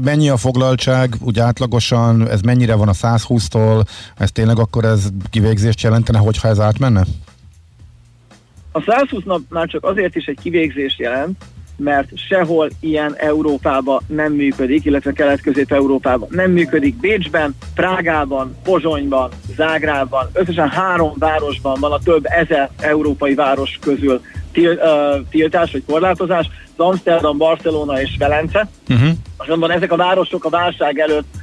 mennyi 0.03 0.29
a 0.29 0.37
foglaltság, 0.37 1.15
úgy 1.19 1.39
átlagosan, 1.39 2.29
ez 2.29 2.41
mennyire 2.41 2.75
van 2.75 2.87
a 2.87 2.93
120-tól, 2.93 3.85
ez 4.17 4.31
tényleg 4.31 4.59
akkor 4.59 4.85
ez 4.85 4.96
kivégzést 5.29 5.81
jelentene, 5.81 6.17
hogyha 6.17 6.47
ez 6.47 6.59
átmenne? 6.59 7.03
A 8.71 8.81
120 8.81 9.23
nap 9.23 9.41
már 9.49 9.67
csak 9.67 9.83
azért 9.83 10.15
is 10.15 10.25
egy 10.25 10.39
kivégzést 10.41 10.99
jelent, 10.99 11.43
mert 11.77 12.09
sehol 12.17 12.69
ilyen 12.79 13.15
Európában 13.17 14.01
nem 14.07 14.33
működik, 14.33 14.85
illetve 14.85 15.11
Kelet-Közép-Európában 15.11 16.27
nem 16.31 16.51
működik. 16.51 16.95
Bécsben, 16.95 17.55
Prágában, 17.75 18.55
Pozsonyban, 18.63 19.29
Zágrában, 19.55 20.29
összesen 20.33 20.69
három 20.69 21.13
városban 21.15 21.79
van 21.79 21.91
a 21.91 21.99
több 21.99 22.25
ezer 22.25 22.69
európai 22.79 23.33
város 23.33 23.79
közül 23.81 24.21
til, 24.51 24.71
uh, 24.71 25.27
tiltás 25.29 25.71
vagy 25.71 25.83
korlátozás, 25.87 26.49
az 26.77 26.85
Amsterdam, 26.85 27.37
Barcelona 27.37 28.01
és 28.01 28.15
Velence. 28.17 28.69
Uh-huh. 28.89 29.09
Azonban 29.37 29.71
ezek 29.71 29.91
a 29.91 29.95
városok 29.95 30.45
a 30.45 30.49
válság 30.49 30.99
előtt 30.99 31.36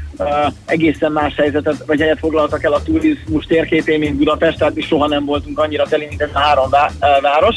egészen 0.64 1.12
más 1.12 1.34
helyzetet, 1.34 1.84
vagy 1.86 2.00
helyet 2.00 2.18
foglaltak 2.18 2.62
el 2.62 2.72
a 2.72 2.82
turizmus 2.82 3.44
térképén, 3.44 3.98
mint 3.98 4.16
Budapest, 4.16 4.58
tehát 4.58 4.74
mi 4.74 4.80
soha 4.80 5.06
nem 5.06 5.24
voltunk 5.24 5.58
annyira 5.58 5.84
teli, 5.84 6.06
mint 6.08 6.22
ez 6.22 6.30
a 6.32 6.38
három 6.38 6.70
vá- 6.70 7.20
város. 7.20 7.56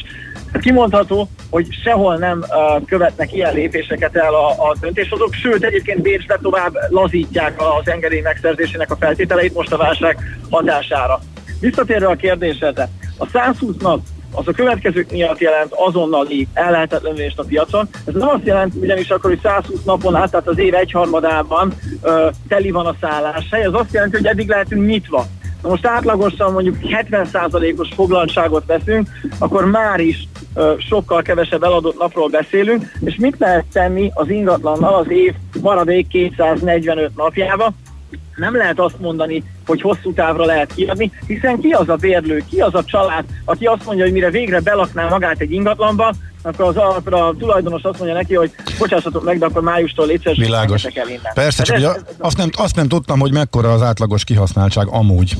Kimondható, 0.61 1.29
hogy 1.49 1.67
sehol 1.83 2.17
nem 2.17 2.45
követnek 2.85 3.33
ilyen 3.33 3.53
lépéseket 3.53 4.15
el 4.15 4.33
a, 4.33 4.49
a 4.49 4.75
döntéshozók, 4.79 5.33
sőt 5.33 5.63
egyébként 5.63 6.01
Bécsbe 6.01 6.39
tovább 6.41 6.73
lazítják 6.89 7.61
az 7.61 7.87
engedély 7.87 8.21
megszerzésének 8.21 8.91
a 8.91 8.95
feltételeit 8.95 9.53
most 9.53 9.71
a 9.71 9.77
válság 9.77 10.17
hatására. 10.49 11.19
Visszatérve 11.59 12.07
a 12.07 12.15
kérdésedre, 12.15 12.89
a 13.17 13.27
120 13.27 13.75
nap 13.79 13.99
az 14.31 14.47
a 14.47 14.51
következők 14.51 15.11
miatt 15.11 15.39
jelent 15.39 15.73
azonnali 15.73 16.47
ellehetetlenülést 16.53 17.39
a 17.39 17.43
piacon. 17.43 17.87
Ez 18.05 18.13
nem 18.13 18.27
azt 18.27 18.45
jelenti 18.45 18.77
ugyanis 18.79 19.09
akkor, 19.09 19.29
hogy 19.29 19.39
120 19.43 19.83
napon 19.83 20.15
át, 20.15 20.31
tehát 20.31 20.47
az 20.47 20.59
év 20.59 20.73
egyharmadában 20.73 21.73
ö, 22.01 22.27
teli 22.47 22.71
van 22.71 22.85
a 22.85 22.95
szálláshely, 23.01 23.63
ez 23.63 23.73
azt 23.73 23.93
jelenti, 23.93 24.15
hogy 24.15 24.25
eddig 24.25 24.47
lehetünk 24.47 24.87
nyitva. 24.87 25.25
Na 25.61 25.69
most 25.69 25.85
átlagosan 25.85 26.51
mondjuk 26.51 26.77
70%-os 26.81 27.89
foglaltságot 27.95 28.65
veszünk, 28.65 29.07
akkor 29.39 29.65
már 29.65 29.99
is 29.99 30.27
ö, 30.53 30.73
sokkal 30.77 31.21
kevesebb 31.21 31.63
eladott 31.63 31.99
napról 31.99 32.29
beszélünk, 32.29 32.83
és 32.99 33.15
mit 33.15 33.35
lehet 33.39 33.65
tenni 33.73 34.11
az 34.13 34.29
ingatlannal 34.29 34.93
az 34.93 35.09
év 35.09 35.33
maradék 35.61 36.07
245 36.07 37.15
napjába, 37.15 37.73
nem 38.35 38.55
lehet 38.55 38.79
azt 38.79 38.99
mondani, 38.99 39.43
hogy 39.67 39.81
hosszú 39.81 40.13
távra 40.13 40.45
lehet 40.45 40.73
kiadni, 40.73 41.11
hiszen 41.27 41.59
ki 41.59 41.69
az 41.69 41.89
a 41.89 41.95
bérlő, 41.95 42.43
ki 42.49 42.59
az 42.59 42.75
a 42.75 42.83
család, 42.83 43.25
aki 43.45 43.65
azt 43.65 43.85
mondja, 43.85 44.03
hogy 44.03 44.13
mire 44.13 44.29
végre 44.29 44.59
belakná 44.59 45.07
magát 45.07 45.39
egy 45.39 45.51
ingatlanba, 45.51 46.13
akkor 46.41 46.65
az 46.65 46.75
akkor 46.77 47.13
a 47.13 47.33
tulajdonos 47.39 47.81
azt 47.83 47.97
mondja 47.97 48.15
neki, 48.17 48.35
hogy 48.35 48.51
bocsássatok 48.79 49.23
meg, 49.23 49.39
de 49.39 49.45
akkor 49.45 49.61
májustól 49.61 50.05
légy 50.05 50.35
Világos. 50.35 50.83
el 50.83 51.07
innen. 51.07 51.33
Persze, 51.33 51.63
csak 51.63 51.75
Hát 51.77 51.85
ugye 51.85 52.01
azt 52.17 52.37
nem, 52.37 52.49
azt 52.55 52.75
nem 52.75 52.87
tudtam, 52.87 53.19
hogy 53.19 53.33
mekkora 53.33 53.71
az 53.73 53.81
átlagos 53.81 54.23
kihasználtság 54.23 54.87
amúgy. 54.87 55.33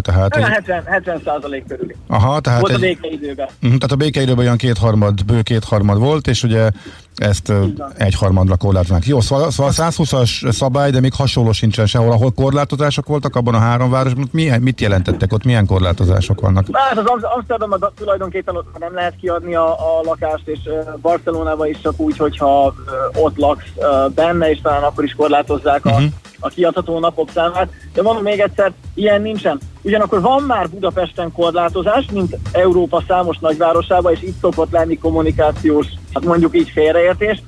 Tehát, 0.00 0.34
hogy, 0.34 0.42
70, 0.44 0.82
70 0.84 1.20
százalék 1.24 1.64
körüli. 1.68 1.94
aha, 2.08 2.40
tehát, 2.40 2.60
Volt 2.60 2.72
a 2.72 2.74
egy, 2.74 2.80
békeidőben. 2.80 3.46
uh, 3.62 3.68
tehát 3.68 3.92
a 3.92 3.96
békeidőben 3.96 4.44
olyan 4.44 4.56
kétharmad, 4.56 5.24
bő 5.24 5.42
kétharmad 5.42 5.98
volt, 5.98 6.26
és 6.26 6.42
ugye 6.42 6.70
ezt 7.16 7.52
egyharmadra 7.96 8.56
korlátoznak. 8.56 9.06
Jó, 9.06 9.20
szóval, 9.20 9.50
szóval 9.50 9.72
120-as 9.76 10.50
szabály, 10.52 10.90
de 10.90 11.00
még 11.00 11.12
hasonló 11.14 11.52
sincsen 11.52 11.86
sehol, 11.86 12.12
ahol 12.12 12.32
korlátozások 12.32 13.06
voltak 13.06 13.36
abban 13.36 13.54
a 13.54 13.58
három 13.58 13.90
városban, 13.90 14.28
milyen, 14.32 14.60
mit 14.60 14.80
jelentettek 14.80 15.32
ott, 15.32 15.44
milyen 15.44 15.66
korlátozások 15.66 16.40
vannak? 16.40 16.66
Hát 16.72 16.98
az 16.98 17.04
Am- 17.06 17.20
Amsterdamban 17.36 17.92
tulajdonképpen 17.96 18.56
ott 18.56 18.78
nem 18.78 18.94
lehet 18.94 19.16
kiadni 19.20 19.54
a, 19.54 19.72
a 19.72 20.00
lakást, 20.02 20.43
és 20.44 20.58
uh, 20.64 20.98
Barcelonában 21.00 21.66
is 21.68 21.80
csak 21.82 21.94
úgy, 21.96 22.16
hogyha 22.16 22.74
ott 23.14 23.36
laksz 23.36 23.72
benne, 24.14 24.50
és 24.50 24.60
talán 24.62 24.82
akkor 24.82 25.04
is 25.04 25.14
korlátozzák 25.14 25.84
a, 25.86 25.90
Mhm. 25.98 26.04
a 26.40 26.48
kiadható 26.48 26.98
napok 26.98 27.30
számát. 27.34 27.68
De 27.92 28.02
mondom 28.02 28.22
még 28.22 28.40
egyszer, 28.40 28.72
ilyen 28.94 29.22
nincsen. 29.22 29.60
Ugyanakkor 29.82 30.20
van 30.20 30.42
már 30.42 30.68
Budapesten 30.68 31.32
korlátozás, 31.32 32.06
mint 32.12 32.36
Európa 32.52 33.02
számos 33.08 33.38
nagyvárosában, 33.38 34.12
és 34.12 34.22
itt 34.22 34.40
szokott 34.40 34.70
lenni 34.70 34.98
kommunikációs, 34.98 35.86
hát 36.12 36.24
mondjuk 36.24 36.56
így 36.56 36.68
félreértés. 36.68 37.42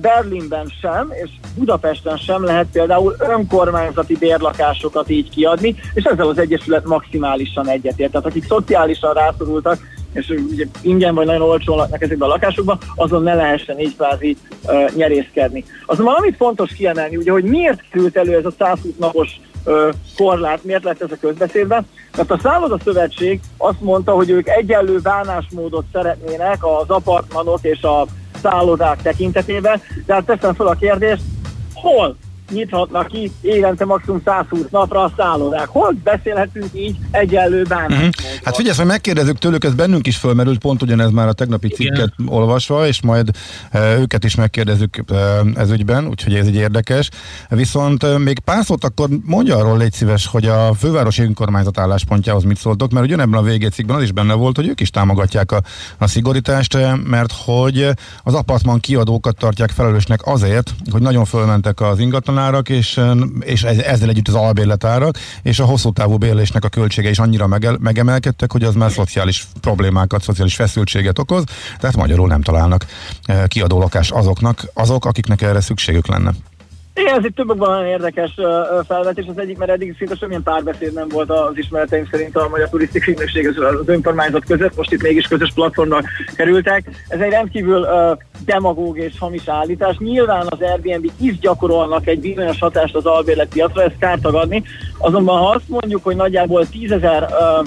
Berlinben 0.00 0.72
sem, 0.80 1.12
és 1.24 1.30
Budapesten 1.54 2.16
sem 2.16 2.44
lehet 2.44 2.66
például 2.72 3.14
önkormányzati 3.18 4.16
bérlakásokat 4.16 5.10
így 5.10 5.30
kiadni, 5.30 5.74
és 5.94 6.04
ezzel 6.04 6.28
az 6.28 6.38
Egyesület 6.38 6.84
maximálisan 6.86 7.68
egyetért. 7.68 8.10
Tehát 8.10 8.26
akik 8.26 8.46
szociálisan 8.46 9.12
rászorultak, 9.14 9.78
és 10.12 10.28
ugye 10.50 10.66
ingyen 10.82 11.14
vagy 11.14 11.26
nagyon 11.26 11.48
olcsón 11.48 11.76
laknak 11.76 12.02
ezekben 12.02 12.28
a 12.28 12.32
lakásokban, 12.32 12.78
azon 12.94 13.22
ne 13.22 13.34
lehessen 13.34 13.80
így 13.80 13.96
kvázi 13.96 14.36
uh, 14.62 14.94
nyerészkedni. 14.94 15.64
Azonban 15.86 16.14
amit 16.14 16.36
fontos 16.36 16.72
kiemelni, 16.72 17.16
ugye, 17.16 17.30
hogy 17.30 17.44
miért 17.44 17.80
került 17.90 18.16
elő 18.16 18.36
ez 18.36 18.44
a 18.44 18.52
120 18.58 18.92
napos 18.98 19.40
ö, 19.64 19.90
korlát, 20.16 20.64
miért 20.64 20.84
lett 20.84 21.02
ez 21.02 21.12
a 21.12 21.16
közbeszédben? 21.20 21.86
Mert 22.16 22.30
a 22.30 22.38
Szálloda 22.42 22.78
Szövetség 22.84 23.40
azt 23.56 23.80
mondta, 23.80 24.12
hogy 24.12 24.30
ők 24.30 24.48
egyenlő 24.48 24.98
bánásmódot 24.98 25.84
szeretnének 25.92 26.66
az 26.66 26.90
apartmanok 26.90 27.58
és 27.62 27.82
a 27.82 28.06
szállodák 28.42 29.02
tekintetében, 29.02 29.82
de 30.06 30.14
hát 30.14 30.24
teszem 30.24 30.54
fel 30.54 30.66
a 30.66 30.74
kérdést, 30.74 31.22
hol 31.74 32.16
nyithatnak 32.50 33.06
ki 33.06 33.32
évente 33.40 33.84
maximum 33.84 34.20
120 34.24 34.60
napra 34.70 35.02
a 35.02 35.12
szállodák. 35.16 35.66
Hogy 35.68 35.96
beszélhetünk 35.96 36.68
így 36.72 36.96
egyenlő 37.10 37.62
bánásmódról? 37.62 38.08
Uh-huh. 38.08 38.44
Hát 38.44 38.56
figyelj, 38.56 38.76
hogy 38.76 38.86
megkérdezzük 38.86 39.38
tőlük, 39.38 39.64
ez 39.64 39.74
bennünk 39.74 40.06
is 40.06 40.16
fölmerült, 40.16 40.58
pont 40.58 40.82
ugyanez 40.82 41.10
már 41.10 41.28
a 41.28 41.32
tegnapi 41.32 41.68
cikket 41.68 42.12
Igen. 42.18 42.32
olvasva, 42.32 42.86
és 42.86 43.02
majd 43.02 43.30
e, 43.70 43.96
őket 43.98 44.24
is 44.24 44.34
megkérdezzük 44.34 45.04
e, 45.06 45.14
ez 45.54 45.70
ügyben, 45.70 46.06
úgyhogy 46.06 46.34
ez 46.34 46.46
egy 46.46 46.54
érdekes. 46.54 47.08
Viszont 47.48 48.02
e, 48.02 48.18
még 48.18 48.38
pár 48.38 48.64
szót 48.64 48.84
akkor 48.84 49.08
mondja 49.24 49.56
arról, 49.56 49.78
légy 49.78 49.92
szíves, 49.92 50.26
hogy 50.26 50.46
a 50.46 50.74
fővárosi 50.74 51.22
önkormányzat 51.22 51.78
álláspontjához 51.78 52.44
mit 52.44 52.58
szóltok, 52.58 52.92
mert 52.92 53.06
ugyanebben 53.06 53.38
a 53.38 53.42
végécikben 53.42 53.96
az 53.96 54.02
is 54.02 54.12
benne 54.12 54.34
volt, 54.34 54.56
hogy 54.56 54.68
ők 54.68 54.80
is 54.80 54.90
támogatják 54.90 55.52
a, 55.52 55.62
a 55.98 56.06
szigorítást, 56.06 56.76
mert 57.04 57.32
hogy 57.44 57.88
az 58.22 58.34
apartman 58.34 58.80
kiadókat 58.80 59.36
tartják 59.36 59.70
felelősnek 59.70 60.26
azért, 60.26 60.74
hogy 60.90 61.02
nagyon 61.02 61.24
fölmentek 61.24 61.80
az 61.80 61.98
ingatlanárak, 62.38 62.68
és, 62.68 63.00
és 63.40 63.62
ezzel 63.62 64.08
együtt 64.08 64.28
az 64.28 64.34
albérletárak, 64.34 65.18
és 65.42 65.58
a 65.58 65.64
hosszú 65.64 65.92
távú 65.92 66.16
bérlésnek 66.16 66.64
a 66.64 66.68
költsége 66.68 67.10
is 67.10 67.18
annyira 67.18 67.46
mege, 67.46 67.76
megemelkedtek, 67.78 68.52
hogy 68.52 68.64
az 68.64 68.74
már 68.74 68.90
szociális 68.90 69.46
problémákat, 69.60 70.22
szociális 70.22 70.54
feszültséget 70.54 71.18
okoz, 71.18 71.44
tehát 71.78 71.96
magyarul 71.96 72.28
nem 72.28 72.42
találnak 72.42 72.86
kiadó 73.46 73.78
lakást 73.78 74.12
azoknak, 74.12 74.66
azok, 74.74 75.04
akiknek 75.04 75.42
erre 75.42 75.60
szükségük 75.60 76.06
lenne. 76.06 76.32
Igen, 76.98 77.18
ez 77.18 77.24
egy 77.24 77.34
többokban 77.34 77.70
nagyon 77.70 77.86
érdekes 77.86 78.34
felvetés. 78.86 79.26
Az 79.26 79.38
egyik, 79.38 79.58
mert 79.58 79.70
eddig 79.70 79.94
szinte 79.98 80.14
semmilyen 80.14 80.42
párbeszéd 80.42 80.92
nem 80.92 81.08
volt 81.08 81.30
az 81.30 81.56
ismereteim 81.56 82.08
szerint 82.10 82.36
a 82.36 82.48
Magyar 82.48 82.68
Turisztikai 82.68 83.12
Ügynökség 83.12 83.48
az 83.48 83.88
önkormányzat 83.88 84.44
között, 84.44 84.76
most 84.76 84.92
itt 84.92 85.02
mégis 85.02 85.26
közös 85.26 85.50
platformra 85.54 86.00
kerültek. 86.36 86.90
Ez 87.08 87.20
egy 87.20 87.30
rendkívül 87.30 87.80
uh, 87.80 88.18
demagóg 88.44 88.98
és 88.98 89.12
hamis 89.18 89.48
állítás. 89.48 89.96
Nyilván 89.98 90.46
az 90.48 90.60
Airbnb 90.60 91.10
is 91.20 91.38
gyakorolnak 91.38 92.06
egy 92.06 92.20
bizonyos 92.20 92.58
hatást 92.58 92.94
az 92.94 93.06
albérletpiacra, 93.06 93.82
ezt 93.82 93.98
kár 93.98 94.18
tagadni. 94.18 94.62
Azonban 94.98 95.38
ha 95.38 95.48
azt 95.48 95.68
mondjuk, 95.68 96.04
hogy 96.04 96.16
nagyjából 96.16 96.66
10 96.68 96.90
ezer 96.90 97.22
uh, 97.22 97.66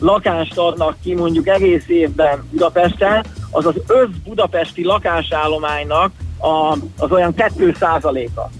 lakást 0.00 0.58
adnak 0.58 0.96
ki 1.02 1.14
mondjuk 1.14 1.48
egész 1.48 1.88
évben 1.88 2.48
Budapesten, 2.50 3.24
az 3.50 3.66
az 3.66 3.74
össz 3.86 4.14
budapesti 4.24 4.84
lakásállománynak 4.84 6.12
a, 6.38 6.76
az 6.98 7.10
olyan 7.10 7.34
2 7.34 7.74
a 8.34 8.50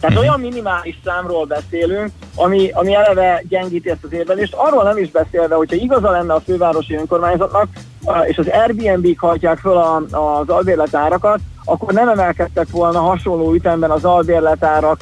tehát 0.00 0.16
uh-huh. 0.16 0.20
olyan 0.20 0.40
minimális 0.40 1.00
számról 1.04 1.44
beszélünk, 1.44 2.10
ami, 2.34 2.70
ami 2.72 2.94
eleve 2.94 3.42
gyengíti 3.48 3.90
ezt 3.90 4.04
az 4.04 4.12
érvelést. 4.12 4.54
Arról 4.54 4.82
nem 4.82 4.98
is 4.98 5.10
beszélve, 5.10 5.54
hogyha 5.54 5.76
igaza 5.76 6.10
lenne 6.10 6.34
a 6.34 6.40
fővárosi 6.40 6.94
önkormányzatnak, 6.94 7.68
és 8.26 8.38
az 8.38 8.48
Airbnb-k 8.48 9.20
hajtják 9.20 9.58
föl 9.58 9.76
a, 9.76 9.96
az 10.10 10.48
albérletárakat, 10.48 11.38
akkor 11.64 11.92
nem 11.92 12.08
emelkedtek 12.08 12.70
volna 12.70 13.00
hasonló 13.00 13.54
ütemben 13.54 13.90
az 13.90 14.04
albérletárak 14.04 15.00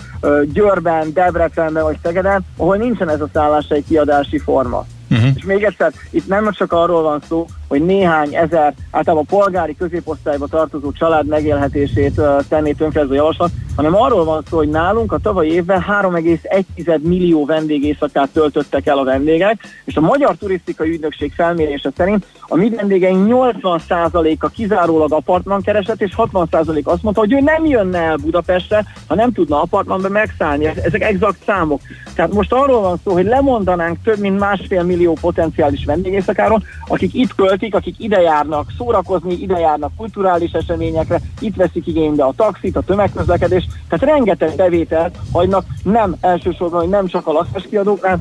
Győrben, 0.53 1.13
Debrecenben 1.13 1.83
vagy 1.83 1.99
Szegeden, 2.03 2.47
ahol 2.57 2.77
nincsen 2.77 3.09
ez 3.09 3.21
a 3.21 3.29
szállási 3.33 3.85
kiadási 3.89 4.39
forma. 4.39 4.87
Uh-huh. 5.11 5.29
És 5.35 5.45
még 5.45 5.65
egyszer, 5.65 5.93
itt 6.11 6.27
nem 6.27 6.53
csak 6.53 6.73
arról 6.73 7.03
van 7.03 7.21
szó, 7.29 7.47
hogy 7.69 7.85
néhány 7.85 8.35
ezer, 8.35 8.75
általában 8.91 9.27
a 9.29 9.37
polgári 9.37 9.77
középosztályba 9.77 10.47
tartozó 10.47 10.93
család 10.93 11.27
megélhetését 11.27 12.19
uh, 12.19 12.43
tenné 12.49 12.73
tönkre 12.73 13.01
ez 13.01 13.11
a 13.11 13.15
javaslat, 13.15 13.51
hanem 13.77 13.95
arról 13.95 14.25
van 14.25 14.43
szó, 14.51 14.57
hogy 14.57 14.69
nálunk 14.69 15.13
a 15.13 15.19
tavalyi 15.19 15.53
évben 15.53 15.85
3,1 15.89 17.01
millió 17.01 17.45
vendégészakát 17.45 18.29
töltöttek 18.29 18.87
el 18.87 18.99
a 18.99 19.05
vendégek, 19.05 19.61
és 19.85 19.97
a 19.97 20.01
Magyar 20.01 20.37
Turisztikai 20.37 20.91
Ügynökség 20.91 21.33
felmérése 21.33 21.91
szerint 21.97 22.27
a 22.49 22.57
mi 22.57 22.69
vendégeink 22.69 23.27
80%-a 23.33 24.49
kizárólag 24.49 25.13
apartman 25.13 25.63
keresett, 25.63 26.03
és 26.03 26.15
60% 26.17 26.83
azt 26.83 27.03
mondta, 27.03 27.21
hogy 27.21 27.33
ő 27.33 27.41
nem 27.41 27.65
jönne 27.65 27.99
el 27.99 28.17
Budapestre, 28.17 28.85
ha 29.07 29.15
nem 29.15 29.33
tudna 29.33 29.63
apartmanba 29.63 30.09
megszállni. 30.09 30.67
Ezek 30.67 31.03
exakt 31.03 31.39
számok. 31.47 31.81
Tehát 32.15 32.33
most 32.33 32.53
arról 32.53 32.81
van 32.81 33.01
szó, 33.05 33.13
hogy 33.13 33.25
lemondanánk 33.25 33.97
több 34.05 34.19
mint 34.19 34.39
másfél 34.39 34.83
millió 34.83 35.17
potenciális 35.21 35.85
vendégészakáról, 35.85 36.63
akik 36.87 37.15
itt 37.15 37.35
költik, 37.59 37.75
akik 37.75 37.95
ide 37.99 38.21
járnak 38.21 38.71
szórakozni, 38.77 39.33
ide 39.33 39.59
járnak 39.59 39.97
kulturális 39.97 40.53
eseményekre, 40.53 41.21
itt 41.41 41.57
veszik 41.57 41.87
igénybe 41.87 42.25
a 42.25 42.33
taxit, 42.37 42.77
a 42.77 42.81
tömegközlekedést, 42.81 43.69
tehát 43.89 44.15
rengeteg 44.15 44.57
bevételt 44.57 45.19
hagynak, 45.33 45.65
nem 45.83 46.17
elsősorban, 46.21 46.81
hogy 46.81 46.89
nem 46.89 47.07
csak 47.07 47.27
a 47.27 47.33
lakáskiadóknál, 47.33 48.19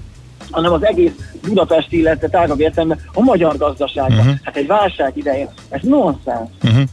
hanem 0.52 0.74
az 0.74 0.86
egész 0.86 1.12
Budapest, 1.42 1.92
illetve 1.92 2.28
tágabb 2.28 2.60
értelemben 2.60 3.00
a 3.14 3.22
magyar 3.22 3.58
gazdaságban. 3.58 4.18
Uh-huh. 4.18 4.36
Hát 4.44 4.56
egy 4.56 4.68
válság 4.68 5.18
idején, 5.18 5.50
ez 5.70 5.82
nonsens. 5.84 6.50
Uh-huh. 6.64 6.84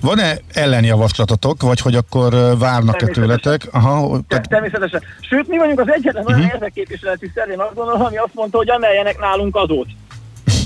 Van-e 0.00 0.38
ellenjavaslatotok, 0.52 1.62
vagy 1.62 1.80
hogy 1.80 1.94
akkor 1.94 2.34
várnak-e 2.58 3.06
tőletek? 3.06 3.68
Aha, 3.72 4.20
tehát... 4.28 4.48
Természetesen. 4.48 5.02
Sőt, 5.20 5.48
mi 5.48 5.58
vagyunk 5.58 5.80
az 5.80 5.90
egyetlen 5.90 6.26
olyan 6.26 6.38
uh-huh. 6.38 6.54
érdekképviseleti 6.54 7.30
szervén 7.34 7.60
azt 7.60 7.74
gondolom, 7.74 8.04
ami 8.04 8.16
azt 8.16 8.34
mondta, 8.34 8.56
hogy 8.56 8.68
emeljenek 8.68 9.18
nálunk 9.18 9.56
adót. 9.56 9.86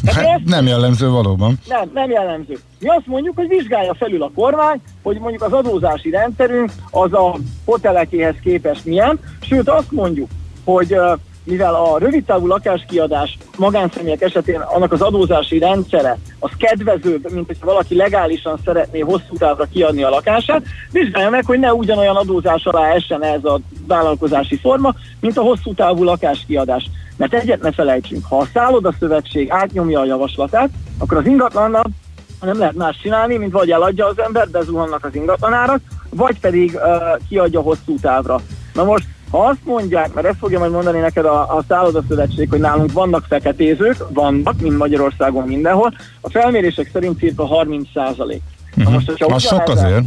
Hát 0.06 0.44
nem 0.44 0.66
jellemző 0.66 1.08
valóban. 1.08 1.58
Nem, 1.68 1.90
nem 1.94 2.10
jellemző. 2.10 2.58
Mi 2.78 2.88
azt 2.88 3.06
mondjuk, 3.06 3.36
hogy 3.36 3.48
vizsgálja 3.48 3.94
felül 3.94 4.22
a 4.22 4.30
kormány, 4.34 4.80
hogy 5.02 5.18
mondjuk 5.18 5.42
az 5.42 5.52
adózási 5.52 6.10
rendszerünk 6.10 6.70
az 6.90 7.12
a 7.12 7.36
hotelekéhez 7.64 8.34
képest 8.42 8.84
milyen, 8.84 9.18
sőt 9.40 9.68
azt 9.68 9.90
mondjuk, 9.90 10.28
hogy 10.64 10.96
mivel 11.44 11.74
a 11.74 11.98
rövidtávú 11.98 12.46
lakáskiadás 12.46 13.38
magánszemélyek 13.56 14.20
esetén 14.20 14.60
annak 14.60 14.92
az 14.92 15.00
adózási 15.00 15.58
rendszere 15.58 16.18
az 16.38 16.50
kedvezőbb, 16.58 17.32
mint 17.32 17.46
hogyha 17.46 17.66
valaki 17.66 17.96
legálisan 17.96 18.58
szeretné 18.64 19.00
hosszú 19.00 19.36
távra 19.38 19.64
kiadni 19.72 20.02
a 20.02 20.08
lakását, 20.08 20.62
vizsgálja 20.90 21.30
meg, 21.30 21.44
hogy 21.44 21.58
ne 21.58 21.74
ugyanolyan 21.74 22.16
adózás 22.16 22.64
alá 22.64 22.92
essen 22.92 23.24
ez 23.24 23.44
a 23.44 23.60
vállalkozási 23.86 24.56
forma, 24.56 24.94
mint 25.20 25.38
a 25.38 25.42
hosszú 25.42 25.74
távú 25.74 26.04
lakáskiadás. 26.04 26.90
Mert 27.16 27.34
egyet 27.34 27.62
ne 27.62 27.72
felejtsünk, 27.72 28.24
ha 28.24 28.38
a 28.38 28.48
szálloda 28.52 28.94
szövetség 28.98 29.50
átnyomja 29.50 30.00
a 30.00 30.04
javaslatát, 30.04 30.70
akkor 30.98 31.16
az 31.16 31.26
ingatlannal 31.26 31.84
nem 32.40 32.58
lehet 32.58 32.74
más 32.74 32.98
csinálni, 33.02 33.36
mint 33.36 33.52
vagy 33.52 33.70
eladja 33.70 34.06
az 34.06 34.18
ember, 34.18 34.48
bezuhannak 34.48 35.04
az 35.04 35.14
ingatlanárak, 35.14 35.80
vagy 36.10 36.40
pedig 36.40 36.74
uh, 36.74 36.82
kiadja 37.28 37.60
hosszú 37.60 37.98
távra. 38.00 38.40
Na 38.74 38.84
most 38.84 39.06
ha 39.32 39.46
azt 39.46 39.64
mondják, 39.64 40.14
mert 40.14 40.26
ezt 40.26 40.38
fogja 40.38 40.58
majd 40.58 40.72
mondani 40.72 40.98
neked 40.98 41.24
a, 41.24 41.56
a 41.56 41.64
szállodaszövetség, 41.68 42.50
hogy 42.50 42.60
nálunk 42.60 42.92
vannak 42.92 43.24
feketézők, 43.28 43.96
vannak, 44.08 44.60
mint 44.60 44.78
Magyarországon 44.78 45.46
mindenhol, 45.46 45.94
a 46.20 46.30
felmérések 46.30 46.90
szerint 46.92 47.18
cirka 47.18 47.46
30 47.46 47.88
százalék. 47.94 48.42
Uh-huh. 48.76 48.92
Most, 48.92 49.06
hogyha 49.06 49.34
az 49.34 49.42
sok 49.42 49.68
azért. 49.68 50.04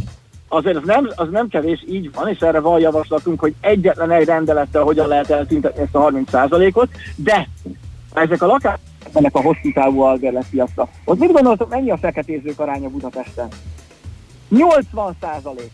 Azért 0.48 0.76
az 0.76 0.82
nem, 0.84 1.10
az 1.14 1.28
nem 1.30 1.48
kevés, 1.48 1.84
így 1.88 2.10
van, 2.14 2.28
és 2.28 2.38
erre 2.38 2.60
van 2.60 2.80
javaslatunk, 2.80 3.40
hogy 3.40 3.54
egyetlen 3.60 4.10
egy 4.10 4.26
rendelettel 4.26 4.82
hogyan 4.82 5.08
lehet 5.08 5.30
eltüntetni 5.30 5.82
ezt 5.82 5.94
a 5.94 6.00
30 6.00 6.30
százalékot, 6.30 6.88
de 7.14 7.48
ezek 8.14 8.42
a 8.42 8.46
lakások 8.46 8.80
ennek 9.12 9.34
a 9.34 9.40
hosszú 9.40 9.72
távú 9.74 10.00
algerletpiacra. 10.00 10.88
Ott 11.04 11.18
mit 11.18 11.32
gondoltok, 11.32 11.68
mennyi 11.68 11.90
a 11.90 11.96
feketézők 11.96 12.60
aránya 12.60 12.88
Budapesten? 12.88 13.48
80 14.48 15.16
százalék. 15.20 15.70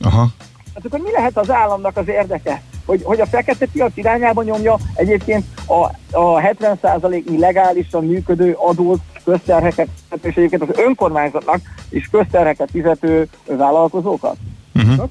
Aha. 0.00 0.28
Hát 0.74 0.84
akkor 0.84 1.00
mi 1.00 1.10
lehet 1.10 1.38
az 1.38 1.50
államnak 1.50 1.96
az 1.96 2.08
érdeke? 2.08 2.62
Hogy, 2.86 3.00
hogy 3.02 3.20
a 3.20 3.26
fekete 3.26 3.66
piac 3.72 3.96
irányába 3.96 4.42
nyomja 4.42 4.78
egyébként 4.94 5.44
a, 5.66 5.84
a 6.18 6.40
70%-nyi 6.40 7.38
legálisan 7.38 8.04
működő 8.04 8.52
adót, 8.52 9.00
közterheket, 9.24 9.88
és 10.22 10.34
egyébként 10.34 10.62
az 10.62 10.78
önkormányzatnak 10.78 11.60
is 11.88 12.08
közterheket 12.10 12.68
fizető 12.70 13.28
vállalkozókat. 13.46 14.36
Uh-huh. 14.74 15.08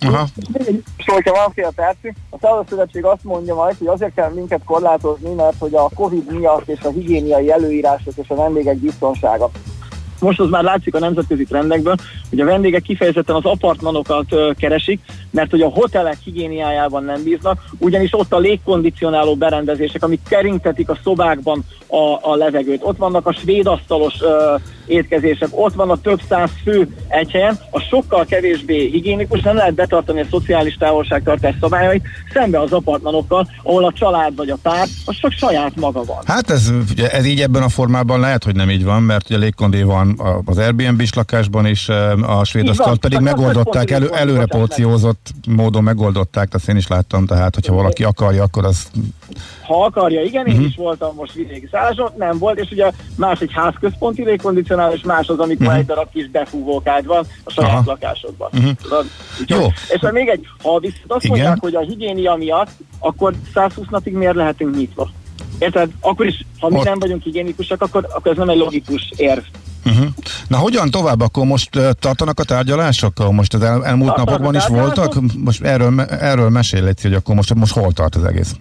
Aha. 0.00 0.26
És 0.96 1.04
hogyha 1.06 1.34
van 1.34 1.52
fél 1.52 1.72
percünk, 1.74 2.16
a 2.30 2.36
Szállószövetség 2.40 3.04
azt 3.04 3.24
mondja 3.24 3.54
majd, 3.54 3.76
hogy 3.78 3.86
azért 3.86 4.14
kell 4.14 4.32
minket 4.32 4.64
korlátozni, 4.64 5.34
mert 5.34 5.58
hogy 5.58 5.74
a 5.74 5.90
Covid 5.94 6.32
miatt 6.32 6.68
és 6.68 6.80
a 6.80 6.90
higiéniai 6.90 7.50
előírások 7.50 8.16
és 8.16 8.28
a 8.28 8.34
vendégek 8.34 8.76
biztonsága. 8.76 9.50
Most 10.20 10.40
az 10.40 10.48
már 10.48 10.62
látszik 10.62 10.94
a 10.94 10.98
nemzetközi 10.98 11.44
trendekből, 11.44 11.94
hogy 12.30 12.40
a 12.40 12.44
vendégek 12.44 12.82
kifejezetten 12.82 13.34
az 13.34 13.44
apartmanokat 13.44 14.54
keresik, 14.56 15.00
mert 15.30 15.50
hogy 15.50 15.60
a 15.60 15.68
hotelek 15.68 16.16
higiéniájában 16.24 17.04
nem 17.04 17.22
bíznak, 17.22 17.64
ugyanis 17.78 18.12
ott 18.12 18.32
a 18.32 18.38
légkondicionáló 18.38 19.34
berendezések, 19.34 20.02
amik 20.02 20.20
kerintetik 20.28 20.88
a 20.88 20.98
szobákban 21.02 21.64
a, 21.86 22.30
a 22.30 22.34
levegőt. 22.36 22.82
Ott 22.82 22.96
vannak 22.96 23.26
a 23.26 23.32
svéd 23.32 23.66
asztalos 23.66 24.20
uh, 24.20 24.60
étkezések, 24.88 25.48
ott 25.50 25.74
van 25.74 25.90
a 25.90 26.00
több 26.00 26.20
száz 26.28 26.50
fő 26.62 26.88
egy 27.08 27.30
helyen, 27.30 27.58
a 27.70 27.80
sokkal 27.80 28.24
kevésbé 28.24 28.88
higiénikus, 28.90 29.40
nem 29.40 29.56
lehet 29.56 29.74
betartani 29.74 30.20
a 30.20 30.26
szociális 30.30 30.74
távolságtartás 30.74 31.54
szabályait, 31.60 32.06
szembe 32.32 32.60
az 32.60 32.72
apartmanokkal, 32.72 33.48
ahol 33.62 33.84
a 33.84 33.92
család 33.92 34.36
vagy 34.36 34.50
a 34.50 34.56
pár, 34.62 34.86
az 35.04 35.16
csak 35.16 35.32
saját 35.32 35.76
maga 35.76 36.04
van. 36.04 36.18
Hát 36.24 36.50
ez, 36.50 36.72
ez 37.12 37.24
így 37.24 37.40
ebben 37.40 37.62
a 37.62 37.68
formában 37.68 38.20
lehet, 38.20 38.44
hogy 38.44 38.54
nem 38.54 38.70
így 38.70 38.84
van, 38.84 39.02
mert 39.02 39.30
ugye 39.30 39.38
légkondé 39.38 39.82
van 39.82 40.20
az 40.44 40.58
Airbnb-s 40.58 41.14
lakásban 41.14 41.66
is 41.66 41.88
a 42.22 42.44
svéd 42.44 42.68
asztalt 42.68 43.00
pedig 43.00 43.18
megoldották, 43.18 43.90
elő, 43.90 44.10
előre 44.12 44.46
porciózott 44.46 45.30
módon 45.48 45.82
megoldották, 45.82 46.54
azt 46.54 46.68
én 46.68 46.76
is 46.76 46.86
láttam, 46.86 47.26
tehát 47.26 47.54
hogyha 47.54 47.74
valaki 47.74 48.04
akarja, 48.04 48.42
akkor 48.42 48.64
az 48.64 48.90
Ha 49.62 49.84
akarja, 49.84 50.22
igen, 50.22 50.46
én 50.46 50.54
Mhm. 50.54 50.64
is 50.64 50.76
voltam 50.76 51.14
most 51.14 51.32
vidéki 51.32 51.68
szálláson, 51.70 52.10
nem 52.16 52.38
volt, 52.38 52.58
és 52.58 52.70
ugye 52.70 52.90
más 53.16 53.40
egy 53.40 53.50
házközponti 53.52 54.24
légkondicionál, 54.24 54.92
és 54.92 55.02
más 55.02 55.28
az, 55.28 55.38
amikor 55.38 55.66
Mhm. 55.66 55.76
egy 55.76 55.86
darab 55.86 56.10
kis 56.12 56.30
befúvókád 56.30 57.06
van 57.06 57.26
a 57.44 57.50
saját 57.50 57.70
Aha. 57.70 57.82
lakásodban. 57.86 58.50
Tudod? 58.82 59.06
Úgyhogy- 59.40 59.60
Jó. 59.60 59.66
És 59.88 60.00
ha 60.00 60.12
még 60.12 60.28
egy, 60.28 60.46
ha 60.62 60.78
viszont 60.78 61.04
azt 61.12 61.24
Igen. 61.24 61.36
mondják, 61.36 61.60
hogy 61.60 61.74
a 61.74 61.80
higiénia 61.80 62.34
miatt, 62.34 62.70
akkor 62.98 63.34
120 63.54 63.86
napig 63.90 64.12
miért 64.12 64.34
lehetünk 64.34 64.76
nyitva? 64.76 65.10
Érted? 65.58 65.90
Akkor 66.00 66.26
is, 66.26 66.44
ha 66.60 66.68
mi 66.68 66.76
Ott- 66.78 66.84
nem 66.84 66.98
vagyunk 66.98 67.22
higiénikusak, 67.22 67.82
akkor, 67.82 68.06
akkor 68.14 68.30
ez 68.30 68.36
nem 68.38 68.48
egy 68.48 68.58
logikus 68.58 69.12
érv. 69.16 69.42
Uh-huh. 69.86 70.06
Na 70.48 70.56
hogyan 70.56 70.90
tovább? 70.90 71.20
Akkor 71.20 71.44
most 71.46 71.76
uh, 71.76 71.90
tartanak 71.90 72.40
a 72.40 72.44
tárgyalások? 72.44 73.32
Most 73.32 73.54
az 73.54 73.62
el, 73.62 73.84
elmúlt 73.86 74.08
Tartanak 74.14 74.28
napokban 74.40 74.54
is 74.54 74.66
voltak? 74.66 75.14
Most 75.44 75.62
erről, 75.62 76.00
erről 76.00 76.48
mesélj, 76.48 76.92
hogy 77.02 77.14
akkor 77.14 77.34
most, 77.34 77.54
most 77.54 77.72
hol 77.72 77.92
tart 77.92 78.14
az 78.14 78.24
egész? 78.24 78.54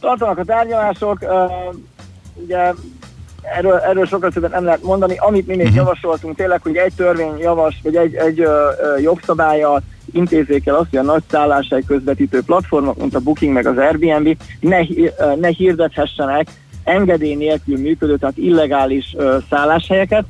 Tartanak 0.00 0.38
a 0.38 0.44
tárgyalások, 0.44 1.18
ugye 2.34 2.72
erről, 3.56 3.76
erről 3.76 4.06
sokat 4.06 4.32
többet 4.32 4.50
nem 4.50 4.64
lehet 4.64 4.82
mondani. 4.82 5.16
Amit 5.16 5.46
mi 5.46 5.56
még 5.56 5.66
uh-huh. 5.66 5.76
javasoltunk 5.76 6.36
tényleg, 6.36 6.62
hogy 6.62 6.76
egy 6.76 6.92
törvény 6.96 7.38
javas, 7.38 7.80
vagy 7.82 7.96
egy, 7.96 8.14
egy 8.14 8.40
uh, 8.40 8.46
uh, 8.46 9.02
jogszabálya 9.02 9.80
intézzék 10.12 10.66
el 10.66 10.74
azt, 10.74 10.90
hogy 10.90 10.98
a 10.98 11.02
nagy 11.02 11.22
szálláshely 11.30 11.82
közvetítő 11.86 12.42
platformok, 12.42 12.96
mint 12.96 13.14
a 13.14 13.20
Booking 13.20 13.52
meg 13.52 13.66
az 13.66 13.78
Airbnb 13.78 14.36
ne, 14.60 14.78
ne 15.36 15.48
hirdethessenek 15.48 16.48
engedély 16.84 17.34
nélkül 17.34 17.78
működő, 17.78 18.16
tehát 18.16 18.36
illegális 18.36 19.14
uh, 19.16 19.42
szálláshelyeket. 19.50 20.24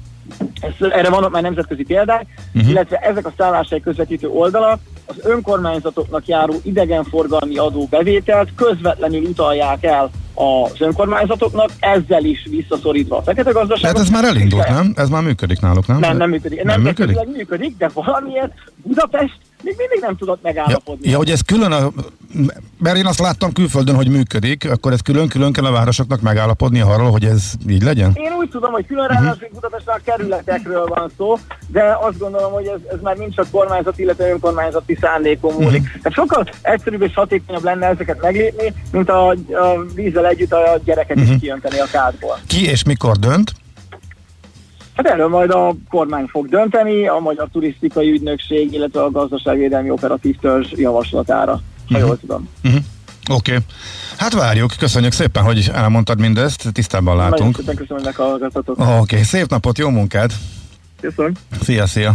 Ez, 0.60 0.86
erre 0.90 1.10
vannak 1.10 1.30
már 1.30 1.42
nemzetközi 1.42 1.82
példák, 1.82 2.26
uh-huh. 2.54 2.70
illetve 2.70 2.96
ezek 2.96 3.26
a 3.26 3.32
szálláshely 3.36 3.80
közvetítő 3.80 4.28
oldalak 4.28 4.80
az 5.06 5.16
önkormányzatoknak 5.22 6.26
járó 6.26 6.54
idegenforgalmi 6.62 7.56
adó 7.56 7.86
bevételt 7.90 8.48
közvetlenül 8.54 9.22
utalják 9.22 9.84
el 9.84 10.10
az 10.34 10.80
önkormányzatoknak, 10.80 11.70
ezzel 11.80 12.24
is 12.24 12.46
visszaszorítva 12.50 13.16
a 13.16 13.22
fekete 13.22 13.50
gazdaságot. 13.50 13.80
Tehát 13.80 14.06
ez 14.06 14.12
már 14.12 14.24
elindult, 14.24 14.68
nem? 14.68 14.92
Ez 14.96 15.08
már 15.08 15.22
működik 15.22 15.60
náluk, 15.60 15.86
nem? 15.86 15.98
Nem, 15.98 16.16
nem 16.16 16.30
működik. 16.30 16.62
Nem, 16.62 16.66
Nem, 16.66 16.80
működik? 16.82 17.36
működik? 17.36 17.76
de 17.76 17.90
valamiért 17.94 18.52
Budapest 18.82 19.38
még 19.62 19.74
mindig 19.78 19.98
nem 20.00 20.16
tudott 20.16 20.40
Ja, 20.42 20.52
megállapodni. 20.52 21.10
ja, 21.10 21.16
hogy 21.16 21.30
ez 21.30 21.40
külön, 21.40 21.72
a, 21.72 21.90
mert 22.78 22.96
én 22.96 23.06
azt 23.06 23.18
láttam 23.18 23.52
külföldön, 23.52 23.94
hogy 23.94 24.08
működik, 24.08 24.70
akkor 24.70 24.92
ez 24.92 25.00
külön-külön 25.00 25.52
kell 25.52 25.64
a 25.64 25.70
városoknak 25.70 26.20
megállapodni 26.20 26.80
arról, 26.80 27.10
hogy 27.10 27.24
ez 27.24 27.42
így 27.68 27.82
legyen? 27.82 28.10
Én 28.14 28.32
úgy 28.38 28.48
tudom, 28.50 28.72
hogy 28.72 28.86
külön 28.86 29.06
Mhm. 29.10 29.24
uh-huh. 29.26 29.48
Budapesten 29.52 29.94
a 29.94 30.00
kerületekről 30.04 30.86
van 30.86 31.10
szó, 31.16 31.38
de 31.66 31.96
azt 32.00 32.18
gondolom, 32.18 32.52
hogy 32.52 32.66
ez, 32.66 32.80
ez 32.92 32.98
már 33.02 33.16
nincs 33.16 33.34
csak 33.34 33.50
kormányzat, 33.50 33.98
illetve 33.98 34.30
önkormányzati 34.30 34.98
szándékon 35.00 35.54
múlik. 35.54 35.80
Mhm. 35.80 35.90
Tehát 36.02 36.12
sokkal 36.12 36.48
egyszerűbb 36.62 37.02
és 37.02 37.14
hatékonyabb 37.14 37.64
lenne 37.64 37.86
ezeket 37.86 38.20
meglépni, 38.22 38.72
mint 38.92 39.08
a, 39.08 39.28
a 39.30 39.84
vízzel 39.94 40.26
együtt 40.26 40.52
a 40.52 40.80
gyereket 40.84 41.10
uh-huh. 41.16 41.24
Mhm. 41.24 41.34
is 41.34 41.40
kijönteni 41.40 41.78
a 41.78 41.86
kádból. 41.92 42.38
Ki 42.46 42.64
és 42.68 42.82
mikor 42.84 43.16
dönt? 43.16 43.52
Hát 44.98 45.06
erről 45.06 45.28
majd 45.28 45.50
a 45.50 45.74
kormány 45.90 46.26
fog 46.26 46.48
dönteni, 46.48 47.06
a 47.08 47.18
Magyar 47.18 47.48
Turisztikai 47.52 48.10
Ügynökség, 48.10 48.72
illetve 48.72 49.02
a 49.02 49.10
Gazdaságvédelmi 49.10 49.90
Operatív 49.90 50.36
Törzs 50.40 50.70
javaslatára, 50.72 51.52
ha 51.52 51.98
Mhm. 51.98 52.06
jól 52.06 52.18
tudom. 52.18 52.48
Uh-huh. 52.64 52.80
Oké. 53.30 53.52
Okay. 53.52 53.64
Hát 54.16 54.32
várjuk, 54.32 54.72
köszönjük 54.78 55.12
szépen, 55.12 55.42
hogy 55.42 55.70
elmondtad 55.74 56.20
mindezt, 56.20 56.68
tisztában 56.72 57.16
Nagyon 57.16 57.30
látunk. 57.30 57.56
szépen 57.56 57.74
köszönöm, 57.74 58.02
hogy 58.02 58.14
meghallgattatok. 58.16 58.78
Oké, 58.78 58.90
okay. 58.98 59.22
szép 59.22 59.48
napot, 59.50 59.78
jó 59.78 59.88
munkát! 59.88 60.32
Köszönöm. 61.00 61.32
Szia, 61.62 61.86
szia! 61.86 62.14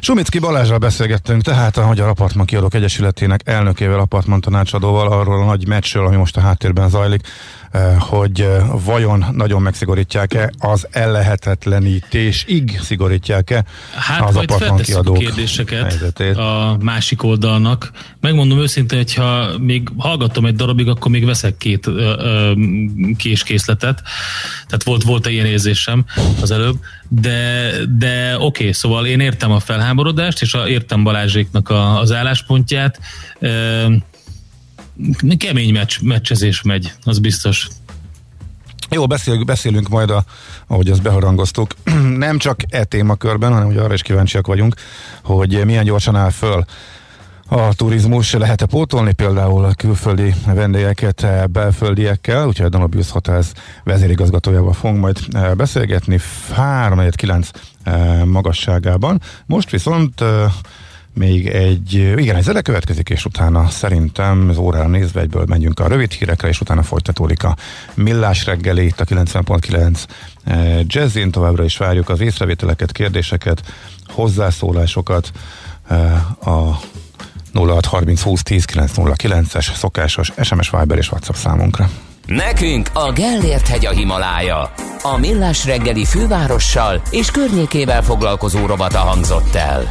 Sumicki 0.00 0.38
Balázsral 0.38 0.78
beszélgettünk, 0.78 1.42
tehát 1.42 1.76
a 1.76 1.86
Magyar 1.86 2.08
Apartman 2.08 2.46
Kiadók 2.46 2.74
Egyesületének 2.74 3.40
elnökével, 3.44 3.98
apartman 3.98 4.40
tanácsadóval 4.40 5.12
arról 5.12 5.42
a 5.42 5.44
nagy 5.44 5.66
meccsről, 5.68 6.06
ami 6.06 6.16
most 6.16 6.36
a 6.36 6.40
háttérben 6.40 6.88
zajlik, 6.88 7.26
hogy 7.98 8.40
eh, 8.40 8.66
vajon 8.84 9.24
nagyon 9.32 9.62
megszigorítják-e, 9.62 10.52
az 10.58 10.86
ellehetetlenítésig 10.90 12.78
szigorítják-e 12.82 13.64
Hát 13.96 14.20
az 14.20 14.36
apartman 14.36 14.58
feltesszük 14.58 14.96
a 14.96 15.00
kiadók 15.00 15.18
kérdéseket 15.18 15.82
helyzetét. 15.82 16.36
a 16.36 16.76
másik 16.80 17.22
oldalnak. 17.22 17.90
Megmondom 18.20 18.58
őszintén, 18.58 18.98
hogy 18.98 19.14
ha 19.14 19.58
még 19.58 19.88
hallgatom 19.96 20.46
egy 20.46 20.54
darabig, 20.54 20.88
akkor 20.88 21.10
még 21.10 21.24
veszek 21.24 21.56
két 21.56 21.86
ö, 21.86 22.14
ö, 22.18 22.52
késkészletet. 23.16 24.02
Tehát 24.66 24.82
volt, 24.84 25.02
volt 25.02 25.26
egy 25.26 25.32
ilyen 25.32 25.46
érzésem 25.46 26.04
az 26.40 26.50
előbb. 26.50 26.76
De, 27.08 27.70
de 27.98 28.34
oké, 28.34 28.44
okay, 28.44 28.72
szóval 28.72 29.06
én 29.06 29.20
értem 29.20 29.52
a 29.52 29.60
felháborodást, 29.60 30.42
és 30.42 30.54
a, 30.54 30.68
értem 30.68 31.02
Balázséknak 31.02 31.68
a, 31.68 31.98
az 32.00 32.12
álláspontját. 32.12 33.00
Ö, 33.38 33.86
kemény 35.38 35.72
meccs, 35.72 36.00
meccsezés 36.00 36.62
megy, 36.62 36.92
az 37.04 37.18
biztos. 37.18 37.68
Jó, 38.90 39.06
beszél, 39.06 39.44
beszélünk 39.44 39.88
majd, 39.88 40.10
a, 40.10 40.24
ahogy 40.66 40.90
azt 40.90 41.02
beharangoztuk, 41.02 41.74
nem 42.16 42.38
csak 42.38 42.60
e 42.68 42.84
témakörben, 42.84 43.52
hanem 43.52 43.68
ugye 43.68 43.80
arra 43.80 43.94
is 43.94 44.02
kíváncsiak 44.02 44.46
vagyunk, 44.46 44.74
hogy 45.22 45.64
milyen 45.64 45.84
gyorsan 45.84 46.16
áll 46.16 46.30
föl 46.30 46.64
a 47.52 47.74
turizmus, 47.74 48.32
lehet-e 48.32 48.66
pótolni 48.66 49.12
például 49.12 49.64
a 49.64 49.74
külföldi 49.74 50.34
vendégeket 50.46 51.22
eh, 51.22 51.44
belföldiekkel, 51.46 52.46
úgyhogy 52.46 52.66
a 52.66 52.68
Danubius 52.68 53.10
Hotels 53.10 53.46
vezérigazgatójával 53.84 54.72
fogunk 54.72 55.00
majd 55.00 55.18
eh, 55.30 55.54
beszélgetni 55.54 56.20
3-9 56.56 57.48
magasságában. 58.24 59.20
Most 59.46 59.70
viszont 59.70 60.24
még 61.14 61.46
egy, 61.46 61.94
igen, 61.94 62.36
egy 62.36 62.42
zene 62.42 62.60
következik, 62.60 63.08
és 63.08 63.24
utána 63.24 63.68
szerintem 63.68 64.46
az 64.48 64.56
órára 64.56 64.88
nézve 64.88 65.20
egyből 65.20 65.44
megyünk 65.48 65.80
a 65.80 65.88
rövid 65.88 66.12
hírekre, 66.12 66.48
és 66.48 66.60
utána 66.60 66.82
folytatódik 66.82 67.44
a 67.44 67.56
millás 67.94 68.44
reggeli, 68.44 68.84
itt 68.84 69.00
a 69.00 69.04
90.9 69.04 70.04
eh, 70.44 70.80
jazzin, 70.86 71.30
továbbra 71.30 71.64
is 71.64 71.76
várjuk 71.76 72.08
az 72.08 72.20
észrevételeket, 72.20 72.92
kérdéseket, 72.92 73.62
hozzászólásokat 74.06 75.30
eh, 75.88 76.48
a 76.48 76.80
0630 77.52 78.22
20 78.22 78.42
10 78.42 78.64
909-es 78.72 79.74
szokásos 79.74 80.32
SMS 80.42 80.70
Viber 80.70 80.98
és 80.98 81.10
WhatsApp 81.10 81.34
számunkra. 81.34 81.90
Nekünk 82.26 82.88
a 82.92 83.12
Gellért 83.12 83.68
hegy 83.68 83.86
a 83.86 83.90
Himalája. 83.90 84.72
A 85.02 85.16
millás 85.18 85.64
reggeli 85.64 86.04
fővárossal 86.04 87.02
és 87.10 87.30
környékével 87.30 88.02
foglalkozó 88.02 88.66
robata 88.66 88.98
hangzott 88.98 89.54
el. 89.54 89.88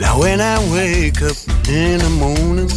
Now 0.00 0.18
when 0.18 0.40
I 0.40 0.58
wake 0.72 1.22
up 1.22 1.36
in 1.68 1.98
the 1.98 2.10
morning, 2.18 2.68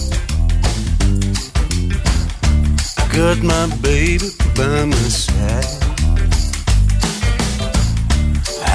got 3.15 3.41
my 3.41 3.67
baby 3.77 4.27
by 4.55 4.83
my 4.83 4.95
side. 5.07 5.65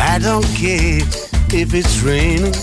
I 0.09 0.19
don't 0.19 0.47
care 0.57 1.03
if 1.53 1.75
it's 1.75 2.01
raining, 2.01 2.55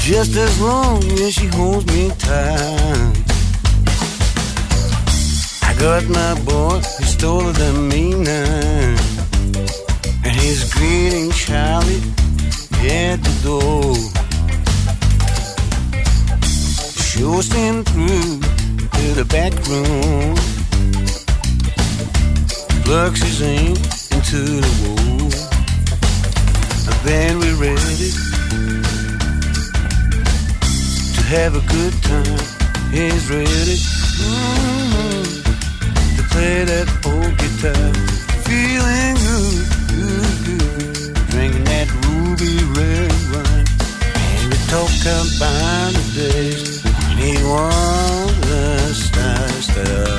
just 0.00 0.34
as 0.34 0.60
long 0.62 1.02
as 1.20 1.34
she 1.34 1.46
holds 1.48 1.86
me 1.88 2.08
tight. 2.18 3.12
I 5.62 5.74
got 5.78 6.08
my 6.08 6.34
boy, 6.44 6.80
he's 6.98 7.16
taller 7.16 7.52
than 7.52 7.86
me 7.88 8.14
now, 8.14 8.96
and 10.24 10.34
he's 10.40 10.72
greeting 10.72 11.30
Charlie 11.32 12.02
at 12.88 13.16
the 13.26 13.34
door. 13.42 13.94
Sure 16.96 17.42
stand 17.42 17.86
through 17.86 18.49
to 18.92 19.14
the 19.14 19.24
back 19.24 19.52
room. 19.68 20.36
Plugs 22.84 23.22
his 23.22 23.42
aim 23.42 23.76
into 24.14 24.60
the 24.60 24.72
wall. 24.82 25.30
And 26.88 26.98
then 27.04 27.38
we're 27.38 27.54
ready 27.56 28.10
to 31.14 31.20
have 31.34 31.54
a 31.54 31.64
good 31.74 31.94
time. 32.02 32.40
He's 32.90 33.30
ready 33.30 33.78
mm, 34.20 35.24
to 36.16 36.22
play 36.32 36.64
that 36.64 36.88
old 37.06 37.34
guitar. 37.38 37.92
Feeling 38.48 39.14
good, 39.28 39.66
good, 39.94 40.36
good. 40.46 41.14
Drinking 41.30 41.64
that 41.64 41.88
ruby 42.04 42.54
red 42.78 43.12
wine. 43.32 43.68
Every 44.34 44.60
talk 44.72 44.90
about 45.06 45.92
the 45.94 46.04
days 46.14 46.82
when 46.84 47.18
he 47.18 47.32
was 47.44 48.19
a 48.50 48.94
star, 48.94 50.09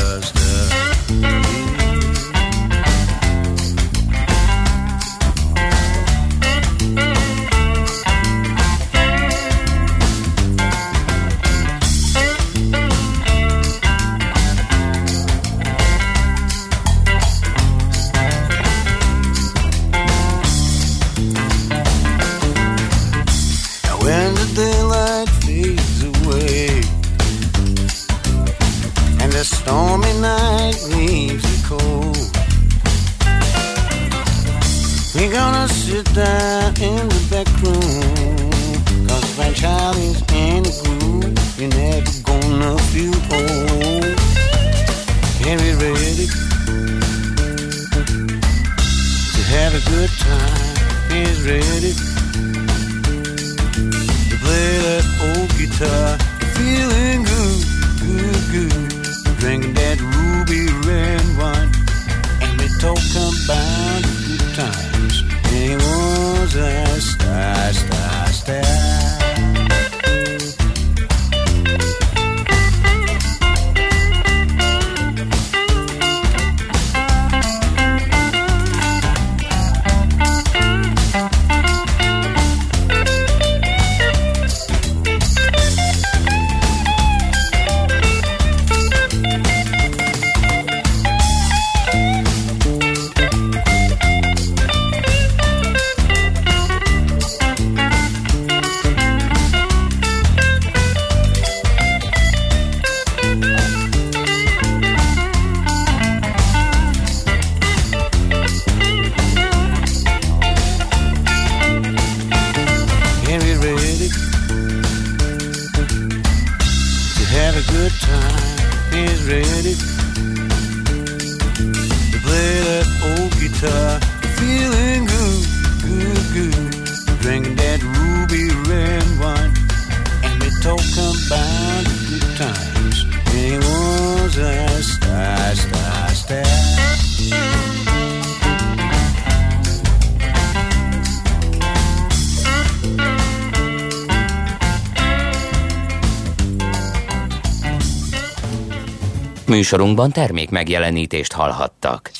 Műsorunkban 149.71 150.11
termék 150.11 150.49
megjelenítést 150.49 151.33
hallhattak. 151.33 152.11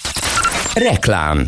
Reklám 0.74 1.48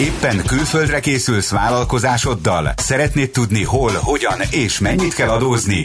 Éppen 0.00 0.42
külföldre 0.46 1.00
készülsz 1.00 1.50
vállalkozásoddal? 1.50 2.72
Szeretnéd 2.76 3.30
tudni 3.30 3.64
hol, 3.64 3.92
hogyan 4.02 4.40
és 4.50 4.78
mennyit 4.78 5.14
kell 5.14 5.28
adózni? 5.28 5.82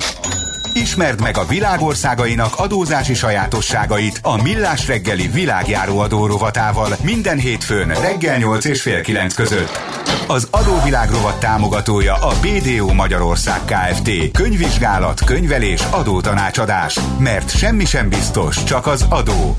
Ismerd 0.74 1.22
meg 1.22 1.38
a 1.38 1.46
világországainak 1.46 2.54
adózási 2.56 3.14
sajátosságait 3.14 4.20
a 4.22 4.42
Millás 4.42 4.88
reggeli 4.88 5.28
világjáró 5.28 6.00
adó 6.00 6.26
rovatával 6.26 6.90
minden 7.04 7.38
hétfőn 7.38 7.88
reggel 7.88 8.38
8 8.38 8.66
és 8.66 8.82
fél 8.82 9.02
9 9.02 9.34
között. 9.34 9.83
Az 10.28 10.48
adóvilág 10.52 11.12
rovat 11.12 11.40
támogatója 11.40 12.14
a 12.14 12.34
BDO 12.42 12.94
Magyarország 12.94 13.60
Kft. 13.66 14.32
Könyvvizsgálat, 14.32 15.24
könyvelés, 15.24 15.82
adótanácsadás. 15.90 17.00
Mert 17.20 17.58
semmi 17.58 17.86
sem 17.86 18.10
biztos, 18.10 18.64
csak 18.64 18.88
az 18.88 19.06
adó. 19.10 19.56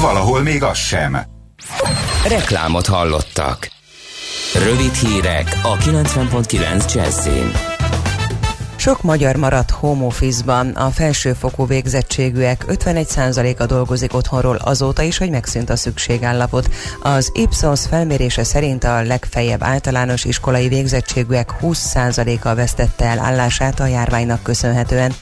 Valahol 0.00 0.40
még 0.40 0.62
az 0.62 0.78
sem. 0.78 1.18
Reklámot 2.28 2.86
hallottak. 2.86 3.70
Rövid 4.54 4.94
hírek 4.94 5.58
a 5.62 5.76
90.9 5.76 6.94
Jazzin. 6.94 7.73
Sok 8.84 9.02
magyar 9.02 9.36
maradt 9.36 9.70
home 9.70 10.04
office-ban, 10.04 10.68
a 10.68 10.90
felsőfokú 10.90 11.66
végzettségűek 11.66 12.64
51%-a 12.68 13.66
dolgozik 13.66 14.14
otthonról 14.14 14.56
azóta 14.56 15.02
is, 15.02 15.18
hogy 15.18 15.30
megszűnt 15.30 15.70
a 15.70 15.76
szükségállapot. 15.76 16.74
Az 17.02 17.30
Ipsos 17.34 17.80
felmérése 17.86 18.44
szerint 18.44 18.84
a 18.84 19.02
legfeljebb 19.02 19.62
általános 19.62 20.24
iskolai 20.24 20.68
végzettségűek 20.68 21.52
20%-a 21.62 22.54
vesztette 22.54 23.04
el 23.04 23.18
állását 23.18 23.80
a 23.80 23.86
járványnak 23.86 24.42
köszönhetően. 24.42 25.14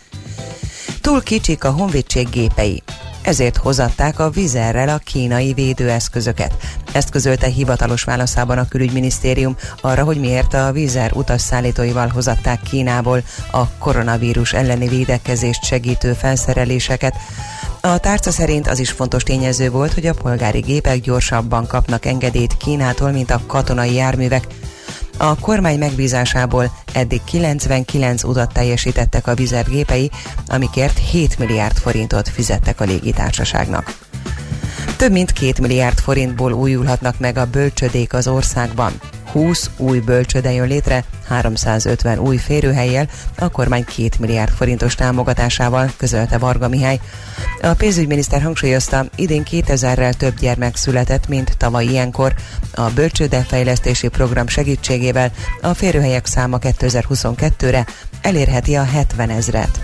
Túl 1.01 1.23
kicsik 1.23 1.65
a 1.65 1.71
honvédség 1.71 2.29
gépei, 2.31 2.83
ezért 3.23 3.57
hozatták 3.57 4.19
a 4.19 4.31
vizerrel 4.31 4.89
a 4.89 4.99
kínai 4.99 5.53
védőeszközöket. 5.53 6.57
Ezt 6.93 7.11
közölte 7.11 7.47
hivatalos 7.47 8.03
válaszában 8.03 8.59
a 8.59 8.69
külügyminisztérium 8.69 9.57
arra, 9.81 10.05
hogy 10.05 10.21
miért 10.21 10.55
a 10.55 10.73
vízer 10.73 11.13
utasszállítóival 11.15 12.09
hozatták 12.09 12.61
Kínából 12.61 13.23
a 13.51 13.69
koronavírus 13.79 14.53
elleni 14.53 14.89
védekezést 14.89 15.65
segítő 15.65 16.13
felszereléseket. 16.13 17.15
A 17.81 17.99
tárca 17.99 18.31
szerint 18.31 18.69
az 18.69 18.79
is 18.79 18.91
fontos 18.91 19.23
tényező 19.23 19.71
volt, 19.71 19.93
hogy 19.93 20.07
a 20.07 20.15
polgári 20.15 20.61
gépek 20.61 21.01
gyorsabban 21.01 21.67
kapnak 21.67 22.05
engedélyt 22.05 22.57
Kínától, 22.57 23.11
mint 23.11 23.31
a 23.31 23.41
katonai 23.47 23.95
járművek. 23.95 24.47
A 25.23 25.39
kormány 25.41 25.79
megbízásából 25.79 26.71
eddig 26.93 27.21
99 27.25 28.25
utat 28.25 28.53
teljesítettek 28.53 29.27
a 29.27 29.35
Vizer 29.35 29.65
gépei, 29.65 30.11
amikért 30.47 30.99
7 30.99 31.39
milliárd 31.39 31.77
forintot 31.77 32.29
fizettek 32.29 32.81
a 32.81 32.85
légitársaságnak. 32.85 33.99
Több 34.97 35.13
mint 35.13 35.33
2 35.33 35.53
milliárd 35.61 35.99
forintból 35.99 36.53
újulhatnak 36.53 37.19
meg 37.19 37.37
a 37.37 37.47
bölcsödék 37.47 38.13
az 38.13 38.29
országban. 38.29 38.93
20 39.33 39.71
új 39.77 39.99
bölcsöde 39.99 40.53
jön 40.53 40.69
létre, 40.69 41.05
350 41.29 42.19
új 42.19 42.37
férőhelyjel, 42.37 43.09
a 43.39 43.49
kormány 43.49 43.85
2 43.85 44.09
milliárd 44.19 44.53
forintos 44.53 44.95
támogatásával, 44.95 45.93
közölte 45.97 46.39
Varga 46.39 46.69
Mihály. 46.69 47.01
A 47.63 47.75
pénzügyminiszter 47.75 48.43
hangsúlyozta, 48.43 49.05
idén 49.15 49.43
2000-rel 49.51 50.13
több 50.13 50.39
gyermek 50.39 50.77
született, 50.77 51.29
mint 51.29 51.57
tavaly 51.57 51.85
ilyenkor. 51.85 52.35
A 52.75 52.91
bölcsőde 52.91 53.41
fejlesztési 53.41 54.09
program 54.09 54.47
segítségével 54.47 55.33
a 55.61 55.75
férőhelyek 55.75 56.27
száma 56.27 56.59
2022-re 56.61 57.87
elérheti 58.23 58.75
a 58.75 58.85
70 58.85 59.31
ezret. 59.31 59.81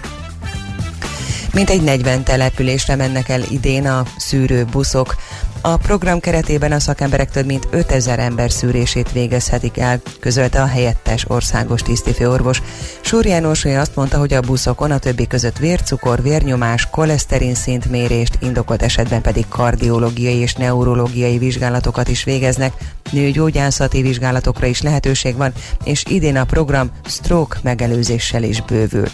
Mintegy 1.52 1.82
40 1.82 2.22
településre 2.22 2.96
mennek 2.96 3.28
el 3.28 3.42
idén 3.50 3.86
a 3.86 4.02
szűrő 4.16 4.64
buszok. 4.64 5.16
A 5.60 5.76
program 5.76 6.20
keretében 6.20 6.72
a 6.72 6.78
szakemberek 6.78 7.30
több 7.30 7.46
mint 7.46 7.68
5000 7.70 8.18
ember 8.18 8.50
szűrését 8.50 9.12
végezhetik 9.12 9.78
el, 9.78 10.00
közölte 10.20 10.62
a 10.62 10.66
helyettes 10.66 11.24
országos 11.28 11.82
tisztifőorvos. 11.82 12.62
Súr 13.00 13.26
János 13.26 13.64
azt 13.64 13.96
mondta, 13.96 14.18
hogy 14.18 14.32
a 14.32 14.40
buszokon 14.40 14.90
a 14.90 14.98
többi 14.98 15.26
között 15.26 15.58
vércukor, 15.58 16.22
vérnyomás, 16.22 16.88
koleszterin 16.90 17.54
szintmérést, 17.54 18.38
indokolt 18.40 18.82
esetben 18.82 19.22
pedig 19.22 19.48
kardiológiai 19.48 20.36
és 20.36 20.54
neurológiai 20.54 21.38
vizsgálatokat 21.38 22.08
is 22.08 22.24
végeznek, 22.24 22.72
nőgyógyászati 23.10 24.02
vizsgálatokra 24.02 24.66
is 24.66 24.82
lehetőség 24.82 25.36
van, 25.36 25.52
és 25.84 26.02
idén 26.08 26.36
a 26.36 26.44
program 26.44 26.90
stroke 27.04 27.58
megelőzéssel 27.62 28.42
is 28.42 28.62
bővül. 28.62 29.06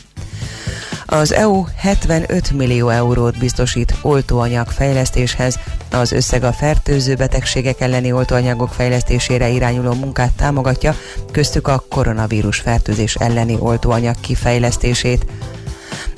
Az 1.07 1.33
EU 1.33 1.65
75 1.77 2.51
millió 2.51 2.89
eurót 2.89 3.39
biztosít 3.39 3.95
oltóanyag 4.03 4.67
fejlesztéshez. 4.67 5.59
Az 5.91 6.13
összeg 6.13 6.45
a 6.45 6.53
fertőző 6.53 7.15
betegségek 7.15 7.81
elleni 7.81 8.13
oltóanyagok 8.13 8.69
fejlesztésére 8.69 9.49
irányuló 9.49 9.93
munkát 9.93 10.33
támogatja, 10.33 10.95
köztük 11.33 11.69
a 11.69 11.85
koronavírus 11.89 12.59
fertőzés 12.59 13.15
elleni 13.15 13.57
oltóanyag 13.59 14.15
kifejlesztését. 14.21 15.27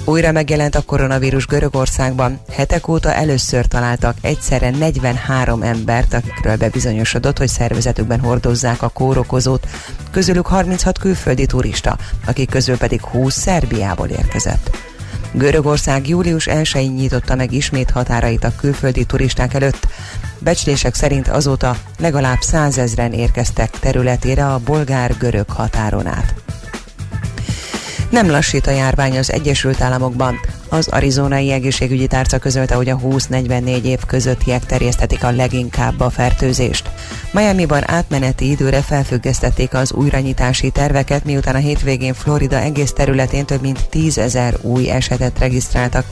Újra 0.09 0.33
megjelent 0.33 0.75
a 0.75 0.83
koronavírus 0.83 1.47
Görögországban. 1.47 2.41
Hetek 2.53 2.89
óta 2.89 3.15
először 3.15 3.67
találtak 3.67 4.17
egyszerre 4.21 4.71
43 4.71 5.63
embert, 5.63 6.15
akikről 6.15 6.57
bebizonyosodott, 6.57 7.39
hogy 7.39 7.49
szervezetükben 7.49 8.21
hordozzák 8.21 8.83
a 8.83 8.89
kórokozót. 8.89 9.67
Közülük 10.11 10.47
36 10.47 10.99
külföldi 10.99 11.47
turista, 11.47 11.97
akik 12.27 12.51
közül 12.51 12.77
pedig 12.77 13.03
20 13.03 13.37
Szerbiából 13.37 14.09
érkezett. 14.09 14.77
Görögország 15.33 16.09
július 16.09 16.49
1-én 16.51 16.91
nyitotta 16.91 17.35
meg 17.35 17.53
ismét 17.53 17.91
határait 17.91 18.45
a 18.45 18.57
külföldi 18.57 19.05
turisták 19.05 19.55
előtt. 19.55 19.87
Becslések 20.39 20.95
szerint 20.95 21.29
azóta 21.29 21.77
legalább 21.99 22.41
százezren 22.41 23.13
érkeztek 23.13 23.71
területére 23.71 24.47
a 24.47 24.61
bolgár-görög 24.65 25.51
határon 25.51 26.07
át. 26.07 26.35
Nem 28.11 28.31
lassít 28.31 28.67
a 28.67 28.71
járvány 28.71 29.19
az 29.19 29.33
Egyesült 29.33 29.81
Államokban. 29.81 30.41
Az 30.69 30.89
arizonai 30.89 31.53
egészségügyi 31.53 32.07
tárca 32.07 32.39
közölte, 32.39 32.75
hogy 32.75 32.89
a 32.89 32.99
20-44 32.99 33.83
év 33.83 34.05
közöttiek 34.07 34.67
terjesztetik 34.67 35.25
a 35.25 35.31
leginkább 35.31 36.01
a 36.01 36.11
fertőzést. 36.11 36.91
Miami-ban 37.31 37.91
átmeneti 37.91 38.51
időre 38.51 38.81
felfüggesztették 38.81 39.75
az 39.75 39.93
újranyitási 39.93 40.71
terveket, 40.71 41.25
miután 41.25 41.55
a 41.55 41.59
hétvégén 41.59 42.15
Florida 42.15 42.59
egész 42.59 42.93
területén 42.93 43.45
több 43.45 43.61
mint 43.61 43.89
10 43.89 44.19
ezer 44.19 44.57
új 44.61 44.91
esetet 44.91 45.39
regisztráltak. 45.39 46.05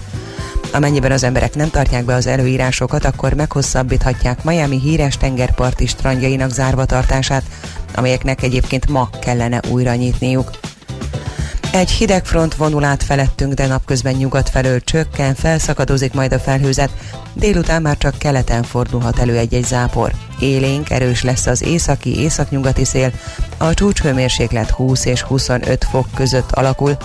Amennyiben 0.72 1.12
az 1.12 1.24
emberek 1.24 1.54
nem 1.54 1.70
tartják 1.70 2.04
be 2.04 2.14
az 2.14 2.26
előírásokat, 2.26 3.04
akkor 3.04 3.34
meghosszabbíthatják 3.34 4.44
Miami 4.44 4.80
híres 4.80 5.16
tengerparti 5.16 5.86
strandjainak 5.86 6.50
zárva 6.50 6.84
tartását, 6.84 7.42
amelyeknek 7.94 8.42
egyébként 8.42 8.88
ma 8.88 9.08
kellene 9.20 9.60
újra 9.70 9.94
nyitniuk. 9.94 10.50
Egy 11.74 11.90
hideg 11.90 12.24
front 12.24 12.54
vonul 12.54 12.84
át 12.84 13.02
felettünk, 13.02 13.52
de 13.52 13.66
napközben 13.66 14.14
nyugat 14.14 14.48
felől 14.48 14.80
csökken, 14.80 15.34
felszakadozik 15.34 16.12
majd 16.12 16.32
a 16.32 16.38
felhőzet. 16.38 16.90
Délután 17.32 17.82
már 17.82 17.98
csak 17.98 18.18
keleten 18.18 18.62
fordulhat 18.62 19.18
elő 19.18 19.36
egy-egy 19.36 19.64
zápor. 19.64 20.12
Élénk, 20.40 20.90
erős 20.90 21.22
lesz 21.22 21.46
az 21.46 21.62
északi, 21.62 22.20
északnyugati 22.20 22.84
szél. 22.84 23.12
A 23.58 23.74
csúcshőmérséklet 23.74 24.70
20 24.70 25.04
és 25.04 25.22
25 25.22 25.84
fok 25.84 26.06
között 26.14 26.52
alakul. 26.52 26.96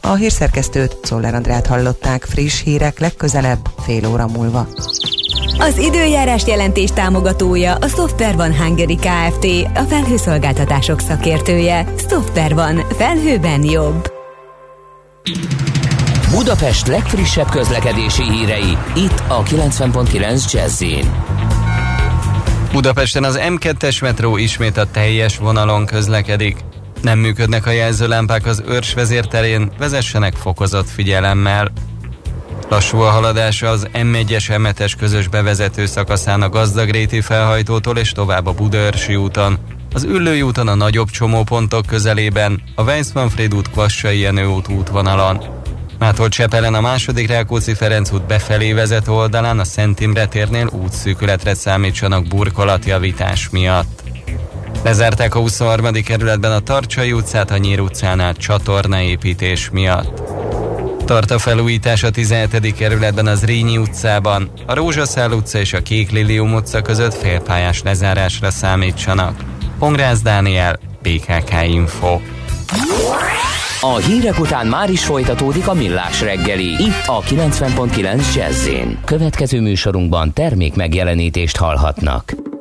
A 0.00 0.14
hírszerkesztőt, 0.14 0.96
Szoller 1.02 1.34
Andrát 1.34 1.66
hallották 1.66 2.24
friss 2.24 2.62
hírek 2.62 2.98
legközelebb 2.98 3.68
fél 3.84 4.06
óra 4.06 4.26
múlva. 4.26 4.68
Az 5.58 5.78
időjárás 5.78 6.46
jelentés 6.46 6.90
támogatója 6.90 7.74
a 7.74 7.88
Software 7.88 8.36
van 8.36 8.56
Hungary 8.56 8.96
Kft. 8.96 9.46
A 9.74 9.82
felhőszolgáltatások 9.88 11.00
szakértője. 11.00 11.86
Software 12.08 12.54
van. 12.54 12.76
Felhőben 12.96 13.64
jobb. 13.64 14.12
Budapest 16.30 16.86
legfrissebb 16.86 17.50
közlekedési 17.50 18.22
hírei, 18.22 18.78
itt 18.94 19.22
a 19.28 19.42
90.9 19.42 20.52
jazz 20.52 20.84
Budapesten 22.72 23.24
az 23.24 23.38
M2-es 23.42 24.02
metró 24.02 24.36
ismét 24.36 24.76
a 24.76 24.90
teljes 24.90 25.38
vonalon 25.38 25.86
közlekedik. 25.86 26.56
Nem 27.02 27.18
működnek 27.18 27.66
a 27.66 27.70
jelzőlámpák 27.70 28.46
az 28.46 28.62
őrs 28.68 28.94
vezérterén, 28.94 29.70
vezessenek 29.78 30.34
fokozott 30.34 30.88
figyelemmel. 30.88 31.72
Lassú 32.74 32.98
a 32.98 33.10
haladása 33.10 33.68
az 33.68 33.88
M1-es 33.92 34.44
M7-es 34.48 34.92
közös 34.98 35.28
bevezető 35.28 35.86
szakaszán 35.86 36.42
a 36.42 36.48
Gazdagréti 36.48 37.20
felhajtótól 37.20 37.98
és 37.98 38.12
tovább 38.12 38.46
a 38.46 38.52
Budaörsi 38.52 39.16
úton. 39.16 39.58
Az 39.92 40.04
Üllői 40.04 40.42
úton 40.42 40.68
a 40.68 40.74
nagyobb 40.74 41.10
csomópontok 41.10 41.86
közelében, 41.86 42.62
a 42.74 42.82
Weissmanfried 42.82 43.54
út 43.54 43.70
Kvassai 43.70 44.18
Jenő 44.18 44.46
út 44.46 44.68
útvonalon. 44.68 45.44
Mától 45.98 46.28
Csepelen 46.28 46.74
a 46.74 46.80
második 46.80 47.28
Rákóczi 47.28 47.74
Ferenc 47.74 48.12
út 48.12 48.26
befelé 48.26 48.72
vezető 48.72 49.12
oldalán 49.12 49.58
a 49.58 49.64
Szent 49.64 50.00
Imre 50.00 50.26
térnél 50.26 50.70
útszűkületre 50.72 51.54
számítsanak 51.54 52.26
burkolatjavítás 52.26 53.48
miatt. 53.50 54.02
Lezárták 54.84 55.34
a 55.34 55.38
23. 55.38 55.92
kerületben 55.92 56.52
a 56.52 56.60
Tarcsai 56.60 57.12
utcát 57.12 57.50
a 57.50 57.56
Nyír 57.56 57.80
utcánál 57.80 58.34
csatornaépítés 58.34 59.70
miatt. 59.70 60.22
Tart 61.04 61.30
a 61.30 61.38
felújítás 61.38 62.02
a 62.02 62.10
17. 62.10 62.74
kerületben 62.74 63.26
az 63.26 63.44
Rényi 63.44 63.78
utcában, 63.78 64.50
a 64.66 64.74
Rózsaszál 64.74 65.32
utca 65.32 65.58
és 65.58 65.72
a 65.72 65.82
Kék 65.82 66.10
Lilium 66.10 66.54
utca 66.54 66.82
között 66.82 67.14
félpályás 67.14 67.82
lezárásra 67.82 68.50
számítsanak. 68.50 69.44
Pongrász 69.78 70.22
Dániel, 70.22 70.78
PKK 71.02 71.52
Info. 71.66 72.20
A 73.80 73.96
hírek 73.96 74.38
után 74.38 74.66
már 74.66 74.90
is 74.90 75.04
folytatódik 75.04 75.68
a 75.68 75.74
millás 75.74 76.20
reggeli, 76.20 76.82
itt 76.82 77.06
a 77.06 77.20
90.9 77.20 78.34
jazz 78.34 78.68
Következő 79.04 79.60
műsorunkban 79.60 80.32
termék 80.32 80.74
megjelenítést 80.74 81.56
hallhatnak. 81.56 82.53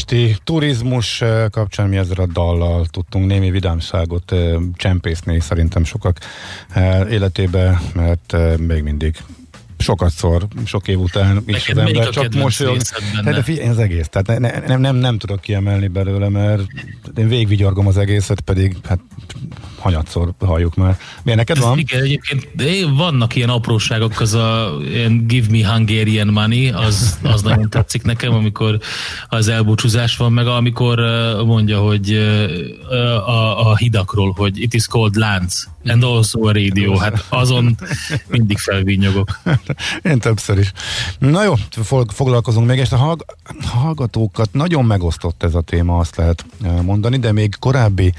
Budapesti 0.00 0.36
turizmus 0.44 1.20
eh, 1.20 1.48
kapcsán 1.50 1.88
mi 1.88 1.96
ezzel 1.96 2.16
a 2.16 2.26
dallal 2.26 2.86
tudtunk 2.86 3.26
némi 3.26 3.50
vidámságot 3.50 4.32
eh, 4.32 4.54
csempészni 4.76 5.40
szerintem 5.40 5.84
sokak 5.84 6.18
eh, 6.70 7.12
életébe, 7.12 7.80
mert 7.94 8.36
még 8.58 8.82
mindig 8.82 9.16
sokat 9.78 10.10
szor, 10.10 10.46
sok 10.64 10.88
év 10.88 10.98
után 10.98 11.42
is 11.46 11.66
Neked 11.66 11.78
az 11.78 11.86
ember 11.86 12.08
csak 12.08 12.34
mosolyog. 12.34 12.80
Hát 13.24 13.44
de 13.44 13.68
az 13.68 13.78
egész, 13.78 14.08
tehát 14.08 14.26
ne, 14.26 14.38
ne, 14.38 14.66
nem, 14.66 14.80
nem, 14.80 14.96
nem 14.96 15.18
tudok 15.18 15.40
kiemelni 15.40 15.88
belőle, 15.88 16.28
mert 16.28 16.62
én 17.16 17.28
végigvigyorgom 17.28 17.86
az 17.86 17.96
egészet, 17.96 18.40
pedig 18.40 18.76
hát 18.88 19.00
hanyatszor 19.90 20.32
halljuk 20.38 20.74
már. 20.74 20.98
Milyen 21.22 21.38
neked 21.38 21.58
van? 21.58 21.78
Igen, 21.78 22.02
egyébként 22.02 22.48
vannak 22.96 23.36
ilyen 23.36 23.48
apróságok, 23.48 24.20
az 24.20 24.34
a 24.34 24.76
ilyen 24.82 25.26
give 25.26 25.46
me 25.50 25.72
Hungarian 25.72 26.26
money, 26.26 26.68
az, 26.68 27.18
az 27.22 27.42
nagyon 27.42 27.70
tetszik 27.70 28.02
nekem, 28.02 28.34
amikor 28.34 28.78
az 29.28 29.48
elbúcsúzás 29.48 30.16
van, 30.16 30.32
meg 30.32 30.46
amikor 30.46 31.00
mondja, 31.46 31.78
hogy 31.78 32.12
a, 33.26 33.68
a 33.70 33.76
hidakról, 33.76 34.32
hogy 34.36 34.60
it 34.62 34.74
is 34.74 34.86
called 34.86 35.14
Lánc, 35.14 35.64
and 35.84 36.02
also 36.02 36.48
a 36.48 36.52
radio, 36.52 36.96
hát 36.96 37.24
azon 37.28 37.76
mindig 38.28 38.58
felvinnyogok. 38.58 39.40
Én 40.02 40.18
többször 40.18 40.58
is. 40.58 40.72
Na 41.18 41.44
jó, 41.44 41.54
fog- 41.70 42.12
foglalkozunk 42.12 42.66
még, 42.66 42.78
és 42.78 42.92
a 42.92 42.96
hallg- 42.96 43.24
hallgatókat 43.64 44.52
nagyon 44.52 44.84
megosztott 44.84 45.42
ez 45.42 45.54
a 45.54 45.60
téma, 45.60 45.98
azt 45.98 46.16
lehet 46.16 46.44
eh, 46.62 46.82
mondani, 46.82 47.18
de 47.18 47.32
még 47.32 47.54
korábbi 47.58 48.12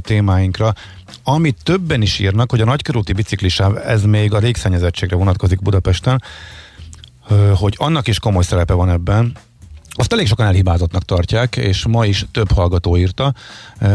témáinkra, 0.00 0.74
amit 1.22 1.56
többen 1.62 2.02
is 2.02 2.18
írnak, 2.18 2.50
hogy 2.50 2.60
a 2.60 2.64
nagykörúti 2.64 3.12
biciklisáv, 3.12 3.76
ez 3.76 4.04
még 4.04 4.34
a 4.34 4.38
légszennyezettségre 4.38 5.16
vonatkozik 5.16 5.62
Budapesten, 5.62 6.22
hogy 7.54 7.74
annak 7.78 8.08
is 8.08 8.18
komoly 8.18 8.42
szerepe 8.42 8.72
van 8.72 8.90
ebben, 8.90 9.36
azt 9.92 10.12
elég 10.12 10.26
sokan 10.26 10.46
elhibázottnak 10.46 11.04
tartják, 11.04 11.56
és 11.56 11.86
ma 11.86 12.06
is 12.06 12.26
több 12.32 12.52
hallgató 12.52 12.96
írta. 12.96 13.34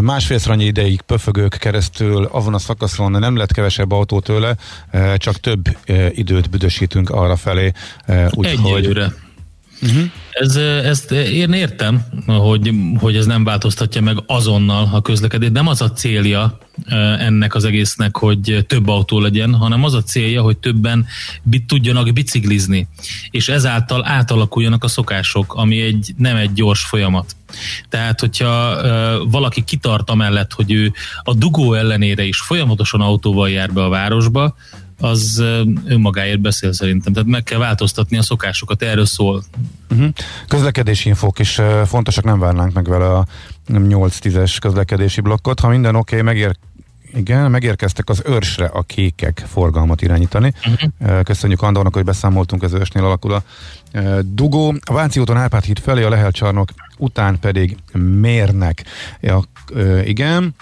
Másfélszer 0.02 0.52
annyi 0.52 0.66
ideig 0.66 1.02
pöfögők 1.02 1.58
keresztül 1.60 2.26
avon 2.32 2.54
a 2.54 2.60
szakaszon 2.60 3.12
nem 3.12 3.36
lett 3.36 3.52
kevesebb 3.52 3.92
autó 3.92 4.20
tőle, 4.20 4.56
csak 5.16 5.36
több 5.40 5.78
időt 6.10 6.50
büdösítünk 6.50 7.10
arra 7.10 7.36
felé. 7.36 7.72
Úgyhogy. 8.30 9.04
Uh-huh. 9.86 10.12
Ez, 10.32 10.56
ezt 10.86 11.12
én 11.12 11.54
értem, 11.54 12.06
hogy, 12.26 12.72
hogy 13.00 13.16
ez 13.16 13.26
nem 13.26 13.44
változtatja 13.44 14.02
meg 14.02 14.18
azonnal 14.26 14.90
a 14.94 15.02
közlekedést. 15.02 15.52
Nem 15.52 15.68
az 15.68 15.82
a 15.82 15.92
célja 15.92 16.58
eh, 16.86 17.26
ennek 17.26 17.56
az 17.56 17.66
egésznek, 17.66 18.18
hogy 18.18 18.66
több 18.68 18.88
autó 18.88 19.20
legyen, 19.20 19.54
hanem 19.56 19.84
az 19.84 19.94
a 19.94 20.04
célja, 20.04 20.42
hogy 20.42 20.58
többen 20.58 21.06
tudjanak 21.68 22.14
biciklizni, 22.14 22.88
és 23.30 23.50
ezáltal 23.50 24.06
átalakuljanak 24.06 24.84
a 24.84 24.88
szokások, 24.88 25.54
ami 25.54 25.82
egy 25.82 26.14
nem 26.18 26.36
egy 26.36 26.54
gyors 26.54 26.86
folyamat. 26.86 27.36
Tehát, 27.90 28.20
hogyha 28.20 28.76
uh, 28.76 29.32
valaki 29.32 29.64
kitart 29.64 30.10
amellett, 30.10 30.54
hogy 30.54 30.72
ő 30.72 30.94
a 31.24 31.34
dugó 31.34 31.74
ellenére 31.74 32.24
is 32.24 32.40
folyamatosan 32.40 33.02
autóval 33.02 33.50
jár 33.50 33.74
be 33.74 33.84
a 33.84 33.90
városba, 33.90 34.56
az 35.00 35.44
önmagáért 35.86 36.42
beszél 36.42 36.74
szerintem. 36.74 37.14
Tehát 37.14 37.30
meg 37.30 37.44
kell 37.44 37.60
változtatni 37.60 38.18
a 38.18 38.22
szokásokat, 38.22 38.82
erről 38.82 39.06
szól. 39.06 39.44
Uh-huh. 39.90 40.10
Közlekedési 40.48 41.10
infók 41.10 41.40
is 41.40 41.62
fontosak, 41.86 42.24
nem 42.24 42.40
várnánk 42.40 42.74
meg 42.74 42.88
vele 42.88 43.14
a 43.14 43.26
8-10-es 43.68 44.58
közlekedési 44.62 45.22
blokkot. 45.22 45.60
Ha 45.60 45.68
minden 45.68 45.96
oké, 45.96 46.20
okay, 46.20 46.34
megér 46.34 46.58
igen, 47.14 47.52
megérkeztek 47.52 48.10
az 48.10 48.22
őrsre 48.26 48.66
a 48.66 48.82
kékek 48.82 49.46
forgalmat 49.48 50.02
irányítani. 50.02 50.54
Uh-huh. 50.68 51.22
Köszönjük 51.24 51.62
Andornak, 51.62 51.94
hogy 51.94 52.04
beszámoltunk, 52.04 52.64
az 52.64 52.74
őrsnél 52.74 53.04
alakul 53.04 53.34
a 53.34 53.44
dugó. 54.22 54.76
A 54.86 54.94
Váci 54.94 55.20
úton 55.20 55.38
Árpád 55.38 55.64
híd 55.64 55.80
felé, 55.80 56.04
a 56.04 56.10
Lehel 56.10 56.32
csarnok 56.32 56.70
után 56.98 57.40
pedig 57.40 57.78
mérnek. 57.94 58.84
Ja, 59.22 59.42
igen, 60.04 60.56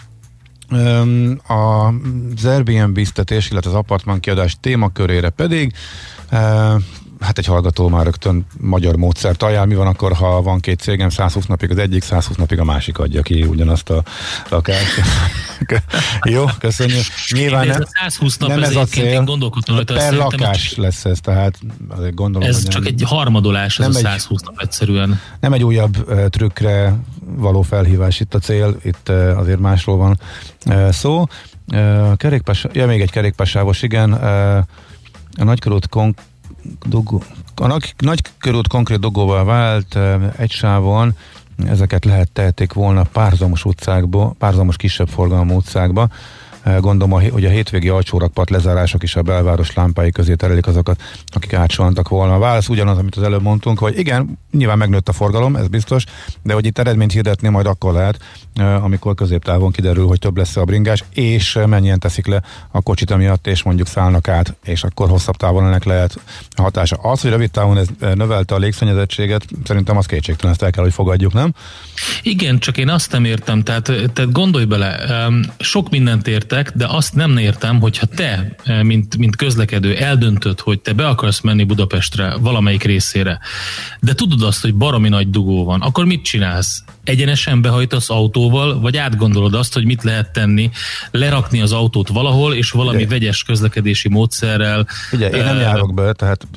az 1.48 2.46
Airbnb 2.46 2.94
biztetés, 2.94 3.50
illetve 3.50 3.70
az 3.70 3.76
apartman 3.76 4.20
kiadás 4.20 4.58
témakörére 4.60 5.30
pedig 5.30 5.74
hát 7.24 7.38
egy 7.38 7.46
hallgató 7.46 7.88
már 7.90 8.04
rögtön 8.04 8.46
magyar 8.60 8.96
módszert 8.96 9.44
ajánl. 9.44 9.66
Mi 9.66 9.76
van 9.76 9.88
akkor, 9.88 10.14
ha 10.14 10.42
van 10.42 10.60
két 10.60 10.80
cégem, 10.80 11.10
120 11.10 11.46
napig 11.46 11.72
az 11.72 11.78
egyik, 11.78 12.04
120 12.04 12.36
napig 12.38 12.60
a 12.60 12.64
másik 12.64 12.98
adja 12.98 13.22
ki 13.22 13.44
ugyanazt 13.44 13.90
a 13.90 14.04
lakást. 14.50 15.02
Jó, 16.24 16.46
köszönjük. 16.60 17.04
Nyilván 17.32 17.62
ez 17.70 17.76
nem, 17.76 17.82
a 17.86 17.90
120 18.00 18.38
nap, 18.38 18.50
nem 18.50 18.64
ez 18.64 18.70
ez 18.70 18.76
a 18.76 18.86
cél. 18.86 19.04
én 19.06 19.26
gondolkodtam 19.26 19.76
rajta, 19.76 19.94
per 19.94 20.14
lakás 20.14 20.70
csak- 20.70 20.78
lesz 20.78 21.06
ez, 21.06 21.20
tehát 21.22 21.60
gondolom, 22.14 22.48
Ez 22.48 22.56
hogy 22.62 22.68
csak 22.72 22.84
nem- 22.84 22.94
egy 22.98 23.04
harmadolás, 23.06 23.80
ez 23.80 23.86
Nem 23.86 23.96
a 23.96 23.98
egy- 23.98 24.04
120 24.04 24.42
nap 24.42 24.56
egyszerűen. 24.62 25.20
nem 25.40 25.54
egy 25.54 25.64
újabb 25.64 26.10
uh, 26.10 26.26
trükkre 26.28 26.94
való 27.36 27.62
felhívás 27.62 28.20
itt 28.20 28.34
a 28.34 28.40
cél, 28.40 28.78
itt 28.84 29.10
uh, 29.10 29.34
azért 29.38 29.60
másról 29.60 29.98
van 29.98 30.20
uh, 30.66 30.90
szó. 30.90 31.26
Uh, 31.74 32.16
kerékpás, 32.18 32.66
ja, 32.74 32.86
még 32.88 33.02
egy 33.02 33.12
kerékpársávos, 33.12 33.82
igen. 33.82 34.14
Uh, 34.14 34.58
a 35.38 35.44
nagykörút 35.44 35.88
kon- 35.90 36.20
dugó, 36.86 37.22
a 37.56 37.68
nagy, 37.68 37.94
nagykörút 37.98 38.68
konkrét 38.68 39.00
dugóval 39.00 39.46
vált 39.46 39.96
uh, 39.96 40.34
egy 40.38 40.52
sávon, 40.52 41.16
ezeket 41.68 42.06
lehet 42.06 42.30
tehetik 42.32 42.74
volna 42.74 43.04
párzamos 43.04 43.66
utcákba, 43.66 44.36
párzamos 44.38 44.78
kisebb 44.78 45.08
forgalmú 45.08 45.56
utcákba. 45.56 46.10
Gondolom, 46.64 47.22
hogy 47.32 47.46
a 47.46 47.50
hétvégi 47.50 47.90
alcsórakpart 47.90 48.50
lezárások 48.50 49.04
is 49.04 49.16
a 49.16 49.22
belváros 49.22 49.74
lámpái 49.74 50.12
közé 50.12 50.34
terelik 50.34 50.68
azokat, 50.68 51.02
akik 51.26 51.54
átsoltak 51.54 52.10
volna. 52.10 52.34
A 52.34 52.40
válasz 52.40 52.70
ugyanaz, 52.70 52.98
amit 52.98 53.16
az 53.16 53.24
előbb 53.24 53.42
mondtunk, 53.42 53.80
hogy 53.80 53.98
igen, 53.98 54.40
nyilván 54.52 54.78
megnőtt 54.78 55.10
a 55.10 55.14
forgalom, 55.14 55.56
ez 55.56 55.68
biztos, 55.68 56.04
de 56.42 56.54
hogy 56.54 56.66
itt 56.66 56.78
eredményt 56.78 57.12
hirdetni 57.12 57.50
majd 57.50 57.66
akkor 57.66 57.94
lehet, 57.94 58.20
amikor 58.82 59.16
középtávon 59.16 59.72
kiderül, 59.72 60.08
hogy 60.08 60.20
több 60.20 60.38
lesz 60.38 60.56
a 60.56 60.64
bringás, 60.64 61.04
és 61.14 61.60
mennyien 61.66 62.00
teszik 62.00 62.28
le 62.28 62.42
a 62.72 62.82
kocsit 62.82 63.12
amiatt, 63.12 63.48
és 63.48 63.64
mondjuk 63.64 63.88
szállnak 63.88 64.28
át, 64.28 64.56
és 64.64 64.84
akkor 64.84 65.10
hosszabb 65.10 65.36
távon 65.36 65.66
ennek 65.66 65.84
lehet 65.84 66.20
hatása. 66.56 66.96
Az, 66.96 67.22
hogy 67.22 67.32
rövid 67.32 67.52
távon 67.52 67.78
ez 67.78 67.88
növelte 68.14 68.56
a 68.56 68.58
légszennyezettséget, 68.58 69.46
szerintem 69.64 69.98
az 69.98 70.06
kétségtelen, 70.06 70.52
ezt 70.52 70.64
el 70.64 70.72
kell, 70.72 70.84
hogy 70.84 70.94
fogadjuk, 70.94 71.34
nem? 71.34 71.54
Igen, 72.22 72.60
csak 72.60 72.78
én 72.78 72.90
azt 72.90 73.12
nem 73.12 73.26
értem, 73.26 73.64
tehát, 73.64 73.84
tehát 73.84 74.32
gondolj 74.32 74.66
bele, 74.66 75.28
sok 75.60 75.90
mindent 75.90 76.28
értek, 76.54 76.76
de 76.76 76.86
azt 76.88 77.16
nem 77.16 77.38
értem, 77.38 77.80
hogyha 77.80 78.06
te, 78.06 78.56
eh, 78.64 78.84
mint, 78.84 79.18
mint 79.18 79.36
közlekedő 79.36 79.96
eldöntöd, 79.96 80.60
hogy 80.60 80.80
te 80.80 80.94
be 80.94 81.08
akarsz 81.08 81.42
menni 81.42 81.64
Budapestre 81.64 82.36
valamelyik 82.40 82.84
részére, 82.84 83.40
de 84.00 84.14
tudod 84.14 84.42
azt, 84.42 84.62
hogy 84.62 84.76
baromi 84.76 85.10
nagy 85.10 85.30
dugó 85.30 85.66
van, 85.66 85.82
akkor 85.82 86.06
mit 86.06 86.24
csinálsz? 86.24 86.84
Egyenesen 87.04 87.62
behajtasz 87.62 88.10
autóval, 88.10 88.80
vagy 88.80 88.98
átgondolod 88.98 89.54
azt, 89.54 89.74
hogy 89.74 89.86
mit 89.86 90.04
lehet 90.04 90.32
tenni, 90.32 90.70
lerakni 91.12 91.62
az 91.62 91.72
autót 91.72 92.08
valahol, 92.08 92.54
és 92.54 92.72
valami 92.72 92.98
Ugye. 92.98 93.08
vegyes 93.08 93.44
közlekedési 93.44 94.10
módszerrel. 94.10 94.88
Ugye, 95.12 95.30
én 95.30 95.44
nem 95.44 95.56
eh, 95.56 95.62
járok 95.62 95.94
be, 95.94 96.14
tehát 96.14 96.48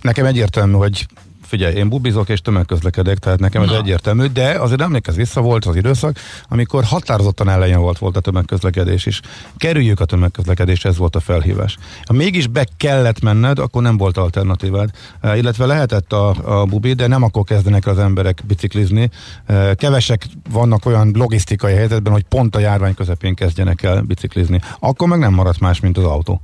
nekem 0.00 0.24
egyértelmű, 0.26 0.74
hogy 0.74 1.06
figyelj, 1.54 1.74
én 1.74 1.88
bubizok 1.88 2.28
és 2.28 2.40
tömegközlekedek, 2.40 3.18
tehát 3.18 3.38
nekem 3.38 3.62
ez 3.62 3.68
Na. 3.68 3.76
egyértelmű, 3.76 4.26
de 4.26 4.48
azért 4.48 4.80
emlékezz 4.80 5.16
vissza, 5.16 5.40
volt 5.40 5.64
az 5.64 5.76
időszak, 5.76 6.18
amikor 6.48 6.84
határozottan 6.84 7.48
ellenjen 7.48 7.80
volt, 7.80 7.98
volt 7.98 8.16
a 8.16 8.20
tömegközlekedés 8.20 9.06
is. 9.06 9.20
Kerüljük 9.56 10.00
a 10.00 10.04
tömegközlekedést, 10.04 10.86
ez 10.86 10.96
volt 10.96 11.16
a 11.16 11.20
felhívás. 11.20 11.76
Ha 12.04 12.12
mégis 12.12 12.46
be 12.46 12.66
kellett 12.76 13.20
menned, 13.20 13.58
akkor 13.58 13.82
nem 13.82 13.96
volt 13.96 14.16
alternatívád, 14.16 14.90
Eh, 15.20 15.38
illetve 15.38 15.66
lehetett 15.66 16.12
a, 16.12 16.60
a 16.60 16.64
bubi, 16.64 16.92
de 16.92 17.06
nem 17.06 17.22
akkor 17.22 17.44
kezdenek 17.44 17.86
az 17.86 17.98
emberek 17.98 18.42
biciklizni. 18.46 19.10
Eh, 19.46 19.74
Kevesek 19.74 20.26
vannak 20.50 20.86
olyan 20.86 21.10
logisztikai 21.14 21.74
helyzetben, 21.74 22.12
hogy 22.12 22.24
pont 22.24 22.56
a 22.56 22.58
járvány 22.58 22.94
közepén 22.94 23.34
kezdjenek 23.34 23.82
el 23.82 24.00
biciklizni. 24.00 24.60
Akkor 24.78 25.08
meg 25.08 25.18
nem 25.18 25.34
maradt 25.34 25.60
más, 25.60 25.80
mint 25.80 25.98
az 25.98 26.04
autó. 26.04 26.40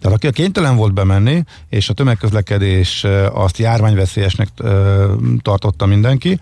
Tehát 0.00 0.16
aki 0.16 0.30
kénytelen 0.30 0.76
volt 0.76 0.94
bemenni, 0.94 1.44
és 1.68 1.88
a 1.88 1.92
tömegközlekedés 1.92 3.06
azt 3.32 3.58
járványveszélyesnek 3.58 4.48
tartotta 5.42 5.86
mindenki, 5.86 6.40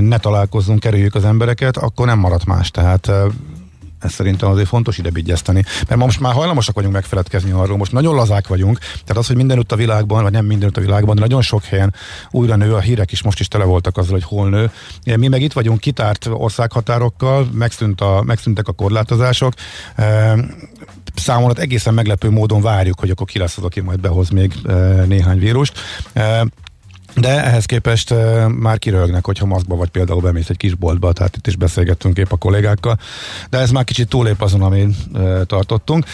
ne 0.00 0.18
találkozzunk, 0.18 0.80
kerüljük 0.80 1.14
az 1.14 1.24
embereket, 1.24 1.76
akkor 1.76 2.06
nem 2.06 2.18
maradt 2.18 2.44
más. 2.44 2.70
Tehát 2.70 3.10
ez 3.98 4.12
szerintem 4.12 4.50
azért 4.50 4.68
fontos 4.68 4.98
ide 4.98 5.10
vigyezteni. 5.10 5.64
Mert 5.88 6.00
most 6.00 6.20
már 6.20 6.32
hajlamosak 6.32 6.74
vagyunk 6.74 6.94
megfeledkezni 6.94 7.50
arról, 7.50 7.76
most 7.76 7.92
nagyon 7.92 8.14
lazák 8.14 8.46
vagyunk, 8.46 8.78
tehát 8.78 9.16
az, 9.16 9.26
hogy 9.26 9.36
mindenütt 9.36 9.72
a 9.72 9.76
világban, 9.76 10.22
vagy 10.22 10.32
nem 10.32 10.44
mindenütt 10.44 10.76
a 10.76 10.80
világban, 10.80 11.14
de 11.14 11.20
nagyon 11.20 11.42
sok 11.42 11.64
helyen 11.64 11.94
újra 12.30 12.56
nő, 12.56 12.74
a 12.74 12.80
hírek 12.80 13.12
is 13.12 13.22
most 13.22 13.40
is 13.40 13.48
tele 13.48 13.64
voltak 13.64 13.96
azzal, 13.96 14.12
hogy 14.12 14.24
hol 14.24 14.48
nő. 14.48 14.70
Mi 15.16 15.28
meg 15.28 15.42
itt 15.42 15.52
vagyunk 15.52 15.80
kitárt 15.80 16.28
országhatárokkal, 16.32 17.48
megszűnt 17.52 18.00
a, 18.00 18.22
megszűntek 18.24 18.68
a 18.68 18.72
korlátozások, 18.72 19.52
számomra 21.18 21.62
egészen 21.62 21.94
meglepő 21.94 22.30
módon 22.30 22.62
várjuk, 22.62 23.00
hogy 23.00 23.10
akkor 23.10 23.26
ki 23.26 23.38
lesz 23.38 23.56
az, 23.56 23.64
aki 23.64 23.80
majd 23.80 24.00
behoz 24.00 24.28
még 24.28 24.52
e, 24.66 24.74
néhány 25.04 25.38
vírust. 25.38 25.78
E, 26.12 26.46
de 27.14 27.44
ehhez 27.44 27.64
képest 27.64 28.10
e, 28.10 28.48
már 28.48 28.78
kirögnek, 28.78 29.24
hogyha 29.26 29.46
maszkba 29.46 29.76
vagy 29.76 29.88
például 29.88 30.20
bemész 30.20 30.48
egy 30.48 30.56
kis 30.56 30.74
boltba, 30.74 31.12
tehát 31.12 31.36
itt 31.36 31.46
is 31.46 31.56
beszélgettünk 31.56 32.18
épp 32.18 32.32
a 32.32 32.36
kollégákkal, 32.36 32.98
de 33.50 33.58
ez 33.58 33.70
már 33.70 33.84
kicsit 33.84 34.08
túlép 34.08 34.42
azon, 34.42 34.62
amin 34.62 34.96
e, 35.14 35.44
tartottunk. 35.44 36.06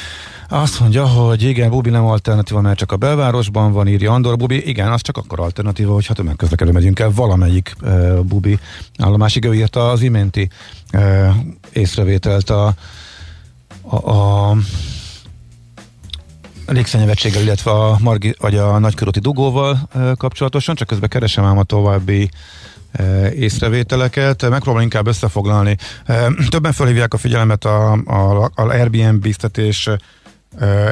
Azt 0.48 0.80
mondja, 0.80 1.06
hogy 1.06 1.42
igen, 1.42 1.70
Bubi 1.70 1.90
nem 1.90 2.04
alternatíva, 2.04 2.60
mert 2.60 2.78
csak 2.78 2.92
a 2.92 2.96
belvárosban 2.96 3.72
van, 3.72 3.88
írja 3.88 4.12
Andor 4.12 4.36
Bubi. 4.36 4.68
Igen, 4.68 4.92
az 4.92 5.00
csak 5.00 5.16
akkor 5.16 5.40
alternatíva, 5.40 5.92
hogyha 5.92 6.14
tömegközlekedő 6.14 6.72
megyünk 6.72 6.98
el 6.98 7.10
valamelyik 7.14 7.74
e, 7.84 8.12
Bubi 8.14 8.58
állomásig. 8.98 9.44
Ő 9.44 9.54
írta 9.54 9.90
az 9.90 10.02
iménti 10.02 10.48
e, 10.90 11.34
észrevételt 11.72 12.50
a, 12.50 12.74
a, 13.82 14.10
a 14.10 14.56
légszennyezettséggel, 16.66 17.42
illetve 17.42 17.70
a, 17.70 17.96
Margi, 18.00 18.34
vagy 18.38 18.56
a 18.56 18.78
nagykörúti 18.78 19.18
dugóval 19.18 19.88
kapcsolatosan, 20.16 20.74
csak 20.74 20.88
közben 20.88 21.08
keresem 21.08 21.44
ám 21.44 21.58
a 21.58 21.62
további 21.62 22.30
észrevételeket. 23.34 24.48
Megpróbálom 24.48 24.82
inkább 24.82 25.06
összefoglalni. 25.06 25.76
Többen 26.48 26.72
felhívják 26.72 27.14
a 27.14 27.16
figyelmet 27.16 27.64
a, 27.64 27.92
a, 27.92 28.44
a 28.44 28.62
Airbnb-ztetés 28.62 29.86
e, 29.86 29.98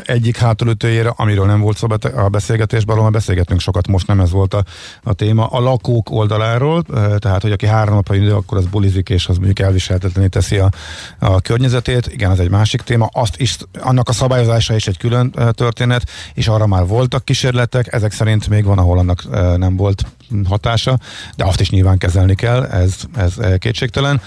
egyik 0.05 0.37
hátulütőjére, 0.37 1.13
amiről 1.17 1.47
nem 1.47 1.61
volt 1.61 1.77
szó 1.77 1.87
a 2.17 2.29
beszélgetésben, 2.29 2.91
arról 2.91 3.03
már 3.03 3.13
beszélgettünk 3.13 3.61
sokat, 3.61 3.87
most 3.87 4.07
nem 4.07 4.21
ez 4.21 4.31
volt 4.31 4.55
a, 4.55 4.65
a 5.03 5.13
téma, 5.13 5.47
a 5.47 5.61
lakók 5.61 6.11
oldaláról, 6.11 6.83
tehát, 7.19 7.43
hogy 7.43 7.53
aki 7.53 7.67
három 7.67 7.95
napra 7.95 8.15
ide, 8.15 8.33
akkor 8.33 8.59
az 8.59 8.67
bulizik, 8.67 9.09
és 9.09 9.27
az 9.27 9.37
mondjuk 9.37 9.59
elviselhetetlené 9.59 10.27
teszi 10.27 10.59
a, 10.59 10.71
a 11.19 11.41
környezetét. 11.41 12.07
Igen, 12.07 12.31
ez 12.31 12.39
egy 12.39 12.51
másik 12.51 12.81
téma. 12.81 13.09
Azt 13.13 13.41
is, 13.41 13.57
annak 13.81 14.09
a 14.09 14.13
szabályozása 14.13 14.75
is 14.75 14.87
egy 14.87 14.99
külön 14.99 15.31
történet, 15.51 16.11
és 16.35 16.49
arra 16.49 16.67
már 16.67 16.87
voltak 16.87 17.25
kísérletek, 17.25 17.93
ezek 17.93 18.13
szerint 18.13 18.49
még 18.49 18.65
van, 18.65 18.79
ahol 18.79 18.99
annak 18.99 19.25
nem 19.57 19.77
volt 19.77 20.05
hatása, 20.49 20.99
de 21.37 21.45
azt 21.45 21.61
is 21.61 21.71
nyilván 21.71 21.99
kezelni 21.99 22.35
kell, 22.35 22.65
ez, 22.65 22.95
ez 23.17 23.35
kétségtelen. 23.59 24.21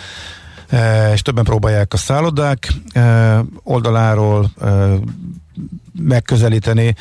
E, 0.74 1.12
és 1.12 1.22
többen 1.22 1.44
próbálják 1.44 1.94
a 1.94 1.98
szállodák 1.98 2.74
e, 2.94 3.40
oldaláról 3.64 4.52
e, 4.62 4.96
megközelíteni. 6.02 6.96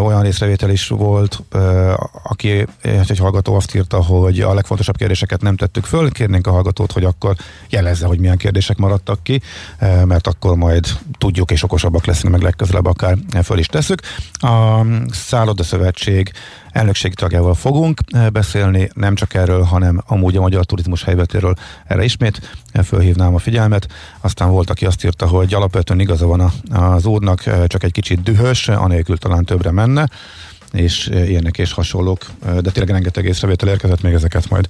Olyan 0.00 0.24
észrevétel 0.24 0.70
is 0.70 0.88
volt, 0.88 1.42
aki 2.22 2.66
e, 2.80 3.04
egy 3.08 3.18
hallgató 3.18 3.54
azt 3.54 3.74
írta, 3.74 4.02
hogy 4.02 4.40
a 4.40 4.54
legfontosabb 4.54 4.96
kérdéseket 4.96 5.42
nem 5.42 5.56
tettük 5.56 5.84
föl. 5.84 6.10
Kérnénk 6.10 6.46
a 6.46 6.50
hallgatót, 6.50 6.92
hogy 6.92 7.04
akkor 7.04 7.36
jelezze, 7.68 8.06
hogy 8.06 8.18
milyen 8.18 8.36
kérdések 8.36 8.76
maradtak 8.76 9.22
ki, 9.22 9.40
mert 10.04 10.26
akkor 10.26 10.56
majd 10.56 10.86
tudjuk 11.18 11.50
és 11.50 11.62
okosabbak 11.62 12.04
leszünk, 12.04 12.32
meg 12.32 12.42
legközelebb 12.42 12.86
akár 12.86 13.16
föl 13.42 13.58
is 13.58 13.66
tesszük. 13.66 14.00
A 14.32 14.80
Szállodaszövetség 15.10 16.32
elnökségi 16.76 17.14
tagjával 17.14 17.54
fogunk 17.54 18.00
beszélni, 18.32 18.90
nem 18.94 19.14
csak 19.14 19.34
erről, 19.34 19.62
hanem 19.62 20.02
amúgy 20.06 20.36
a 20.36 20.40
magyar 20.40 20.64
turizmus 20.64 21.04
helyzetéről. 21.04 21.54
Erre 21.86 22.04
ismét 22.04 22.56
fölhívnám 22.84 23.34
a 23.34 23.38
figyelmet. 23.38 23.88
Aztán 24.20 24.50
volt, 24.50 24.70
aki 24.70 24.86
azt 24.86 25.04
írta, 25.04 25.26
hogy 25.26 25.54
alapvetően 25.54 26.00
igaza 26.00 26.26
van 26.26 26.52
az 26.70 27.06
úrnak, 27.06 27.66
csak 27.66 27.82
egy 27.82 27.92
kicsit 27.92 28.22
dühös, 28.26 28.68
anélkül 28.68 29.16
talán 29.16 29.44
többre 29.44 29.70
menne, 29.70 30.08
és 30.72 31.08
eh, 31.08 31.28
ilyenek 31.28 31.58
és 31.58 31.72
hasonlók, 31.72 32.26
eh, 32.46 32.54
de 32.54 32.70
tényleg 32.70 32.92
rengeteg 32.92 33.24
észrevétel 33.24 33.68
érkezett, 33.68 34.02
még 34.02 34.12
ezeket 34.12 34.48
majd 34.48 34.68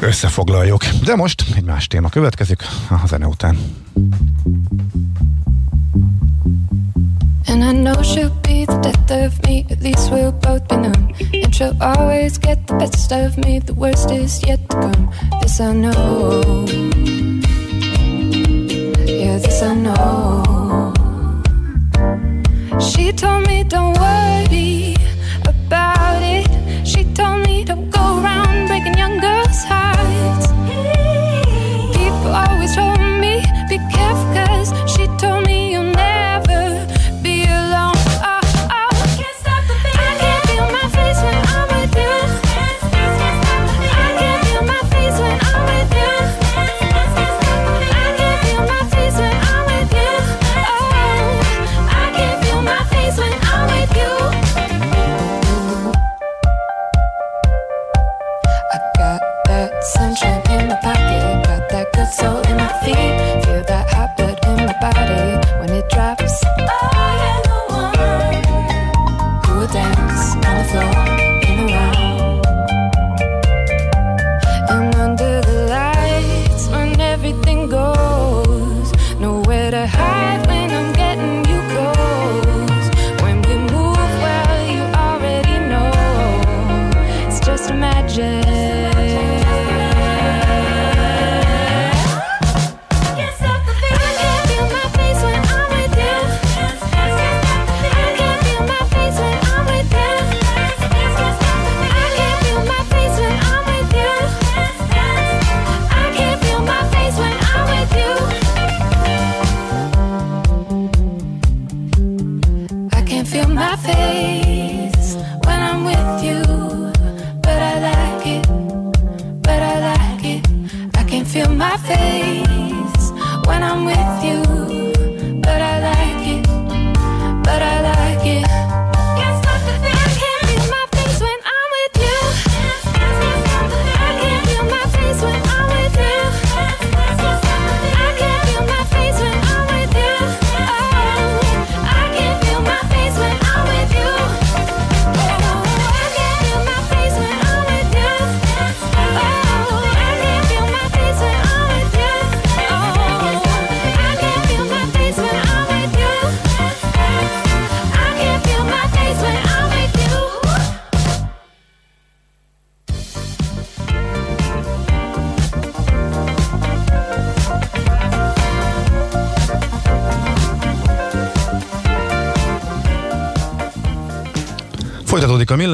összefoglaljuk. 0.00 0.84
De 1.04 1.14
most 1.14 1.44
egy 1.56 1.64
más 1.64 1.86
téma 1.86 2.08
következik 2.08 2.62
a 2.88 3.06
zene 3.06 3.26
után. 3.26 3.56
And 7.48 7.62
I 7.62 7.72
know 7.72 8.02
she'll 8.02 8.32
be 8.42 8.64
the 8.66 8.78
death 8.80 9.10
of 9.10 9.40
me, 9.46 9.64
at 9.70 9.80
least 9.80 10.10
we'll 10.10 10.32
both 10.32 10.66
be 10.68 10.76
numb. 10.76 11.14
And 11.32 11.54
she'll 11.54 11.76
always 11.80 12.38
get 12.38 12.66
the 12.66 12.74
best 12.74 13.12
of 13.12 13.36
me, 13.36 13.60
the 13.60 13.72
worst 13.72 14.10
is 14.10 14.42
yet 14.42 14.68
to 14.68 14.76
come. 14.76 15.08
This 15.40 15.60
I 15.60 15.72
know. 15.72 16.66
Yeah, 19.06 19.38
this 19.38 19.62
I 19.62 19.74
know. 19.74 20.45
She 22.86 23.12
told 23.12 23.46
me 23.48 23.64
don't 23.64 23.98
worry 23.98 24.94
about 25.44 26.22
it. 26.22 26.46
She 26.86 27.04
told 27.14 27.46
me 27.46 27.64
don't 27.64 27.90
go 27.90 28.20
around 28.20 28.68
breaking 28.68 28.96
young 28.96 29.18
girls' 29.18 29.64
hearts. 29.64 30.46
People 31.96 32.32
always 32.42 32.74
told 32.74 33.00
me 33.20 33.42
be 33.68 33.78
careful, 33.92 34.45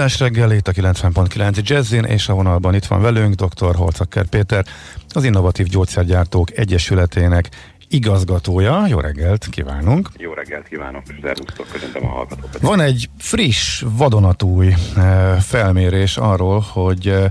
millás 0.02 0.20
reggel, 0.20 0.52
itt 0.52 0.68
a 0.68 0.72
90.9 0.72 1.62
Jazzin, 1.62 2.04
és 2.04 2.28
a 2.28 2.34
vonalban 2.34 2.74
itt 2.74 2.84
van 2.84 3.00
velünk 3.00 3.34
dr. 3.34 3.74
Holcakker 3.74 4.26
Péter, 4.26 4.64
az 5.08 5.24
Innovatív 5.24 5.66
Gyógyszergyártók 5.66 6.58
Egyesületének 6.58 7.48
igazgatója. 7.88 8.86
Jó 8.88 9.00
reggelt 9.00 9.46
kívánunk! 9.50 10.08
Jó 10.16 10.32
reggelt 10.32 10.68
kívánok, 10.68 11.02
szervusztok, 11.22 11.66
köszöntöm 11.72 12.04
a 12.04 12.08
hallgatókat. 12.08 12.60
Van 12.60 12.80
egy 12.80 13.08
friss, 13.18 13.84
vadonatúj 13.86 14.74
eh, 14.96 15.36
felmérés 15.40 16.16
arról, 16.16 16.60
hogy 16.72 17.08
eh, 17.08 17.24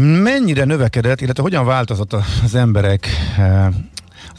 mennyire 0.00 0.64
növekedett, 0.64 1.20
illetve 1.20 1.42
hogyan 1.42 1.64
változott 1.66 2.12
az 2.12 2.54
emberek 2.54 3.06
eh, 3.36 3.66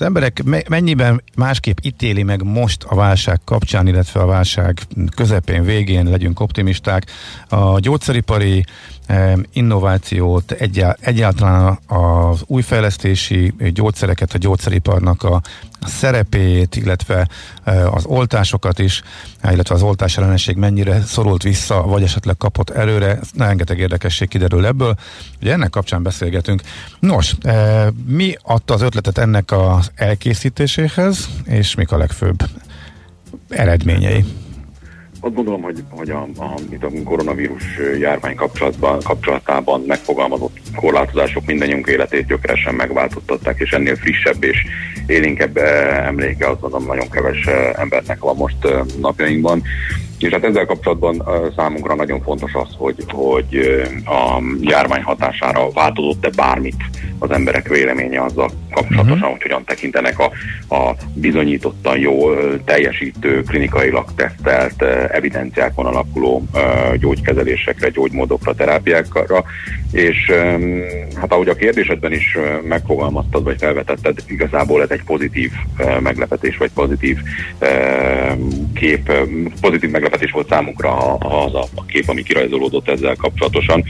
az 0.01 0.07
emberek 0.07 0.43
me- 0.43 0.69
mennyiben 0.69 1.23
másképp 1.35 1.77
ítéli 1.81 2.23
meg 2.23 2.43
most 2.43 2.83
a 2.83 2.95
válság 2.95 3.39
kapcsán, 3.45 3.87
illetve 3.87 4.19
a 4.19 4.25
válság 4.25 4.79
közepén, 5.15 5.63
végén, 5.63 6.05
legyünk 6.05 6.39
optimisták, 6.39 7.05
a 7.49 7.79
gyógyszeripari 7.79 8.65
innovációt, 9.53 10.51
egyá- 10.51 10.97
egyáltalán 11.01 11.79
az 11.87 12.43
újfejlesztési 12.45 13.53
gyógyszereket, 13.73 14.33
a 14.33 14.37
gyógyszeriparnak 14.37 15.23
a 15.23 15.41
szerepét, 15.85 16.75
illetve 16.75 17.27
eh, 17.63 17.93
az 17.93 18.05
oltásokat 18.05 18.79
is, 18.79 19.01
illetve 19.51 19.75
az 19.75 19.81
oltás 19.81 20.17
ellenesség 20.17 20.55
mennyire 20.55 21.01
szorult 21.01 21.43
vissza, 21.43 21.81
vagy 21.81 22.03
esetleg 22.03 22.37
kapott 22.37 22.69
erőre, 22.69 23.19
rengeteg 23.37 23.79
érdekesség 23.79 24.27
kiderül 24.27 24.65
ebből. 24.65 24.95
Ugye 25.41 25.51
ennek 25.53 25.69
kapcsán 25.69 26.03
beszélgetünk. 26.03 26.61
Nos, 26.99 27.35
eh, 27.41 27.87
mi 28.05 28.35
adta 28.41 28.73
az 28.73 28.81
ötletet 28.81 29.17
ennek 29.17 29.51
az 29.51 29.91
elkészítéséhez, 29.95 31.29
és 31.45 31.75
mik 31.75 31.91
a 31.91 31.97
legfőbb 31.97 32.43
eredményei? 33.49 34.25
Azt 35.23 35.33
gondolom, 35.33 35.61
hogy, 35.61 35.83
hogy 35.89 36.09
a, 36.09 36.27
a, 36.37 36.43
a 36.81 37.03
koronavírus 37.03 37.63
járvány 37.99 38.35
kapcsolatban, 38.35 38.99
kapcsolatában 39.03 39.83
megfogalmazott 39.87 40.57
korlátozások 40.75 41.45
mindannyiunk 41.45 41.87
életét 41.87 42.25
gyökeresen 42.25 42.75
megváltoztatták, 42.75 43.59
és 43.59 43.71
ennél 43.71 43.95
frissebb 43.95 44.43
és 44.43 44.65
élénkebb 45.05 45.57
eh, 45.57 46.07
emléke 46.07 46.49
azt 46.49 46.61
mondom 46.61 46.85
nagyon 46.85 47.09
keves 47.09 47.45
eh, 47.45 47.71
embernek 47.79 48.19
van 48.19 48.35
most 48.35 48.65
eh, 48.65 48.81
napjainkban. 49.01 49.63
És 50.21 50.31
hát 50.31 50.43
ezzel 50.43 50.65
kapcsolatban 50.65 51.23
számunkra 51.55 51.95
nagyon 51.95 52.21
fontos 52.21 52.53
az, 52.53 52.75
hogy, 52.77 52.95
hogy 53.07 53.81
a 54.05 54.41
járvány 54.61 55.01
hatására 55.01 55.71
változott-e 55.71 56.29
bármit 56.35 56.83
az 57.19 57.31
emberek 57.31 57.67
véleménye 57.67 58.23
azzal 58.23 58.49
kapcsolatosan, 58.71 59.15
uh-huh. 59.15 59.31
hogy 59.31 59.41
hogyan 59.41 59.63
tekintenek 59.65 60.19
a, 60.19 60.31
a 60.75 60.95
bizonyítottan 61.13 61.97
jól 61.97 62.63
teljesítő, 62.63 63.41
klinikailag 63.41 64.05
tesztelt, 64.15 64.81
evidenciákon 65.11 65.85
alapuló 65.85 66.43
gyógykezelésekre, 66.99 67.89
gyógymódokra, 67.89 68.53
terápiákra, 68.53 69.43
és 69.91 70.31
hát 71.15 71.31
ahogy 71.31 71.47
a 71.47 71.55
kérdésedben 71.55 72.11
is 72.11 72.37
megfogalmaztad, 72.63 73.43
vagy 73.43 73.57
felvetetted, 73.59 74.17
igazából 74.27 74.81
ez 74.81 74.89
egy 74.89 75.03
pozitív 75.03 75.51
meglepetés, 75.99 76.57
vagy 76.57 76.71
pozitív 76.73 77.17
kép, 78.73 79.11
pozitív 79.61 79.89
meglepetés 79.89 80.10
volt 80.31 80.47
számunkra 80.47 81.13
az 81.15 81.55
a, 81.55 81.65
a 81.75 81.85
kép, 81.85 82.09
ami 82.09 82.23
kirajzolódott 82.23 82.89
ezzel 82.89 83.15
kapcsolatosan 83.15 83.83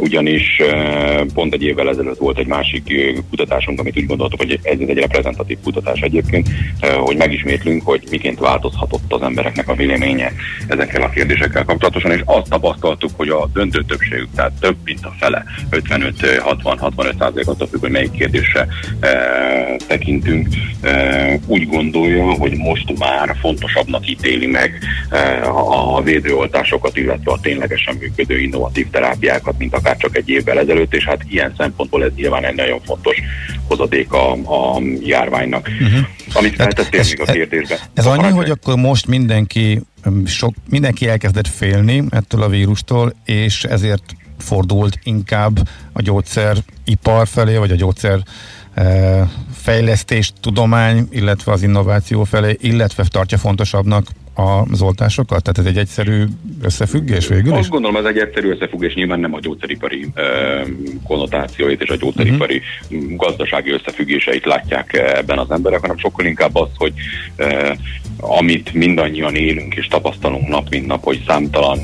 ugyanis 0.00 0.58
eh, 0.58 1.20
pont 1.34 1.54
egy 1.54 1.62
évvel 1.62 1.88
ezelőtt 1.88 2.18
volt 2.18 2.38
egy 2.38 2.46
másik 2.46 2.90
eh, 2.90 3.14
kutatásunk, 3.30 3.80
amit 3.80 3.96
úgy 3.96 4.06
gondoltuk, 4.06 4.40
hogy 4.40 4.58
ez 4.62 4.78
egy 4.78 4.98
reprezentatív 4.98 5.58
kutatás 5.62 6.00
egyébként, 6.00 6.48
eh, 6.80 6.94
hogy 6.94 7.16
megismétlünk, 7.16 7.82
hogy 7.84 8.02
miként 8.10 8.38
változhatott 8.38 9.12
az 9.12 9.22
embereknek 9.22 9.68
a 9.68 9.74
véleménye 9.74 10.32
ezekkel 10.68 11.02
a 11.02 11.08
kérdésekkel 11.08 11.64
kapcsolatosan, 11.64 12.10
és 12.10 12.22
azt 12.24 12.48
tapasztaltuk, 12.48 13.10
hogy 13.16 13.28
a 13.28 13.48
döntő 13.52 13.84
többségük, 13.84 14.28
tehát 14.34 14.52
több 14.60 14.76
mint 14.84 15.04
a 15.04 15.14
fele, 15.18 15.44
55-60-65 15.70 17.18
százalék 17.18 17.48
attól 17.48 17.68
függ, 17.68 17.80
hogy 17.80 17.90
melyik 17.90 18.10
kérdésre 18.10 18.66
eh, 19.00 19.76
tekintünk, 19.86 20.48
eh, 20.80 21.38
úgy 21.46 21.68
gondolja, 21.68 22.32
hogy 22.32 22.56
most 22.56 22.98
már 22.98 23.36
fontosabbnak 23.40 24.08
ítéli 24.08 24.46
meg 24.46 24.72
eh, 25.10 25.56
a 25.56 25.80
a 26.00 26.02
védőoltásokat, 26.02 26.96
illetve 26.96 27.32
a 27.32 27.40
ténylegesen 27.40 27.96
működő 28.00 28.38
innovatív 28.38 28.90
terápiákat, 28.90 29.58
mint 29.58 29.74
akár 29.74 29.89
csak 29.98 30.16
egy 30.16 30.28
évvel 30.28 30.58
ezelőtt, 30.58 30.94
és 30.94 31.04
hát 31.04 31.24
ilyen 31.28 31.54
szempontból 31.56 32.04
ez 32.04 32.10
nyilván 32.14 32.44
egy 32.44 32.54
nagyon 32.54 32.80
fontos 32.84 33.16
hozadék 33.68 34.12
a, 34.12 34.32
a 34.32 34.80
járványnak. 35.00 35.68
Uh-huh. 35.80 36.06
Amit 36.32 36.54
feltettél 36.54 37.02
még 37.08 37.20
a 37.20 37.32
kérdésbe. 37.32 37.78
Ez 37.94 38.06
annyi, 38.06 38.30
hogy 38.30 38.50
akkor 38.50 38.76
most 38.76 39.06
mindenki, 39.06 39.80
öm, 40.02 40.26
sok, 40.26 40.54
mindenki 40.68 41.08
elkezdett 41.08 41.48
félni 41.48 42.04
ettől 42.10 42.42
a 42.42 42.48
vírustól, 42.48 43.14
és 43.24 43.64
ezért 43.64 44.02
fordult 44.38 44.98
inkább 45.02 45.58
a 45.92 46.02
gyógyszeripar 46.02 47.28
felé, 47.28 47.56
vagy 47.56 47.70
a 47.70 47.74
gyógyszer 47.74 48.18
eh, 48.74 49.28
fejlesztés, 49.60 50.32
tudomány, 50.40 51.08
illetve 51.10 51.52
az 51.52 51.62
innováció 51.62 52.24
felé, 52.24 52.56
illetve 52.60 53.04
tartja 53.10 53.38
fontosabbnak 53.38 54.06
az 54.34 54.82
oltásokat? 54.82 55.42
Tehát 55.42 55.58
ez 55.58 55.64
egy 55.64 55.78
egyszerű 55.78 56.24
összefüggés 56.62 57.26
végül 57.28 57.52
is? 57.52 57.58
Azt 57.58 57.68
gondolom, 57.68 57.96
ez 57.96 58.04
egy 58.04 58.18
egyszerű 58.18 58.50
összefüggés, 58.50 58.94
nyilván 58.94 59.20
nem 59.20 59.34
a 59.34 59.40
gyógyszeripari 59.40 60.06
uh, 60.14 60.68
konnotációit 61.06 61.82
és 61.82 61.88
a 61.88 61.96
gyógyszeripari 61.96 62.62
uh-huh. 62.90 63.16
gazdasági 63.16 63.70
összefüggéseit 63.70 64.44
látják 64.44 64.92
ebben 64.92 65.38
az 65.38 65.50
emberek, 65.50 65.80
hanem 65.80 65.98
sokkal 65.98 66.26
inkább 66.26 66.56
az, 66.56 66.68
hogy 66.76 66.92
uh, 67.38 67.76
amit 68.16 68.72
mindannyian 68.72 69.34
élünk 69.34 69.74
és 69.74 69.86
tapasztalunk 69.86 70.48
nap, 70.48 70.68
mint 70.68 70.86
nap, 70.86 71.04
hogy 71.04 71.22
számtalan 71.26 71.78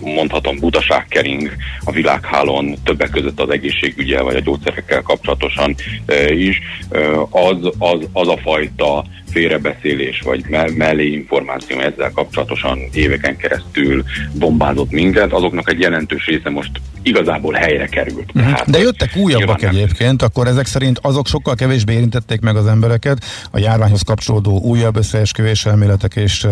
mondhatom 0.00 0.58
butaság 0.58 1.06
kering 1.08 1.56
a 1.84 1.92
világhálón, 1.92 2.76
többek 2.84 3.10
között 3.10 3.40
az 3.40 3.50
egészségügyel 3.50 4.22
vagy 4.22 4.36
a 4.36 4.40
gyógyszerekkel 4.40 5.02
kapcsolatosan 5.02 5.74
e, 6.06 6.32
is, 6.32 6.60
e, 6.90 7.20
az, 7.30 7.56
az, 7.78 8.08
az 8.12 8.28
a 8.28 8.36
fajta 8.36 9.04
félrebeszélés 9.30 10.20
vagy 10.20 10.44
me- 10.48 10.76
mellé 10.76 11.06
információ 11.06 11.80
ezzel 11.80 12.10
kapcsolatosan 12.10 12.78
éveken 12.92 13.36
keresztül 13.36 14.04
bombázott 14.38 14.90
minket, 14.90 15.32
azoknak 15.32 15.70
egy 15.70 15.80
jelentős 15.80 16.26
része 16.26 16.50
most 16.50 16.70
igazából 17.02 17.52
helyre 17.52 17.86
került. 17.86 18.34
Mhm. 18.34 18.44
Tehát, 18.44 18.70
De 18.70 18.78
jöttek 18.78 19.16
újabbak 19.16 19.62
egyébként, 19.62 20.22
akkor 20.22 20.46
ezek 20.46 20.66
szerint 20.66 20.98
azok 21.02 21.26
sokkal 21.26 21.54
kevésbé 21.54 21.92
érintették 21.92 22.40
meg 22.40 22.56
az 22.56 22.66
embereket, 22.66 23.24
a 23.50 23.58
járványhoz 23.58 24.02
kapcsolódó 24.02 24.60
újabb 24.60 24.96
összeesküvés 24.96 25.66
elméletek 25.66 26.16
és 26.16 26.44
e, 26.44 26.50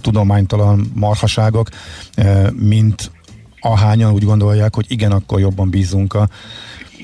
tudománytalan 0.00 0.92
marhaságok, 0.94 1.68
e, 2.14 2.50
mint 2.58 3.10
ahányan 3.60 4.12
úgy 4.12 4.24
gondolják, 4.24 4.74
hogy 4.74 4.84
igen, 4.88 5.12
akkor 5.12 5.40
jobban 5.40 5.70
bízunk 5.70 6.14
a 6.14 6.28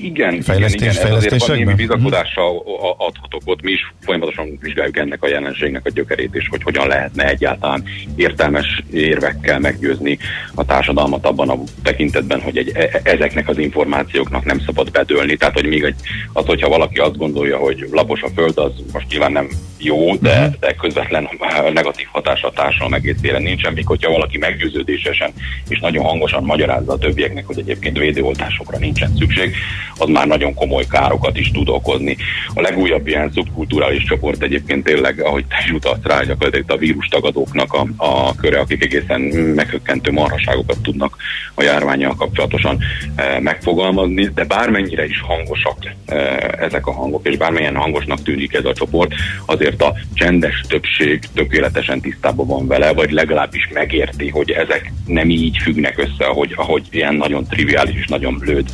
Igen, 0.01 0.31
igen, 0.31 0.41
Fejlesztés, 0.41 0.95
igen, 0.95 1.05
ez 1.07 1.15
azért 1.15 1.45
van 1.47 1.57
némi 1.57 1.73
bizakodással 1.73 2.57
a- 2.57 3.05
adhatok 3.05 3.41
ott. 3.45 3.61
Mi 3.61 3.71
is 3.71 3.93
folyamatosan 4.01 4.57
vizsgáljuk 4.61 4.97
ennek 4.97 5.23
a 5.23 5.27
jelenségnek 5.27 5.85
a 5.85 5.89
gyökerét, 5.89 6.35
és 6.35 6.47
hogy 6.49 6.63
hogyan 6.63 6.87
lehetne 6.87 7.27
egyáltalán 7.27 7.83
értelmes 8.15 8.83
érvekkel 8.91 9.59
meggyőzni 9.59 10.17
a 10.55 10.65
társadalmat 10.65 11.25
abban 11.25 11.49
a 11.49 11.57
tekintetben, 11.83 12.41
hogy 12.41 12.57
egy, 12.57 12.71
e- 12.73 13.01
ezeknek 13.03 13.49
az 13.49 13.57
információknak 13.57 14.45
nem 14.45 14.59
szabad 14.59 14.91
bedőlni. 14.91 15.35
Tehát, 15.35 15.53
hogy 15.53 15.65
még 15.65 15.83
egy, 15.83 15.95
az, 16.33 16.45
hogyha 16.45 16.69
valaki 16.69 16.97
azt 16.97 17.17
gondolja, 17.17 17.57
hogy 17.57 17.87
lapos 17.91 18.21
a 18.21 18.29
föld, 18.35 18.57
az 18.57 18.71
most 18.93 19.07
nyilván 19.09 19.31
nem 19.31 19.47
jó, 19.79 20.15
de, 20.15 20.55
de 20.59 20.73
közvetlen 20.73 21.29
negatív 21.73 22.07
hatása 22.11 22.47
a 22.47 22.51
társadalom 22.51 22.93
egészére 22.93 23.39
nincsen, 23.39 23.73
míg 23.73 23.85
hogyha 23.85 24.11
valaki 24.11 24.37
meggyőződésesen 24.37 25.31
és 25.67 25.79
nagyon 25.79 26.03
hangosan 26.05 26.43
magyarázza 26.43 26.91
a 26.91 26.97
többieknek, 26.97 27.45
hogy 27.45 27.59
egyébként 27.59 27.97
védőoltásokra 27.97 28.77
nincsen 28.77 29.11
szükség, 29.17 29.55
az 29.97 30.07
már 30.07 30.27
nagyon 30.27 30.53
komoly 30.53 30.85
károkat 30.89 31.37
is 31.37 31.51
tud 31.51 31.69
okozni. 31.69 32.17
A 32.53 32.61
legújabb 32.61 33.07
ilyen 33.07 33.31
szubkulturális 33.31 34.03
csoport 34.03 34.43
egyébként 34.43 34.83
tényleg, 34.83 35.19
ahogy 35.19 35.45
te 35.45 35.55
is 35.65 35.71
utalsz 35.71 36.03
rá, 36.03 36.21
gyakorlatilag 36.23 36.71
a 36.71 36.77
vírustagadóknak 36.77 37.73
a, 37.73 37.87
a 37.97 38.35
köre, 38.35 38.59
akik 38.59 38.83
egészen 38.83 39.21
meghökkentő 39.55 40.11
marhaságokat 40.11 40.77
tudnak 40.81 41.15
a 41.53 41.63
járványjal 41.63 42.15
kapcsolatosan 42.15 42.77
e, 43.15 43.39
megfogalmazni, 43.39 44.29
de 44.33 44.43
bármennyire 44.43 45.05
is 45.05 45.21
hangosak 45.21 45.77
e, 46.05 46.15
ezek 46.59 46.87
a 46.87 46.91
hangok, 46.91 47.27
és 47.27 47.37
bármilyen 47.37 47.75
hangosnak 47.75 48.23
tűnik 48.23 48.53
ez 48.53 48.65
a 48.65 48.73
csoport, 48.73 49.13
azért 49.45 49.81
a 49.81 49.95
csendes 50.13 50.63
többség 50.67 51.19
tökéletesen 51.33 52.01
tisztában 52.01 52.47
van 52.47 52.67
vele, 52.67 52.93
vagy 52.93 53.11
legalábbis 53.11 53.69
megérti, 53.73 54.29
hogy 54.29 54.51
ezek 54.51 54.91
nem 55.05 55.29
így 55.29 55.57
függnek 55.57 55.97
össze, 55.97 56.25
ahogy, 56.25 56.53
ahogy 56.55 56.83
ilyen 56.91 57.15
nagyon 57.15 57.43
triviális 57.43 57.95
és 57.95 58.07
nagyon 58.07 58.37
blőd 58.37 58.69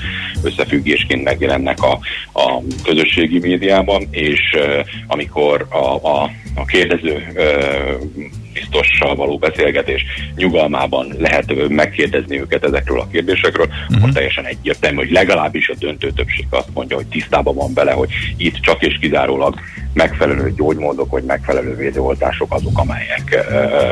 összefüggésként 1.06 1.24
megjelennek 1.24 1.78
a, 1.84 2.00
a 2.34 2.62
közösségi 2.84 3.40
médiában, 3.40 4.08
és 4.12 4.56
uh, 4.56 4.86
amikor 5.08 5.66
a, 5.70 6.08
a, 6.08 6.32
a 6.56 6.66
kérdező 6.66 7.28
uh, 7.36 8.22
biztossal 8.54 9.16
való 9.16 9.38
beszélgetés 9.38 10.06
nyugalmában 10.36 11.16
lehet 11.18 11.70
megkérdezni 11.70 12.40
őket 12.40 12.64
ezekről 12.64 13.00
a 13.00 13.08
kérdésekről, 13.12 13.66
uh-huh. 13.66 13.98
akkor 13.98 14.12
teljesen 14.12 14.46
egyértelmű, 14.46 14.98
hogy 14.98 15.12
legalábbis 15.12 15.70
a 15.70 15.76
döntő 15.80 16.12
többség 16.12 16.46
azt 16.50 16.74
mondja, 16.74 16.96
hogy 16.96 17.08
tisztában 17.08 17.56
van 17.56 17.74
vele, 17.74 17.92
hogy 17.92 18.10
itt 18.38 18.60
csak 18.60 18.82
és 18.82 18.98
kizárólag 19.02 19.56
megfelelő 19.94 20.54
gyógymódok, 20.56 21.12
vagy 21.12 21.24
megfelelő 21.24 21.76
védőoltások 21.76 22.54
azok, 22.54 22.80
amelyek 22.80 23.46
ö, 23.50 23.92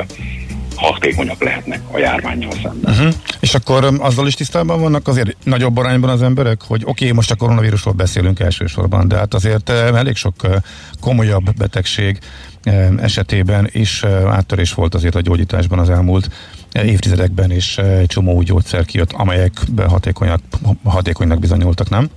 hatékonyak 0.75 1.43
lehetnek 1.43 1.79
a 1.91 1.97
járványjal 1.97 2.51
szemben. 2.51 2.93
Uh-huh. 2.93 3.13
És 3.39 3.53
akkor 3.53 3.83
um, 3.83 3.97
azzal 4.01 4.27
is 4.27 4.33
tisztában 4.33 4.81
vannak 4.81 5.07
azért 5.07 5.35
nagyobb 5.43 5.77
arányban 5.77 6.09
az 6.09 6.21
emberek, 6.21 6.61
hogy 6.61 6.81
oké, 6.81 7.03
okay, 7.03 7.15
most 7.15 7.31
a 7.31 7.35
koronavírusról 7.35 7.93
beszélünk 7.93 8.39
elsősorban, 8.39 9.07
de 9.07 9.17
hát 9.17 9.33
azért 9.33 9.69
um, 9.69 9.95
elég 9.95 10.15
sok 10.15 10.35
uh, 10.43 10.55
komolyabb 10.99 11.53
betegség 11.57 12.19
um, 12.65 12.97
esetében 12.97 13.69
is 13.71 14.03
uh, 14.03 14.11
áttörés 14.11 14.73
volt 14.73 14.95
azért 14.95 15.15
a 15.15 15.21
gyógyításban 15.21 15.79
az 15.79 15.89
elmúlt 15.89 16.27
uh, 16.75 16.87
évtizedekben, 16.87 17.51
és 17.51 17.81
csomó 18.07 18.33
új 18.33 18.43
gyógyszer 18.43 18.85
kijött, 18.85 19.11
amelyek 19.11 19.51
hatékonyak, 19.87 20.39
hatékonynak 20.83 21.39
bizonyultak, 21.39 21.89
nem? 21.89 22.09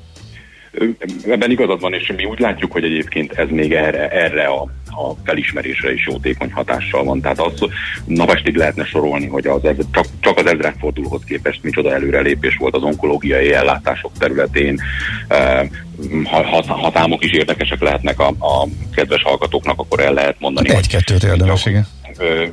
Ebben 1.29 1.51
igazad 1.51 1.81
van, 1.81 1.93
és 1.93 2.13
mi 2.17 2.25
úgy 2.25 2.39
látjuk, 2.39 2.73
hogy 2.73 2.85
egyébként 2.85 3.33
ez 3.33 3.49
még 3.51 3.73
erre, 3.73 4.09
erre 4.09 4.45
a, 4.45 4.67
a 4.97 5.15
felismerésre 5.25 5.93
is 5.93 6.07
jótékony 6.07 6.53
hatással 6.53 7.05
van. 7.05 7.21
Tehát 7.21 7.41
az 7.41 7.53
napestig 8.05 8.57
lehetne 8.57 8.85
sorolni, 8.85 9.27
hogy 9.27 9.47
az, 9.47 9.65
ez- 9.65 9.77
csak, 9.93 10.07
csak 10.21 10.39
az 10.39 10.47
ezredfordulóhoz 10.47 11.23
képest 11.27 11.63
micsoda 11.63 11.93
előrelépés 11.93 12.57
volt 12.57 12.75
az 12.75 12.83
onkológiai 12.83 13.53
ellátások 13.53 14.13
területén. 14.19 14.81
Eh, 15.29 15.69
Ha, 16.25 16.65
ha, 16.67 16.91
számok 16.95 17.25
is 17.25 17.31
érdekesek 17.33 17.81
lehetnek 17.81 18.21
a, 18.21 18.27
a 18.29 18.67
kedves 18.95 19.23
hallgatóknak, 19.23 19.79
akkor 19.81 20.01
el 20.01 20.13
lehet 20.13 20.37
mondani, 20.39 20.71
Egy-kettőt 20.71 21.23
érdemes, 21.23 21.67
igen. 21.67 21.87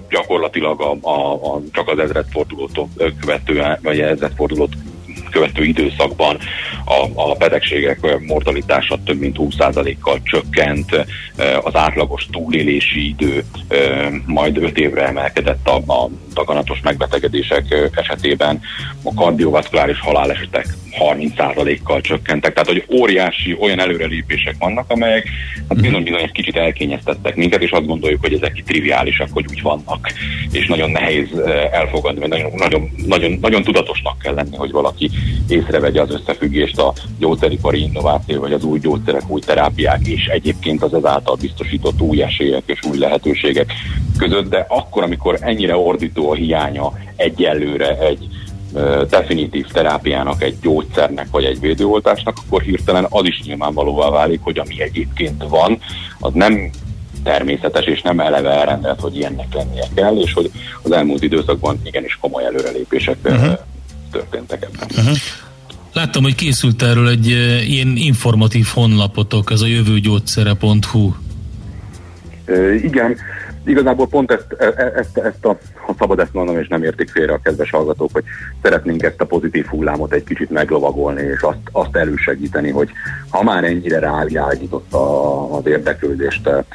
gyakorlatilag 0.09 0.81
a, 0.81 0.97
a, 1.09 1.33
a, 1.33 1.61
csak 1.71 1.87
az 1.89 1.99
ezredfordulót 1.99 2.79
ö, 2.97 3.07
követően, 3.19 3.79
vagy 3.81 3.99
ezredfordulót 3.99 4.73
követő 5.33 5.63
időszakban 5.63 6.37
a, 6.85 7.29
a 7.29 7.35
betegségek 7.35 8.19
mortalitása 8.27 8.99
több 9.05 9.19
mint 9.19 9.37
20%-kal 9.39 10.19
csökkent, 10.23 11.05
az 11.61 11.75
átlagos 11.75 12.27
túlélési 12.31 13.07
idő 13.07 13.43
majd 14.25 14.57
5 14.57 14.77
évre 14.77 15.07
emelkedett 15.07 15.67
a, 15.67 15.93
a 15.93 16.09
daganatos 16.33 16.79
megbetegedések 16.83 17.89
esetében, 17.95 18.61
a 19.03 19.13
kardiovaszkuláris 19.13 19.99
halálesetek 19.99 20.65
30%-kal 20.99 22.01
csökkentek, 22.01 22.53
tehát 22.53 22.69
hogy 22.69 22.85
óriási 22.99 23.57
olyan 23.59 23.79
előrelépések 23.79 24.55
vannak, 24.59 24.91
amelyek 24.91 25.29
hát 25.69 25.81
bizony-bizony 25.81 26.21
egy 26.21 26.31
kicsit 26.31 26.55
elkényeztettek 26.55 27.35
minket, 27.35 27.61
és 27.61 27.71
azt 27.71 27.85
gondoljuk, 27.85 28.21
hogy 28.21 28.33
ezek 28.33 28.63
triviálisak, 28.65 29.27
hogy 29.31 29.45
úgy 29.49 29.61
vannak, 29.61 30.11
és 30.51 30.67
nagyon 30.67 30.91
nehéz 30.91 31.27
eh, 31.37 31.69
elfogadni, 31.71 32.19
vagy 32.19 32.29
nagyon, 32.29 32.51
nagyon, 32.55 32.89
nagyon, 33.07 33.37
nagyon 33.41 33.63
tudatosnak 33.63 34.19
kell 34.19 34.33
lenni, 34.33 34.55
hogy 34.55 34.71
valaki 34.71 35.09
észrevegye 35.47 36.01
az 36.01 36.11
összefüggést 36.11 36.79
a 36.79 36.93
gyógyszeripari 37.19 37.81
innováció, 37.81 38.39
vagy 38.39 38.53
az 38.53 38.63
új 38.63 38.79
gyógyszerek, 38.79 39.23
új 39.27 39.41
terápiák, 39.41 40.07
és 40.07 40.25
egyébként 40.25 40.83
az 40.83 40.93
ezáltal 40.93 41.35
biztosított 41.35 42.01
új 42.01 42.21
esélyek 42.21 42.63
és 42.65 42.79
új 42.89 42.97
lehetőségek 42.97 43.73
között, 44.17 44.49
de 44.49 44.65
akkor, 44.69 45.03
amikor 45.03 45.37
ennyire 45.41 45.75
ordító 45.75 46.31
a 46.31 46.35
hiánya 46.35 46.93
egyelőre 47.15 47.97
egy 47.97 48.27
definitív 49.09 49.67
terápiának, 49.67 50.43
egy 50.43 50.55
gyógyszernek 50.61 51.27
vagy 51.31 51.43
egy 51.43 51.59
védőoltásnak, 51.59 52.37
akkor 52.45 52.61
hirtelen 52.61 53.05
az 53.09 53.25
is 53.25 53.41
nyilvánvalóvá 53.41 54.09
válik, 54.09 54.39
hogy 54.43 54.57
ami 54.57 54.81
egyébként 54.81 55.43
van, 55.49 55.79
az 56.19 56.33
nem 56.33 56.69
természetes 57.23 57.85
és 57.85 58.01
nem 58.01 58.19
eleve 58.19 58.49
elrendelt, 58.49 58.99
hogy 58.99 59.15
ilyennek 59.15 59.53
lennie 59.53 59.85
kell, 59.93 60.15
és 60.15 60.33
hogy 60.33 60.51
az 60.81 60.91
elmúlt 60.91 61.23
időszakban 61.23 61.79
igenis 61.83 62.17
komoly 62.21 62.45
előrelépések 62.45 63.17
uh-huh. 63.23 63.59
Történtek 64.13 64.63
ebben. 64.63 64.87
Uh-huh. 64.89 65.17
Láttam, 65.93 66.23
hogy 66.23 66.35
készült 66.35 66.81
erről 66.81 67.07
egy 67.09 67.31
uh, 67.31 67.69
ilyen 67.69 67.93
informatív 67.95 68.65
honlapotok, 68.73 69.51
ez 69.51 69.61
a 69.61 69.65
jövőgyógyszere.hu. 69.65 71.11
Ö, 72.45 72.73
igen, 72.73 73.17
igazából 73.65 74.07
pont 74.07 74.31
ezt, 74.31 74.55
e- 74.57 74.73
e- 74.75 74.93
ezt, 74.95 75.17
ezt 75.17 75.45
a, 75.45 75.57
ha 75.85 75.95
szabad 75.99 76.19
ezt 76.19 76.33
mondanom, 76.33 76.61
és 76.61 76.67
nem 76.67 76.83
értik 76.83 77.09
félre 77.09 77.33
a 77.33 77.39
kedves 77.43 77.69
hallgatók, 77.69 78.09
hogy 78.13 78.23
szeretnénk 78.61 79.03
ezt 79.03 79.21
a 79.21 79.25
pozitív 79.25 79.65
hullámot 79.65 80.13
egy 80.13 80.23
kicsit 80.23 80.49
meglovagolni, 80.49 81.21
és 81.21 81.41
azt, 81.41 81.57
azt 81.71 81.95
elősegíteni, 81.95 82.69
hogy 82.69 82.89
ha 83.29 83.43
már 83.43 83.63
ennyire 83.63 83.99
rávilágított 83.99 84.93
a, 84.93 85.55
az 85.55 85.65
érdeklődést 85.65 86.47
e, 86.47 86.65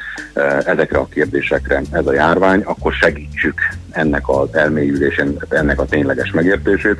ezekre 0.65 0.97
a 0.97 1.07
kérdésekre 1.07 1.81
ez 1.91 2.07
a 2.07 2.13
járvány, 2.13 2.61
akkor 2.61 2.93
segítsük 2.93 3.59
ennek 3.91 4.29
az 4.29 4.55
elmélyülésén, 4.55 5.37
ennek 5.49 5.79
a 5.79 5.85
tényleges 5.85 6.31
megértését, 6.31 6.97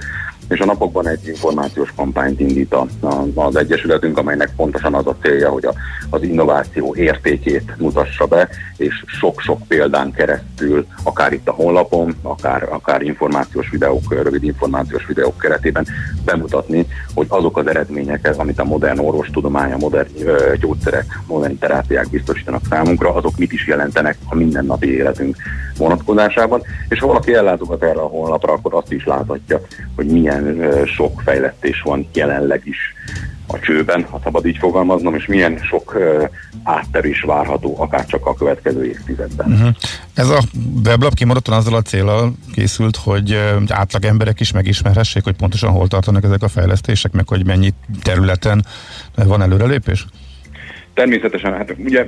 és 0.49 0.59
a 0.59 0.65
napokban 0.65 1.07
egy 1.07 1.27
információs 1.27 1.93
kampányt 1.95 2.39
indít 2.39 2.73
a, 2.73 2.85
a, 2.99 3.25
az 3.35 3.55
Egyesületünk, 3.55 4.17
amelynek 4.17 4.51
pontosan 4.55 4.93
az 4.93 5.07
a 5.07 5.15
célja, 5.21 5.49
hogy 5.49 5.65
a, 5.65 5.73
az 6.09 6.23
innováció 6.23 6.95
értékét 6.95 7.73
mutassa 7.77 8.25
be, 8.25 8.49
és 8.77 9.03
sok-sok 9.05 9.61
példán 9.67 10.11
keresztül, 10.11 10.85
akár 11.03 11.33
itt 11.33 11.47
a 11.47 11.51
honlapon, 11.51 12.15
akár, 12.21 12.67
akár 12.71 13.01
információs 13.01 13.69
videók, 13.69 14.23
rövid 14.23 14.43
információs 14.43 15.05
videók 15.05 15.37
keretében 15.37 15.85
bemutatni, 16.25 16.87
hogy 17.13 17.25
azok 17.29 17.57
az 17.57 17.67
eredmények, 17.67 18.33
amit 18.37 18.59
a 18.59 18.63
modern 18.63 18.99
orvostudomány, 18.99 19.71
a 19.71 19.77
modern 19.77 20.09
ö, 20.23 20.53
gyógyszerek, 20.59 21.19
modern 21.27 21.57
terápiák 21.57 22.09
biztosítanak 22.09 22.61
számunkra, 22.69 23.13
azok 23.13 23.37
mit 23.37 23.51
is 23.51 23.67
jelentenek 23.67 24.17
a 24.25 24.35
mindennapi 24.35 24.93
életünk 24.93 25.35
vonatkozásában, 25.77 26.61
és 26.89 26.99
ha 26.99 27.07
valaki 27.07 27.33
ellátogat 27.33 27.83
erre 27.83 27.99
a 27.99 28.07
honlapra, 28.07 28.53
akkor 28.53 28.73
azt 28.73 28.91
is 28.91 29.05
láthatja, 29.05 29.61
hogy 29.95 30.05
milyen 30.05 30.38
ö, 30.45 30.85
sok 30.85 31.21
fejlesztés 31.21 31.81
van 31.81 32.07
jelenleg 32.13 32.61
is 32.63 32.77
a 33.47 33.59
csőben, 33.59 34.03
ha 34.03 34.19
szabad 34.23 34.45
így 34.45 34.57
fogalmaznom, 34.57 35.15
és 35.15 35.25
milyen 35.25 35.57
sok 35.57 35.93
ö, 35.95 36.25
átterés 36.63 37.21
várható, 37.21 37.75
akár 37.77 38.05
csak 38.05 38.25
a 38.25 38.33
következő 38.33 38.85
évtizedben. 38.85 39.51
Uh-huh. 39.51 39.69
Ez 40.13 40.29
a 40.29 40.41
weblap 40.85 41.13
kimondottan 41.13 41.57
azzal 41.57 41.73
a 41.75 41.81
célral 41.81 42.33
készült, 42.53 42.95
hogy 42.95 43.39
átlag 43.67 44.05
emberek 44.05 44.39
is 44.39 44.51
megismerhessék, 44.51 45.23
hogy 45.23 45.35
pontosan 45.35 45.71
hol 45.71 45.87
tartanak 45.87 46.23
ezek 46.23 46.43
a 46.43 46.47
fejlesztések, 46.47 47.11
meg 47.11 47.27
hogy 47.27 47.45
mennyi 47.45 47.69
területen 48.03 48.65
van 49.15 49.41
előrelépés? 49.41 50.05
Természetesen, 50.93 51.53
hát 51.53 51.75
ugye 51.77 52.05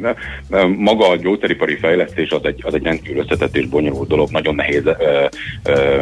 maga 0.77 1.09
a 1.09 1.15
gyógyszeripari 1.15 1.75
fejlesztés 1.75 2.29
az 2.29 2.41
egy, 2.43 2.61
az 2.65 2.73
egy 2.73 2.83
rendkívül 2.83 3.21
összetett 3.21 3.55
és 3.55 3.67
bonyolult 3.67 4.07
dolog, 4.07 4.29
nagyon 4.29 4.55
nehéz 4.55 4.85
ö, 4.85 5.25
ö, 5.63 6.01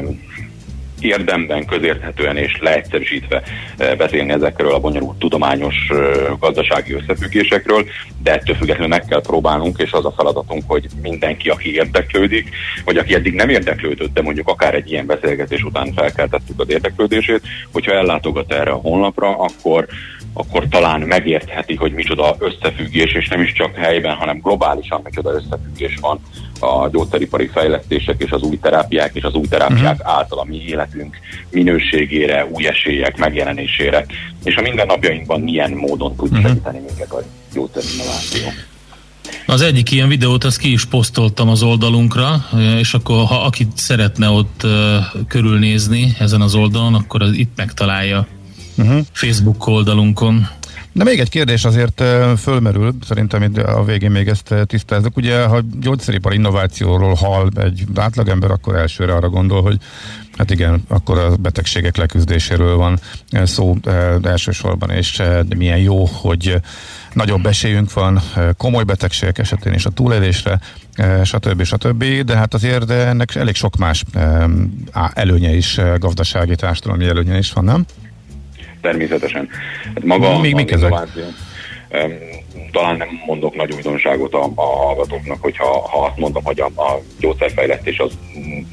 érdemben, 0.99 1.65
közérthetően 1.65 2.37
és 2.37 2.57
leegyszerűsítve 2.61 3.41
eh, 3.77 3.95
beszélni 3.95 4.31
ezekről 4.31 4.73
a 4.73 4.79
bonyolult 4.79 5.19
tudományos 5.19 5.75
eh, 5.89 5.97
gazdasági 6.39 6.93
összefüggésekről, 6.93 7.85
de 8.23 8.33
ettől 8.33 8.55
függetlenül 8.55 8.87
meg 8.87 9.05
kell 9.05 9.21
próbálnunk, 9.21 9.79
és 9.79 9.91
az 9.91 10.05
a 10.05 10.13
feladatunk, 10.17 10.63
hogy 10.67 10.87
mindenki, 11.01 11.49
aki 11.49 11.73
érdeklődik, 11.73 12.49
vagy 12.85 12.97
aki 12.97 13.13
eddig 13.13 13.33
nem 13.33 13.49
érdeklődött, 13.49 14.13
de 14.13 14.21
mondjuk 14.21 14.47
akár 14.47 14.75
egy 14.75 14.91
ilyen 14.91 15.05
beszélgetés 15.05 15.63
után 15.63 15.93
felkeltettük 15.93 16.59
az 16.59 16.69
érdeklődését, 16.69 17.41
hogyha 17.71 17.93
ellátogat 17.93 18.53
erre 18.53 18.71
a 18.71 18.75
honlapra, 18.75 19.37
akkor 19.37 19.87
akkor 20.33 20.67
talán 20.69 21.01
megértheti, 21.01 21.75
hogy 21.75 21.91
micsoda 21.91 22.35
összefüggés, 22.39 23.13
és 23.13 23.27
nem 23.27 23.41
is 23.41 23.53
csak 23.53 23.75
helyben, 23.75 24.15
hanem 24.15 24.39
globálisan 24.39 25.01
micsoda 25.03 25.33
összefüggés 25.33 25.97
van 26.01 26.19
a 26.59 26.89
gyógyszeripari 26.89 27.47
fejlesztések 27.47 28.21
és 28.21 28.31
az 28.31 28.41
új 28.41 28.59
terápiák 28.59 29.15
és 29.15 29.23
az 29.23 29.33
új 29.33 29.47
terápiák 29.47 29.99
uh-huh. 29.99 30.15
által 30.15 30.39
a 30.39 30.43
mi 30.43 30.63
életünk 30.67 31.17
minőségére, 31.51 32.45
új 32.45 32.67
esélyek 32.67 33.17
megjelenésére, 33.17 34.05
és 34.43 34.55
a 34.55 34.61
mindennapjainkban 34.61 35.41
milyen 35.41 35.71
módon 35.71 36.15
tud 36.15 36.31
uh-huh. 36.31 36.47
segíteni 36.47 36.79
minket 36.79 37.11
a 37.11 37.21
gyógyszerinnováció. 37.53 38.41
Az 39.45 39.61
egyik 39.61 39.91
ilyen 39.91 40.07
videót, 40.07 40.43
azt 40.43 40.57
ki 40.57 40.71
is 40.71 40.85
posztoltam 40.85 41.49
az 41.49 41.63
oldalunkra, 41.63 42.45
és 42.77 42.93
akkor 42.93 43.25
ha 43.25 43.43
akit 43.43 43.77
szeretne 43.77 44.29
ott 44.29 44.65
körülnézni 45.27 46.15
ezen 46.19 46.41
az 46.41 46.55
oldalon, 46.55 46.93
akkor 46.93 47.21
az 47.21 47.31
itt 47.31 47.51
megtalálja 47.55 48.27
uh-huh. 48.79 49.05
Facebook 49.11 49.67
oldalunkon. 49.67 50.47
De 50.91 51.03
még 51.03 51.19
egy 51.19 51.29
kérdés 51.29 51.65
azért 51.65 52.03
fölmerül, 52.37 52.95
szerintem 53.07 53.51
a 53.65 53.83
végén 53.83 54.11
még 54.11 54.27
ezt 54.27 54.55
tisztázzuk. 54.65 55.17
Ugye, 55.17 55.45
ha 55.45 55.61
gyógyszeripar 55.81 56.33
innovációról 56.33 57.13
hall 57.13 57.49
egy 57.55 57.83
átlagember, 57.95 58.51
akkor 58.51 58.75
elsőre 58.75 59.13
arra 59.13 59.29
gondol, 59.29 59.61
hogy 59.61 59.77
Hát 60.37 60.51
igen, 60.51 60.83
akkor 60.87 61.17
a 61.17 61.35
betegségek 61.35 61.97
leküzdéséről 61.97 62.75
van 62.75 62.99
szó 63.29 63.75
elsősorban, 64.21 64.89
és 64.89 65.21
milyen 65.57 65.77
jó, 65.77 66.05
hogy 66.05 66.55
nagyobb 67.13 67.45
esélyünk 67.45 67.93
van 67.93 68.21
komoly 68.57 68.83
betegségek 68.83 69.37
esetén 69.37 69.73
is 69.73 69.85
a 69.85 69.89
túlélésre, 69.89 70.59
stb. 71.23 71.63
stb. 71.63 72.03
De 72.03 72.35
hát 72.35 72.53
azért 72.53 72.85
de 72.85 73.07
ennek 73.07 73.35
elég 73.35 73.55
sok 73.55 73.77
más 73.77 74.03
előnye 75.13 75.55
is, 75.55 75.79
gazdasági, 75.97 76.55
társadalmi 76.55 77.05
előnye 77.05 77.37
is 77.37 77.51
van, 77.51 77.63
nem? 77.63 77.85
Természetesen. 78.81 79.49
Hát 79.83 80.03
maga 80.03 80.39
Még 80.39 80.53
mik 80.53 80.71
ezek? 80.71 80.93
Talán 82.71 82.97
nem 82.97 83.07
mondok 83.25 83.55
nagy 83.55 83.73
újdonságot 83.73 84.33
a, 84.33 84.51
a 84.55 84.61
hallgatóknak, 84.61 85.41
hogyha 85.41 85.87
ha 85.87 86.05
azt 86.05 86.17
mondom, 86.17 86.43
hogy 86.43 86.59
a, 86.59 86.65
a 86.65 87.01
gyógyszerfejlesztés 87.19 87.99
az 87.99 88.11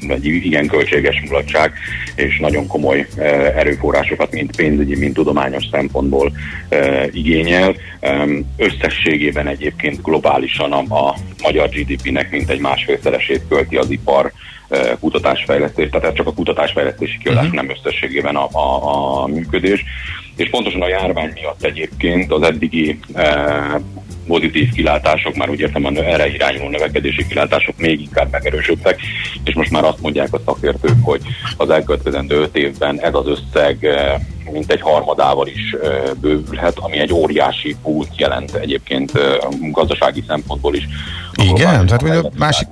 egy 0.07 0.25
igen 0.25 0.67
költséges 0.67 1.21
mulatság, 1.21 1.73
és 2.15 2.39
nagyon 2.39 2.67
komoly 2.67 3.07
e, 3.17 3.23
erőforrásokat, 3.55 4.31
mint 4.31 4.55
pénzügyi, 4.55 4.95
mint 4.95 5.13
tudományos 5.13 5.63
szempontból 5.71 6.31
e, 6.69 7.07
igényel. 7.11 7.75
E, 7.99 8.25
összességében 8.57 9.47
egyébként 9.47 10.01
globálisan 10.01 10.71
a, 10.71 10.95
a 10.95 11.15
magyar 11.41 11.69
GDP-nek 11.69 12.31
mintegy 12.31 12.59
másfélszeresét 12.59 13.41
költi 13.49 13.75
az 13.75 13.89
ipar 13.89 14.31
kutatásfejlesztés, 14.99 15.89
tehát 15.89 16.07
ez 16.07 16.13
csak 16.13 16.27
a 16.27 16.33
kutatásfejlesztési 16.33 17.17
kiadás, 17.17 17.43
uh-huh. 17.43 17.55
nem 17.55 17.69
összességében 17.69 18.35
a, 18.35 18.47
a, 18.51 19.21
a 19.23 19.27
működés. 19.27 19.83
És 20.37 20.49
pontosan 20.49 20.81
a 20.81 20.87
járvány 20.87 21.31
miatt 21.33 21.63
egyébként 21.63 22.31
az 22.31 22.41
eddigi 22.41 22.99
e, 23.13 23.81
pozitív 24.27 24.71
kilátások, 24.71 25.35
már 25.35 25.49
úgy 25.49 25.59
értem, 25.59 25.85
erre 25.85 26.27
irányuló 26.27 26.69
növekedési 26.69 27.27
kilátások 27.27 27.77
még 27.77 28.01
inkább 28.01 28.31
megerősödtek, 28.31 28.99
és 29.43 29.53
most 29.53 29.71
már 29.71 29.83
azt 29.83 30.01
mondják 30.01 30.33
a 30.33 30.41
szakértők, 30.45 30.97
hogy 31.01 31.21
az 31.57 31.69
elkövetkezendő 31.69 32.35
öt 32.35 32.55
évben 32.55 32.99
ez 33.01 33.13
az 33.13 33.27
összeg 33.27 33.85
e, 33.85 34.19
mint 34.51 34.71
egy 34.71 34.81
harmadával 34.81 35.47
is 35.47 35.75
e, 35.83 36.13
bővülhet, 36.21 36.77
ami 36.77 36.97
egy 36.97 37.13
óriási 37.13 37.75
pult 37.83 38.17
jelent 38.17 38.53
egyébként 38.53 39.11
gazdasági 39.71 40.23
szempontból 40.27 40.75
is. 40.75 40.87
Igen, 41.33 41.85
tehát 41.85 42.01
hogy 42.01 42.09
a 42.09 42.29
másik, 42.37 42.67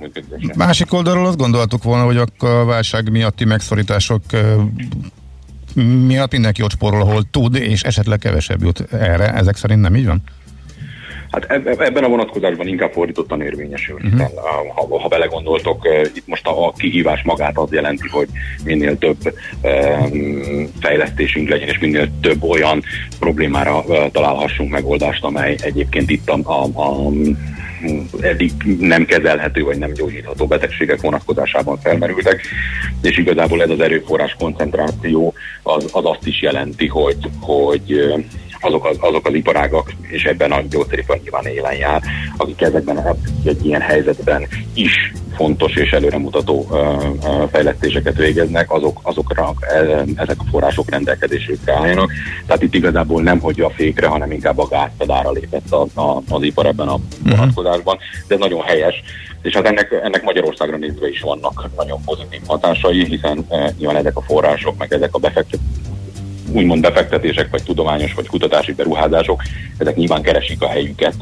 másik 0.56 0.92
oldalról 0.92 1.26
azt 1.26 1.36
gondoltuk 1.36 1.82
volna, 1.82 2.04
hogy 2.04 2.16
a 2.16 2.64
válság 2.64 3.10
miatti 3.10 3.44
megszorítások 3.44 4.22
miatt 5.84 6.32
mindenki 6.32 6.62
ott 6.62 6.70
spórol, 6.70 7.00
ahol 7.00 7.30
tud, 7.30 7.54
és 7.54 7.82
esetleg 7.82 8.18
kevesebb 8.18 8.62
jut 8.62 8.80
erre. 8.92 9.32
Ezek 9.32 9.56
szerint 9.56 9.80
nem 9.80 9.96
így 9.96 10.06
van? 10.06 10.22
Hát 11.30 11.50
ebben 11.78 12.04
a 12.04 12.08
vonatkozásban 12.08 12.66
inkább 12.66 12.92
fordítottan 12.92 13.42
érvényesül, 13.42 13.94
uh-huh. 13.94 14.10
hiszen 14.10 14.30
ha, 14.74 14.98
ha 14.98 15.08
belegondoltok, 15.08 15.88
itt 16.14 16.26
most 16.26 16.46
a, 16.46 16.66
a 16.66 16.72
kihívás 16.72 17.22
magát 17.22 17.58
az 17.58 17.72
jelenti, 17.72 18.08
hogy 18.08 18.28
minél 18.64 18.98
több 18.98 19.16
um, 19.62 20.68
fejlesztésünk 20.80 21.48
legyen, 21.48 21.68
és 21.68 21.78
minél 21.78 22.08
több 22.20 22.42
olyan 22.42 22.82
problémára 23.18 23.78
uh, 23.78 24.10
találhassunk 24.10 24.70
megoldást, 24.70 25.24
amely 25.24 25.56
egyébként 25.60 26.10
itt 26.10 26.28
a, 26.28 26.38
a, 26.42 26.80
a 26.80 27.10
eddig 28.20 28.52
nem 28.80 29.04
kezelhető 29.04 29.62
vagy 29.62 29.78
nem 29.78 29.92
gyógyítható 29.92 30.46
betegségek 30.46 31.00
vonatkozásában 31.00 31.78
felmerültek, 31.78 32.40
és 33.02 33.18
igazából 33.18 33.62
ez 33.62 33.70
az 33.70 33.80
erőforrás 33.80 34.36
koncentráció 34.38 35.34
az, 35.62 35.88
az 35.92 36.04
azt 36.04 36.26
is 36.26 36.42
jelenti, 36.42 36.86
hogy, 36.86 37.16
hogy 37.40 38.14
azok 38.60 38.86
az, 38.86 38.96
azok 39.00 39.26
az 39.26 39.34
iparágak, 39.34 39.92
és 40.00 40.24
ebben 40.24 40.52
a 40.52 40.62
gyógyszeripar 40.70 41.20
nyilván 41.22 41.46
élen 41.46 41.74
jár, 41.74 42.02
akik 42.36 42.60
ezekben 42.60 43.16
egy 43.44 43.66
ilyen 43.66 43.80
helyzetben 43.80 44.46
is 44.74 45.12
fontos 45.36 45.74
és 45.74 45.90
előremutató 45.90 46.66
fejlesztéseket 47.50 48.16
végeznek, 48.16 48.72
azok, 48.72 49.00
azokra 49.02 49.50
uh, 49.50 50.00
ezek 50.16 50.36
a 50.38 50.44
források 50.50 50.90
rendelkezésükre 50.90 51.74
álljanak. 51.74 52.12
Tehát 52.46 52.62
itt 52.62 52.74
igazából 52.74 53.22
nem 53.22 53.38
hogy 53.38 53.60
a 53.60 53.70
fékre, 53.70 54.06
hanem 54.06 54.32
inkább 54.32 54.58
a 54.58 54.68
gázpedára 54.68 55.30
lépett 55.30 55.70
a, 55.72 56.00
a, 56.00 56.22
az 56.28 56.42
ipar 56.42 56.66
ebben 56.66 56.88
a 56.88 56.96
mhm. 56.96 57.30
vonatkozásban, 57.30 57.98
de 58.28 58.34
ez 58.34 58.40
nagyon 58.40 58.62
helyes, 58.62 59.02
és 59.42 59.54
hát 59.54 59.66
ennek, 59.66 60.00
ennek 60.04 60.22
Magyarországra 60.22 60.76
nézve 60.76 61.08
is 61.08 61.20
vannak 61.20 61.68
nagyon 61.76 62.00
pozitív 62.04 62.40
hatásai, 62.46 63.04
hiszen 63.04 63.46
uh, 63.48 63.68
nyilván 63.78 63.96
ezek 63.96 64.16
a 64.16 64.22
források, 64.22 64.78
meg 64.78 64.92
ezek 64.92 65.14
a 65.14 65.18
befektetések 65.18 65.94
úgymond 66.52 66.80
befektetések, 66.80 67.50
vagy 67.50 67.62
tudományos, 67.62 68.14
vagy 68.14 68.28
kutatási 68.28 68.72
beruházások, 68.72 69.42
ezek 69.78 69.96
nyilván 69.96 70.22
keresik 70.22 70.62
a 70.62 70.68
helyüket 70.68 71.14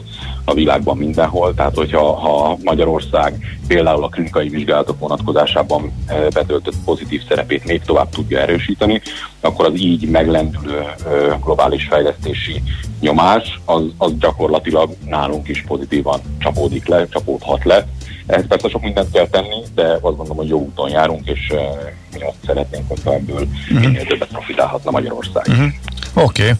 a 0.45 0.55
világban 0.55 0.97
mindenhol. 0.97 1.55
Tehát, 1.55 1.75
hogyha 1.75 2.13
ha 2.15 2.59
Magyarország 2.63 3.59
például 3.67 4.05
a 4.05 4.09
klinikai 4.09 4.49
vizsgálatok 4.49 4.99
vonatkozásában 4.99 5.93
eh, 6.07 6.27
betöltött 6.35 6.75
pozitív 6.85 7.23
szerepét 7.29 7.65
még 7.65 7.83
tovább 7.83 8.09
tudja 8.09 8.41
erősíteni, 8.41 9.01
akkor 9.41 9.67
az 9.67 9.81
így 9.81 10.09
meglendülő 10.09 10.79
eh, 10.79 10.95
globális 11.45 11.85
fejlesztési 11.85 12.63
nyomás, 13.01 13.61
az, 13.65 13.83
az 13.97 14.13
gyakorlatilag 14.19 14.97
nálunk 15.07 15.49
is 15.49 15.65
pozitívan 15.67 16.21
csapódik 16.39 16.87
le, 16.87 17.09
csapódhat 17.09 17.65
le, 17.65 17.87
ehhez 18.27 18.47
persze 18.47 18.69
sok 18.69 18.83
mindent 18.83 19.11
kell 19.13 19.27
tenni, 19.27 19.63
de 19.75 19.83
azt 19.83 20.01
gondolom, 20.01 20.37
hogy 20.37 20.49
jó 20.49 20.59
úton 20.59 20.91
járunk, 20.91 21.29
és 21.29 21.51
uh, 21.51 21.59
mi 22.13 22.21
azt 22.21 22.37
szeretnénk, 22.47 22.89
hogy 22.89 23.01
ebből 23.05 23.43
uh-huh. 23.43 23.81
minél 23.81 24.07
többet 24.07 24.29
profitálhatna 24.29 24.91
Magyarország. 24.91 25.47
Uh-huh. 25.49 25.67
Oké. 26.15 26.43
Okay. 26.43 26.55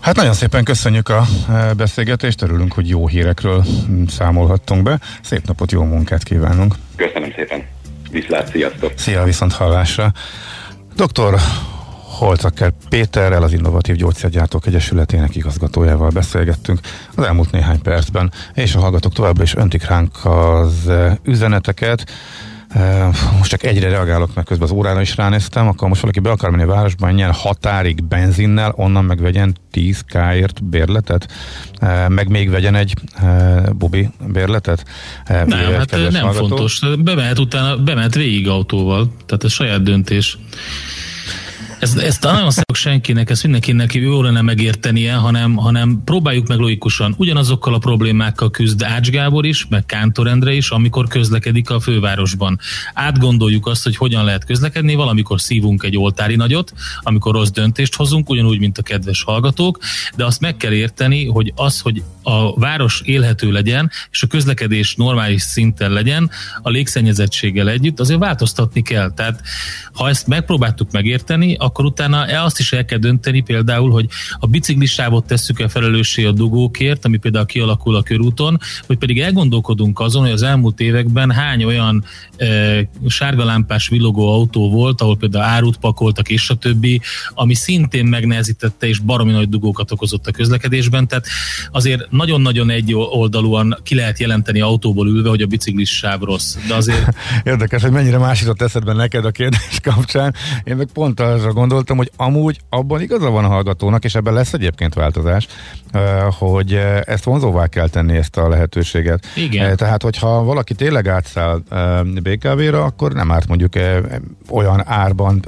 Hát 0.00 0.16
nagyon 0.16 0.32
szépen 0.32 0.64
köszönjük 0.64 1.08
a 1.08 1.24
beszélgetést, 1.76 2.42
örülünk, 2.42 2.72
hogy 2.72 2.88
jó 2.88 3.06
hírekről 3.06 3.64
számolhattunk 4.08 4.82
be. 4.82 4.98
Szép 5.22 5.46
napot, 5.46 5.72
jó 5.72 5.82
munkát 5.82 6.22
kívánunk. 6.22 6.74
Köszönöm 6.96 7.32
szépen. 7.36 7.64
Viszlát, 8.10 8.50
sziasztok. 8.50 8.92
Szia, 8.96 9.24
viszont 9.24 9.52
hallásra. 9.52 10.12
Doktor 10.96 11.34
Holcaker 12.14 12.72
Péterrel, 12.88 13.42
az 13.42 13.52
Innovatív 13.52 13.96
Gyógyszergyártók 13.96 14.66
Egyesületének 14.66 15.36
igazgatójával 15.36 16.08
beszélgettünk 16.08 16.80
az 17.14 17.24
elmúlt 17.24 17.50
néhány 17.50 17.82
percben, 17.82 18.32
és 18.54 18.74
a 18.74 18.80
hallgatók 18.80 19.12
továbbra 19.12 19.42
is 19.42 19.54
öntik 19.54 19.86
ránk 19.86 20.24
az 20.24 20.90
üzeneteket. 21.24 22.10
Most 23.38 23.50
csak 23.50 23.62
egyre 23.62 23.88
reagálok, 23.88 24.34
mert 24.34 24.46
közben 24.46 24.68
az 24.68 24.74
órára 24.74 25.00
is 25.00 25.16
ránéztem, 25.16 25.68
akkor 25.68 25.88
most 25.88 26.00
valaki 26.00 26.20
be 26.20 26.30
akar 26.30 26.50
menni 26.50 26.62
a 26.62 26.66
városban, 26.66 27.12
nyer 27.12 27.30
határig 27.30 28.04
benzinnel, 28.04 28.72
onnan 28.76 29.04
meg 29.04 29.20
vegyen 29.20 29.56
10 29.70 30.00
k 30.00 30.18
bérletet, 30.62 31.32
meg 32.08 32.28
még 32.28 32.50
vegyen 32.50 32.74
egy 32.74 32.94
Bubi 33.72 34.10
bérletet. 34.26 34.84
Nem, 35.26 35.48
hát 35.48 35.90
nem 35.90 36.12
hallgató. 36.12 36.46
fontos. 36.46 36.80
Bemehet 36.98 37.38
utána, 37.38 37.76
bemehet 37.76 38.14
végig 38.14 38.48
autóval, 38.48 39.12
tehát 39.26 39.44
ez 39.44 39.52
saját 39.52 39.82
döntés. 39.82 40.38
Ezt, 41.84 41.98
ezt 41.98 42.22
nagyon 42.22 42.50
szeretok 42.50 42.76
senkinek, 42.76 43.30
ezt 43.30 43.42
mindenkinek 43.42 43.94
jó 43.94 44.22
lenne 44.22 44.40
megértenie, 44.40 45.14
hanem, 45.14 45.56
hanem 45.56 46.02
próbáljuk 46.04 46.48
meg 46.48 46.58
logikusan. 46.58 47.14
Ugyanazokkal 47.18 47.74
a 47.74 47.78
problémákkal 47.78 48.50
küzd 48.50 48.82
Ács 48.82 49.08
Gábor 49.10 49.46
is, 49.46 49.66
meg 49.68 49.86
Kántor 49.86 50.26
Endre 50.26 50.52
is, 50.52 50.70
amikor 50.70 51.08
közlekedik 51.08 51.70
a 51.70 51.80
fővárosban. 51.80 52.58
Átgondoljuk 52.94 53.66
azt, 53.66 53.84
hogy 53.84 53.96
hogyan 53.96 54.24
lehet 54.24 54.44
közlekedni, 54.44 54.94
valamikor 54.94 55.40
szívunk 55.40 55.82
egy 55.82 55.96
oltári 55.96 56.36
nagyot, 56.36 56.72
amikor 57.00 57.34
rossz 57.34 57.50
döntést 57.50 57.94
hozunk, 57.94 58.30
ugyanúgy, 58.30 58.58
mint 58.58 58.78
a 58.78 58.82
kedves 58.82 59.22
hallgatók, 59.22 59.78
de 60.16 60.24
azt 60.24 60.40
meg 60.40 60.56
kell 60.56 60.72
érteni, 60.72 61.26
hogy 61.26 61.52
az, 61.56 61.80
hogy 61.80 62.02
a 62.22 62.58
város 62.58 63.00
élhető 63.04 63.52
legyen, 63.52 63.90
és 64.10 64.22
a 64.22 64.26
közlekedés 64.26 64.94
normális 64.94 65.42
szinten 65.42 65.90
legyen, 65.90 66.30
a 66.62 66.70
légszennyezettséggel 66.70 67.68
együtt, 67.68 68.00
azért 68.00 68.20
változtatni 68.20 68.82
kell. 68.82 69.12
Tehát 69.14 69.42
ha 69.92 70.08
ezt 70.08 70.26
megpróbáltuk 70.26 70.90
megérteni, 70.90 71.54
akkor 71.54 71.73
akkor 71.74 71.84
utána 71.84 72.26
e 72.26 72.42
azt 72.42 72.58
is 72.58 72.72
el 72.72 72.84
kell 72.84 72.98
dönteni 72.98 73.40
például, 73.40 73.90
hogy 73.90 74.06
a 74.38 74.46
biciklisávot 74.46 75.26
tesszük 75.26 75.60
el 75.60 75.68
felelőssé 75.68 76.24
a 76.24 76.32
dugókért, 76.32 77.04
ami 77.04 77.16
például 77.16 77.46
kialakul 77.46 77.96
a 77.96 78.02
körúton, 78.02 78.58
vagy 78.86 78.98
pedig 78.98 79.20
elgondolkodunk 79.20 80.00
azon, 80.00 80.22
hogy 80.22 80.30
az 80.30 80.42
elmúlt 80.42 80.80
években 80.80 81.30
hány 81.30 81.64
olyan 81.64 82.04
e, 82.36 82.46
sárgalámpás 83.06 83.88
villogó 83.88 84.32
autó 84.32 84.70
volt, 84.70 85.00
ahol 85.00 85.16
például 85.16 85.44
árut 85.44 85.76
pakoltak 85.76 86.28
és 86.28 86.50
a 86.50 86.54
többi, 86.54 87.00
ami 87.34 87.54
szintén 87.54 88.06
megnehezítette 88.06 88.86
és 88.86 88.98
baromi 88.98 89.32
nagy 89.32 89.48
dugókat 89.48 89.92
okozott 89.92 90.26
a 90.26 90.30
közlekedésben, 90.30 91.08
tehát 91.08 91.26
azért 91.72 92.10
nagyon-nagyon 92.10 92.70
egy 92.70 92.94
oldalúan 92.94 93.78
ki 93.82 93.94
lehet 93.94 94.18
jelenteni 94.18 94.60
autóból 94.60 95.08
ülve, 95.08 95.28
hogy 95.28 95.42
a 95.42 95.46
biciklis 95.46 95.90
sáv 95.90 96.20
rossz, 96.20 96.56
de 96.68 96.74
azért... 96.74 97.14
Érdekes, 97.44 97.82
hogy 97.82 97.92
mennyire 97.92 98.18
másított 98.18 98.62
eszedben 98.62 98.96
neked 98.96 99.24
a 99.24 99.30
kérdés 99.30 99.78
kapcsán. 99.82 100.34
Én 100.64 100.76
meg 100.76 100.88
pont 100.92 101.20
arra 101.20 101.36
gondoltam, 101.36 101.63
hogy 101.70 102.10
amúgy 102.16 102.60
abban 102.68 103.00
igaza 103.00 103.30
van 103.30 103.44
a 103.44 103.48
hallgatónak, 103.48 104.04
és 104.04 104.14
ebben 104.14 104.34
lesz 104.34 104.52
egyébként 104.52 104.94
változás, 104.94 105.46
hogy 106.38 106.72
ezt 107.04 107.24
vonzóvá 107.24 107.66
kell 107.66 107.88
tenni 107.88 108.16
ezt 108.16 108.36
a 108.36 108.48
lehetőséget. 108.48 109.26
Igen. 109.36 109.76
Tehát, 109.76 110.02
hogyha 110.02 110.42
valaki 110.44 110.74
tényleg 110.74 111.08
átszáll 111.08 111.62
BKV-ra, 112.22 112.84
akkor 112.84 113.12
nem 113.12 113.30
árt 113.32 113.46
mondjuk 113.48 113.72
olyan 114.50 114.82
árban 114.86 115.44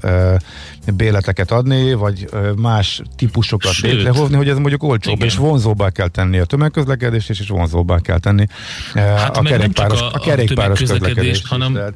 béleteket 0.97 1.51
adni, 1.51 1.95
vagy 1.95 2.27
más 2.57 3.03
típusokat 3.17 3.73
Sőt. 3.73 3.93
létrehozni, 3.93 4.37
hogy 4.37 4.49
ez 4.49 4.59
mondjuk 4.59 4.83
olcsóbb, 4.83 5.15
Igen. 5.15 5.27
és 5.27 5.37
vonzóbbá 5.37 5.91
kell 5.91 6.09
tenni 6.09 6.39
a 6.39 6.45
tömegközlekedést, 6.45 7.31
és 7.31 7.41
is 7.41 7.49
vonzóbbá 7.49 8.01
kell 8.01 8.19
tenni 8.19 8.47
Hát 8.95 9.37
a 9.37 9.43
kerékpáros, 9.43 9.99
csak 9.99 10.15
a 10.15 10.19
kerékpáros 10.19 10.79
közlekedést. 10.79 11.43
is. 11.43 11.49
hanem, 11.49 11.73
Tehát 11.73 11.95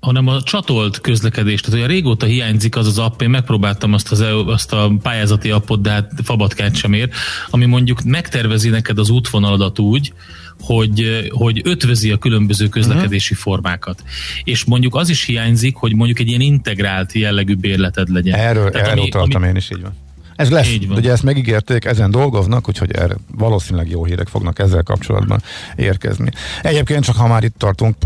hanem 0.00 0.26
a 0.26 0.42
csatolt 0.42 1.00
közlekedést. 1.00 1.64
Tehát 1.64 1.78
olyan 1.78 1.90
régóta 1.90 2.26
hiányzik 2.26 2.76
az 2.76 2.86
az 2.86 2.98
app, 2.98 3.20
én 3.20 3.30
megpróbáltam 3.30 3.92
azt, 3.92 4.12
az, 4.12 4.20
EU 4.20 4.48
azt 4.48 4.72
a 4.72 4.92
pályázati 5.02 5.50
appot, 5.50 5.80
de 5.80 5.90
hát 5.90 6.12
fabatkát 6.22 6.74
sem 6.74 6.92
ér, 6.92 7.08
ami 7.50 7.64
mondjuk 7.64 8.02
megtervezi 8.02 8.68
neked 8.68 8.98
az 8.98 9.10
útvonaladat 9.10 9.78
úgy, 9.78 10.12
hogy, 10.60 11.28
hogy 11.30 11.60
ötvözi 11.64 12.10
a 12.10 12.16
különböző 12.18 12.68
közlekedési 12.68 13.32
uh-huh. 13.32 13.52
formákat. 13.52 14.02
És 14.44 14.64
mondjuk 14.64 14.94
az 14.94 15.08
is 15.08 15.24
hiányzik, 15.24 15.76
hogy 15.76 15.94
mondjuk 15.94 16.18
egy 16.18 16.28
ilyen 16.28 16.40
integrált 16.40 17.12
jellegű 17.12 17.54
bérleted 17.54 18.08
legyen. 18.08 18.38
Erről, 18.38 18.70
Tehát 18.70 18.88
erről 18.88 19.04
utaltam 19.04 19.42
én 19.42 19.56
is, 19.56 19.70
így 19.70 19.82
van. 19.82 19.92
Ez 20.40 20.50
lesz, 20.50 20.68
Így 20.68 20.88
van. 20.88 20.96
ugye 20.96 21.10
ezt 21.12 21.22
megígérték, 21.22 21.84
ezen 21.84 22.10
dolgoznak, 22.10 22.68
úgyhogy 22.68 22.92
erre 22.92 23.14
valószínűleg 23.36 23.90
jó 23.90 24.04
hírek 24.04 24.28
fognak 24.28 24.58
ezzel 24.58 24.82
kapcsolatban 24.82 25.42
érkezni. 25.76 26.30
Egyébként 26.62 27.04
csak 27.04 27.16
ha 27.16 27.26
már 27.26 27.44
itt 27.44 27.58
tartunk, 27.58 27.96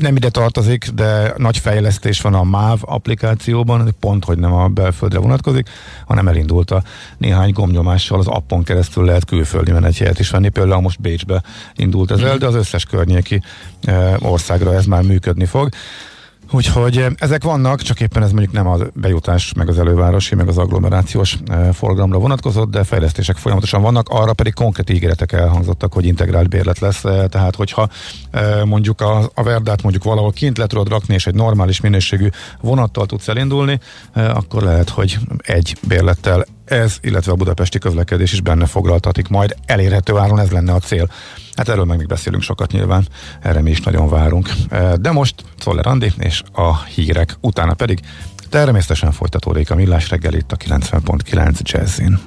nem 0.00 0.16
ide 0.16 0.28
tartozik, 0.28 0.88
de 0.88 1.34
nagy 1.36 1.58
fejlesztés 1.58 2.20
van 2.20 2.34
a 2.34 2.42
MÁV 2.42 2.78
applikációban, 2.80 3.94
pont, 4.00 4.24
hogy 4.24 4.38
nem 4.38 4.52
a 4.52 4.68
belföldre 4.68 5.18
vonatkozik, 5.18 5.68
hanem 6.06 6.28
elindult 6.28 6.70
a 6.70 6.82
néhány 7.18 7.52
gombnyomással 7.52 8.18
az 8.18 8.26
appon 8.26 8.62
keresztül 8.62 9.04
lehet 9.04 9.24
külföldi 9.24 9.72
menetjegyet 9.72 10.18
is 10.18 10.30
venni, 10.30 10.48
például 10.48 10.80
most 10.80 11.00
Bécsbe 11.00 11.42
indult 11.74 12.10
ez 12.10 12.20
el, 12.20 12.38
de 12.38 12.46
az 12.46 12.54
összes 12.54 12.84
környéki 12.84 13.42
országra 14.18 14.74
ez 14.74 14.84
már 14.84 15.02
működni 15.02 15.44
fog. 15.44 15.68
Úgyhogy 16.50 16.98
eh, 16.98 17.06
ezek 17.16 17.42
vannak, 17.42 17.82
csak 17.82 18.00
éppen 18.00 18.22
ez 18.22 18.30
mondjuk 18.30 18.52
nem 18.52 18.66
a 18.66 18.76
bejutás, 18.94 19.52
meg 19.52 19.68
az 19.68 19.78
elővárosi, 19.78 20.34
meg 20.34 20.48
az 20.48 20.58
agglomerációs 20.58 21.38
eh, 21.46 21.72
forgalomra 21.72 22.18
vonatkozott, 22.18 22.70
de 22.70 22.84
fejlesztések 22.84 23.36
folyamatosan 23.36 23.82
vannak, 23.82 24.08
arra 24.08 24.32
pedig 24.32 24.54
konkrét 24.54 24.90
ígéretek 24.90 25.32
elhangzottak, 25.32 25.92
hogy 25.92 26.06
integrált 26.06 26.48
bérlet 26.48 26.78
lesz, 26.78 27.04
eh, 27.04 27.24
tehát 27.28 27.54
hogyha 27.54 27.88
mondjuk 28.64 29.00
a, 29.00 29.30
a 29.34 29.42
Verdát 29.42 29.82
mondjuk 29.82 30.04
valahol 30.04 30.32
kint 30.32 30.58
le 30.58 30.66
tudod 30.66 30.88
rakni, 30.88 31.14
és 31.14 31.26
egy 31.26 31.34
normális 31.34 31.80
minőségű 31.80 32.28
vonattal 32.60 33.06
tudsz 33.06 33.28
elindulni, 33.28 33.80
akkor 34.14 34.62
lehet, 34.62 34.88
hogy 34.88 35.18
egy 35.38 35.76
bérlettel 35.88 36.44
ez, 36.66 36.96
illetve 37.00 37.32
a 37.32 37.34
budapesti 37.34 37.78
közlekedés 37.78 38.32
is 38.32 38.40
benne 38.40 38.66
foglaltatik, 38.66 39.28
majd 39.28 39.56
elérhető 39.66 40.16
áron 40.16 40.38
ez 40.38 40.50
lenne 40.50 40.72
a 40.72 40.78
cél. 40.78 41.10
Hát 41.54 41.68
erről 41.68 41.84
meg 41.84 41.98
még 41.98 42.06
beszélünk 42.06 42.42
sokat 42.42 42.72
nyilván, 42.72 43.08
erre 43.42 43.60
mi 43.62 43.70
is 43.70 43.80
nagyon 43.80 44.08
várunk. 44.08 44.48
Eh, 44.68 44.92
De 44.92 45.10
most 45.10 45.34
Szoller 45.58 45.86
Andi 45.86 46.12
és 46.18 46.42
a 46.52 46.84
hírek, 46.84 47.36
utána 47.40 47.74
pedig 47.74 48.00
természetesen 48.50 49.12
folytatódik 49.12 49.70
a 49.70 49.74
millás 49.74 50.10
reggel 50.10 50.34
itt 50.34 50.52
a 50.52 50.56
90.9 50.56 51.58
Jazzin. 51.62 52.18